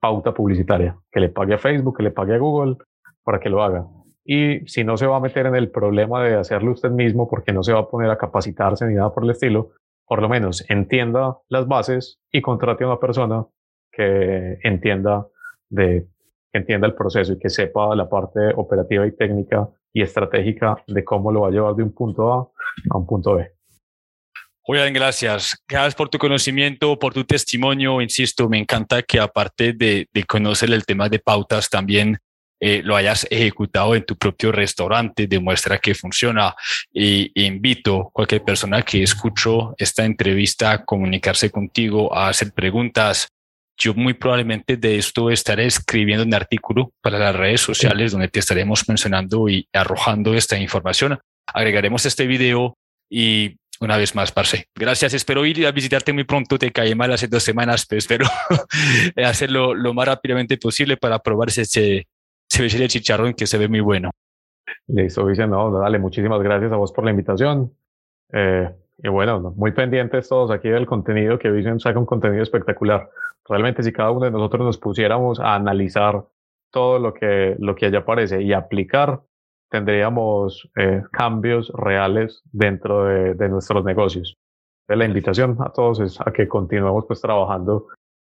pauta 0.00 0.32
publicitaria, 0.32 0.96
que 1.10 1.20
le 1.20 1.28
pague 1.28 1.54
a 1.54 1.58
Facebook, 1.58 1.98
que 1.98 2.02
le 2.02 2.10
pague 2.10 2.34
a 2.34 2.38
Google 2.38 2.76
para 3.22 3.38
que 3.38 3.50
lo 3.50 3.62
haga. 3.62 3.86
Y 4.24 4.60
si 4.66 4.84
no 4.84 4.96
se 4.96 5.06
va 5.06 5.16
a 5.16 5.20
meter 5.20 5.46
en 5.46 5.56
el 5.56 5.70
problema 5.70 6.22
de 6.22 6.36
hacerlo 6.36 6.72
usted 6.72 6.90
mismo, 6.90 7.28
porque 7.28 7.52
no 7.52 7.62
se 7.62 7.72
va 7.72 7.80
a 7.80 7.88
poner 7.88 8.10
a 8.10 8.18
capacitarse 8.18 8.86
ni 8.86 8.94
nada 8.94 9.12
por 9.12 9.24
el 9.24 9.30
estilo, 9.30 9.72
por 10.06 10.22
lo 10.22 10.28
menos 10.28 10.64
entienda 10.68 11.38
las 11.48 11.68
bases 11.68 12.18
y 12.32 12.40
contrate 12.40 12.84
a 12.84 12.88
una 12.88 12.98
persona 12.98 13.46
que 13.92 14.58
entienda 14.62 15.26
de 15.68 16.08
entienda 16.52 16.86
el 16.86 16.94
proceso 16.94 17.32
y 17.32 17.38
que 17.38 17.48
sepa 17.48 17.94
la 17.94 18.08
parte 18.08 18.40
operativa 18.56 19.06
y 19.06 19.12
técnica 19.12 19.68
y 19.92 20.02
estratégica 20.02 20.82
de 20.86 21.04
cómo 21.04 21.30
lo 21.30 21.42
va 21.42 21.48
a 21.48 21.52
llevar 21.52 21.74
de 21.74 21.84
un 21.84 21.92
punto 21.92 22.32
A 22.32 22.50
a 22.90 22.98
un 22.98 23.06
punto 23.06 23.36
B. 23.36 23.52
Julián, 24.70 24.92
gracias. 24.92 25.60
Gracias 25.66 25.96
por 25.96 26.10
tu 26.10 26.16
conocimiento, 26.16 26.96
por 26.96 27.12
tu 27.12 27.24
testimonio. 27.24 28.00
Insisto, 28.00 28.48
me 28.48 28.56
encanta 28.56 29.02
que 29.02 29.18
aparte 29.18 29.72
de, 29.72 30.06
de 30.12 30.22
conocer 30.22 30.72
el 30.72 30.86
tema 30.86 31.08
de 31.08 31.18
pautas, 31.18 31.68
también 31.68 32.18
eh, 32.60 32.80
lo 32.84 32.94
hayas 32.94 33.26
ejecutado 33.30 33.96
en 33.96 34.04
tu 34.04 34.16
propio 34.16 34.52
restaurante, 34.52 35.26
demuestra 35.26 35.78
que 35.78 35.96
funciona. 35.96 36.54
Y, 36.92 37.32
y 37.34 37.46
invito 37.46 38.00
a 38.00 38.10
cualquier 38.12 38.44
persona 38.44 38.82
que 38.82 39.02
escuchó 39.02 39.74
esta 39.76 40.04
entrevista 40.04 40.70
a 40.70 40.84
comunicarse 40.84 41.50
contigo, 41.50 42.16
a 42.16 42.28
hacer 42.28 42.52
preguntas. 42.52 43.26
Yo 43.76 43.92
muy 43.94 44.14
probablemente 44.14 44.76
de 44.76 44.98
esto 44.98 45.30
estaré 45.30 45.66
escribiendo 45.66 46.22
un 46.22 46.32
artículo 46.32 46.92
para 47.02 47.18
las 47.18 47.34
redes 47.34 47.60
sociales 47.60 48.12
donde 48.12 48.28
te 48.28 48.38
estaremos 48.38 48.88
mencionando 48.88 49.48
y 49.48 49.66
arrojando 49.72 50.32
esta 50.32 50.56
información. 50.56 51.18
Agregaremos 51.44 52.06
este 52.06 52.28
video 52.28 52.76
y 53.10 53.56
una 53.80 53.96
vez 53.96 54.14
más, 54.14 54.30
Parce. 54.30 54.66
Gracias. 54.74 55.14
Espero 55.14 55.44
ir 55.46 55.66
a 55.66 55.72
visitarte 55.72 56.12
muy 56.12 56.24
pronto. 56.24 56.58
Te 56.58 56.70
caí 56.70 56.94
mal 56.94 57.12
hace 57.12 57.28
dos 57.28 57.42
semanas, 57.42 57.86
pero 57.88 57.98
espero 57.98 58.26
hacerlo 59.24 59.74
lo 59.74 59.94
más 59.94 60.06
rápidamente 60.06 60.58
posible 60.58 60.96
para 60.96 61.18
probar 61.18 61.48
ese, 61.48 62.06
de 62.48 62.88
chicharrón 62.88 63.34
que 63.34 63.46
se 63.46 63.58
ve 63.58 63.68
muy 63.68 63.80
bueno. 63.80 64.10
Listo, 64.86 65.24
Vicente. 65.24 65.50
No, 65.50 65.70
dale, 65.78 65.98
muchísimas 65.98 66.42
gracias 66.42 66.72
a 66.72 66.76
vos 66.76 66.92
por 66.92 67.04
la 67.04 67.10
invitación. 67.10 67.72
Eh, 68.32 68.70
y 69.02 69.08
bueno, 69.08 69.54
muy 69.56 69.72
pendientes 69.72 70.28
todos 70.28 70.50
aquí 70.50 70.68
del 70.68 70.86
contenido, 70.86 71.38
que 71.38 71.50
Vicente 71.50 71.80
saca 71.80 71.98
un 71.98 72.06
contenido 72.06 72.42
espectacular. 72.42 73.08
Realmente 73.48 73.82
si 73.82 73.92
cada 73.92 74.10
uno 74.10 74.26
de 74.26 74.30
nosotros 74.30 74.64
nos 74.64 74.78
pusiéramos 74.78 75.40
a 75.40 75.54
analizar 75.54 76.22
todo 76.70 76.98
lo 76.98 77.14
que, 77.14 77.56
lo 77.58 77.74
que 77.74 77.86
allá 77.86 78.00
aparece 78.00 78.42
y 78.42 78.52
aplicar, 78.52 79.22
tendríamos 79.70 80.68
eh, 80.76 81.02
cambios 81.12 81.70
reales 81.74 82.42
dentro 82.52 83.04
de, 83.04 83.34
de 83.34 83.48
nuestros 83.48 83.84
negocios. 83.84 84.36
La 84.88 85.04
invitación 85.04 85.56
a 85.60 85.72
todos 85.72 86.00
es 86.00 86.20
a 86.20 86.32
que 86.32 86.48
continuemos 86.48 87.04
pues 87.06 87.20
trabajando 87.20 87.86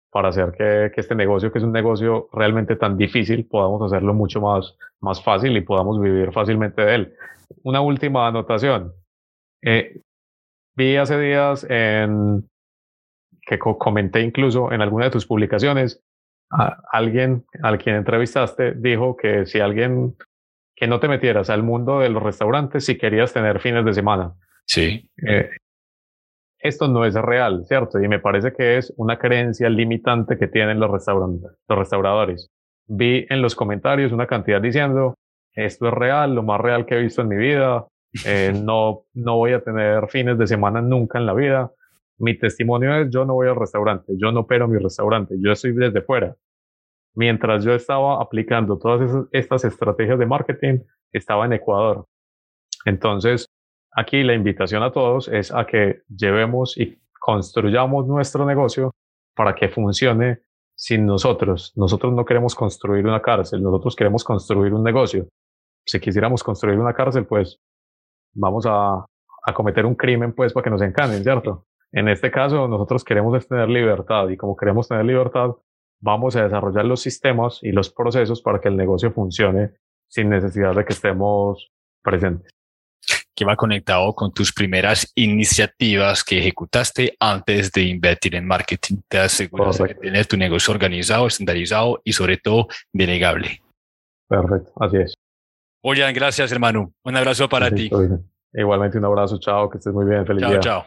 para 0.09 0.29
hacer 0.29 0.53
que, 0.53 0.91
que, 0.95 1.01
este 1.01 1.13
negocio, 1.13 1.51
que 1.51 1.57
es 1.57 1.63
un 1.65 1.73
negocio 1.73 2.29
realmente 2.31 2.77
tan 2.77 2.95
difícil, 2.95 3.45
podamos 3.45 3.81
hacerlo 3.81 4.13
mucho 4.13 4.39
más, 4.39 4.77
más 5.01 5.21
fácil 5.21 5.57
y 5.57 5.61
podamos 5.61 5.99
vivir 5.99 6.31
fácilmente 6.31 6.81
de 6.81 6.95
él. 6.95 7.13
Una 7.63 7.81
última 7.81 8.25
anotación. 8.25 8.93
Eh, 9.61 9.99
vi 10.77 10.95
hace 10.95 11.19
días 11.19 11.65
en, 11.69 12.47
que 13.45 13.59
co 13.59 13.77
comenté 13.77 14.21
incluso 14.21 14.71
en 14.71 14.81
alguna 14.81 15.05
de 15.05 15.11
tus 15.11 15.25
publicaciones, 15.25 16.01
a 16.49 16.81
alguien 16.91 17.43
al 17.61 17.77
quien 17.77 17.95
entrevistaste 17.95 18.73
dijo 18.73 19.17
que 19.17 19.45
si 19.45 19.59
alguien 19.59 20.15
que 20.75 20.87
no 20.87 20.99
te 20.99 21.07
metieras 21.07 21.49
al 21.49 21.63
mundo 21.63 21.99
de 21.99 22.09
los 22.09 22.21
restaurantes 22.21 22.85
si 22.85 22.97
querías 22.97 23.33
tener 23.33 23.59
fines 23.59 23.85
de 23.85 23.93
semana. 23.93 24.33
Sí. 24.65 25.09
Eh, 25.25 25.49
esto 26.59 26.87
no 26.87 27.05
es 27.05 27.13
real, 27.13 27.65
¿cierto? 27.65 28.01
Y 28.01 28.07
me 28.07 28.19
parece 28.19 28.51
que 28.51 28.77
es 28.77 28.93
una 28.97 29.17
creencia 29.17 29.69
limitante 29.69 30.37
que 30.37 30.47
tienen 30.47 30.79
los, 30.79 30.91
restaurantes, 30.91 31.51
los 31.67 31.79
restauradores. 31.79 32.49
Vi 32.87 33.25
en 33.29 33.41
los 33.41 33.55
comentarios 33.55 34.11
una 34.11 34.27
cantidad 34.27 34.61
diciendo, 34.61 35.15
esto 35.53 35.87
es 35.87 35.93
real, 35.93 36.35
lo 36.35 36.43
más 36.43 36.59
real 36.59 36.85
que 36.85 36.95
he 36.95 37.01
visto 37.01 37.21
en 37.21 37.29
mi 37.29 37.37
vida, 37.37 37.87
eh, 38.25 38.51
no, 38.63 39.03
no 39.13 39.37
voy 39.37 39.53
a 39.53 39.61
tener 39.61 40.07
fines 40.09 40.37
de 40.37 40.47
semana 40.47 40.81
nunca 40.81 41.19
en 41.19 41.25
la 41.25 41.33
vida. 41.33 41.71
Mi 42.17 42.37
testimonio 42.37 42.95
es, 42.95 43.09
yo 43.09 43.25
no 43.25 43.33
voy 43.33 43.47
al 43.47 43.55
restaurante, 43.55 44.13
yo 44.17 44.31
no 44.31 44.41
opero 44.41 44.67
mi 44.67 44.77
restaurante, 44.77 45.35
yo 45.39 45.51
estoy 45.51 45.73
desde 45.73 46.01
fuera 46.01 46.35
mientras 47.15 47.63
yo 47.63 47.73
estaba 47.73 48.21
aplicando 48.21 48.77
todas 48.77 49.09
esas, 49.09 49.25
estas 49.31 49.65
estrategias 49.65 50.19
de 50.19 50.25
marketing, 50.25 50.79
estaba 51.11 51.45
en 51.45 51.53
Ecuador. 51.53 52.05
Entonces, 52.85 53.47
aquí 53.91 54.23
la 54.23 54.33
invitación 54.33 54.83
a 54.83 54.91
todos 54.91 55.27
es 55.27 55.53
a 55.53 55.65
que 55.65 56.01
llevemos 56.07 56.77
y 56.77 56.99
construyamos 57.19 58.05
nuestro 58.05 58.45
negocio 58.45 58.91
para 59.35 59.55
que 59.55 59.69
funcione 59.69 60.39
sin 60.75 61.05
nosotros. 61.05 61.73
Nosotros 61.75 62.13
no 62.13 62.25
queremos 62.25 62.53
construir 62.53 63.05
una 63.05 63.21
cárcel, 63.21 63.63
nosotros 63.63 63.95
queremos 63.95 64.23
construir 64.23 64.73
un 64.73 64.83
negocio. 64.83 65.27
Si 65.85 65.99
quisiéramos 65.99 66.43
construir 66.43 66.77
una 66.77 66.93
cárcel, 66.93 67.25
pues 67.25 67.59
vamos 68.33 68.65
a, 68.67 69.05
a 69.45 69.53
cometer 69.53 69.85
un 69.85 69.95
crimen, 69.95 70.33
pues, 70.33 70.51
para 70.53 70.63
que 70.63 70.69
nos 70.69 70.81
encanen, 70.81 71.23
¿cierto? 71.23 71.65
En 71.91 72.09
este 72.09 72.29
caso, 72.29 72.67
nosotros 72.67 73.03
queremos 73.03 73.47
tener 73.47 73.69
libertad 73.69 74.27
y 74.29 74.35
como 74.35 74.55
queremos 74.55 74.87
tener 74.87 75.05
libertad, 75.05 75.51
vamos 76.01 76.35
a 76.35 76.43
desarrollar 76.43 76.85
los 76.85 77.01
sistemas 77.01 77.59
y 77.61 77.71
los 77.71 77.89
procesos 77.91 78.41
para 78.41 78.59
que 78.59 78.69
el 78.69 78.77
negocio 78.77 79.11
funcione 79.11 79.71
sin 80.07 80.29
necesidad 80.29 80.75
de 80.75 80.85
que 80.85 80.93
estemos 80.93 81.71
presentes. 82.03 82.51
Que 83.35 83.43
va 83.43 83.55
conectado 83.55 84.13
con 84.13 84.31
tus 84.31 84.53
primeras 84.53 85.11
iniciativas 85.15 86.23
que 86.23 86.39
ejecutaste 86.39 87.15
antes 87.19 87.71
de 87.71 87.83
invertir 87.83 88.35
en 88.35 88.47
marketing. 88.47 88.97
Te 89.09 89.19
aseguras 89.19 89.77
de 89.77 89.93
tener 89.95 90.25
tu 90.25 90.37
negocio 90.37 90.73
organizado, 90.73 91.27
estandarizado 91.27 92.01
y 92.03 92.13
sobre 92.13 92.37
todo 92.37 92.67
delegable. 92.93 93.61
Perfecto, 94.27 94.71
así 94.79 94.97
es. 94.97 95.13
Oigan, 95.83 96.13
gracias 96.13 96.51
hermano. 96.51 96.93
Un 97.03 97.15
abrazo 97.15 97.49
para 97.49 97.69
ti. 97.69 97.89
Igualmente 98.53 98.97
un 98.97 99.05
abrazo, 99.05 99.37
chao, 99.37 99.69
que 99.69 99.79
estés 99.79 99.93
muy 99.93 100.05
bien, 100.05 100.25
feliz 100.25 100.41
chao, 100.41 100.51
día. 100.51 100.59
Chao, 100.61 100.85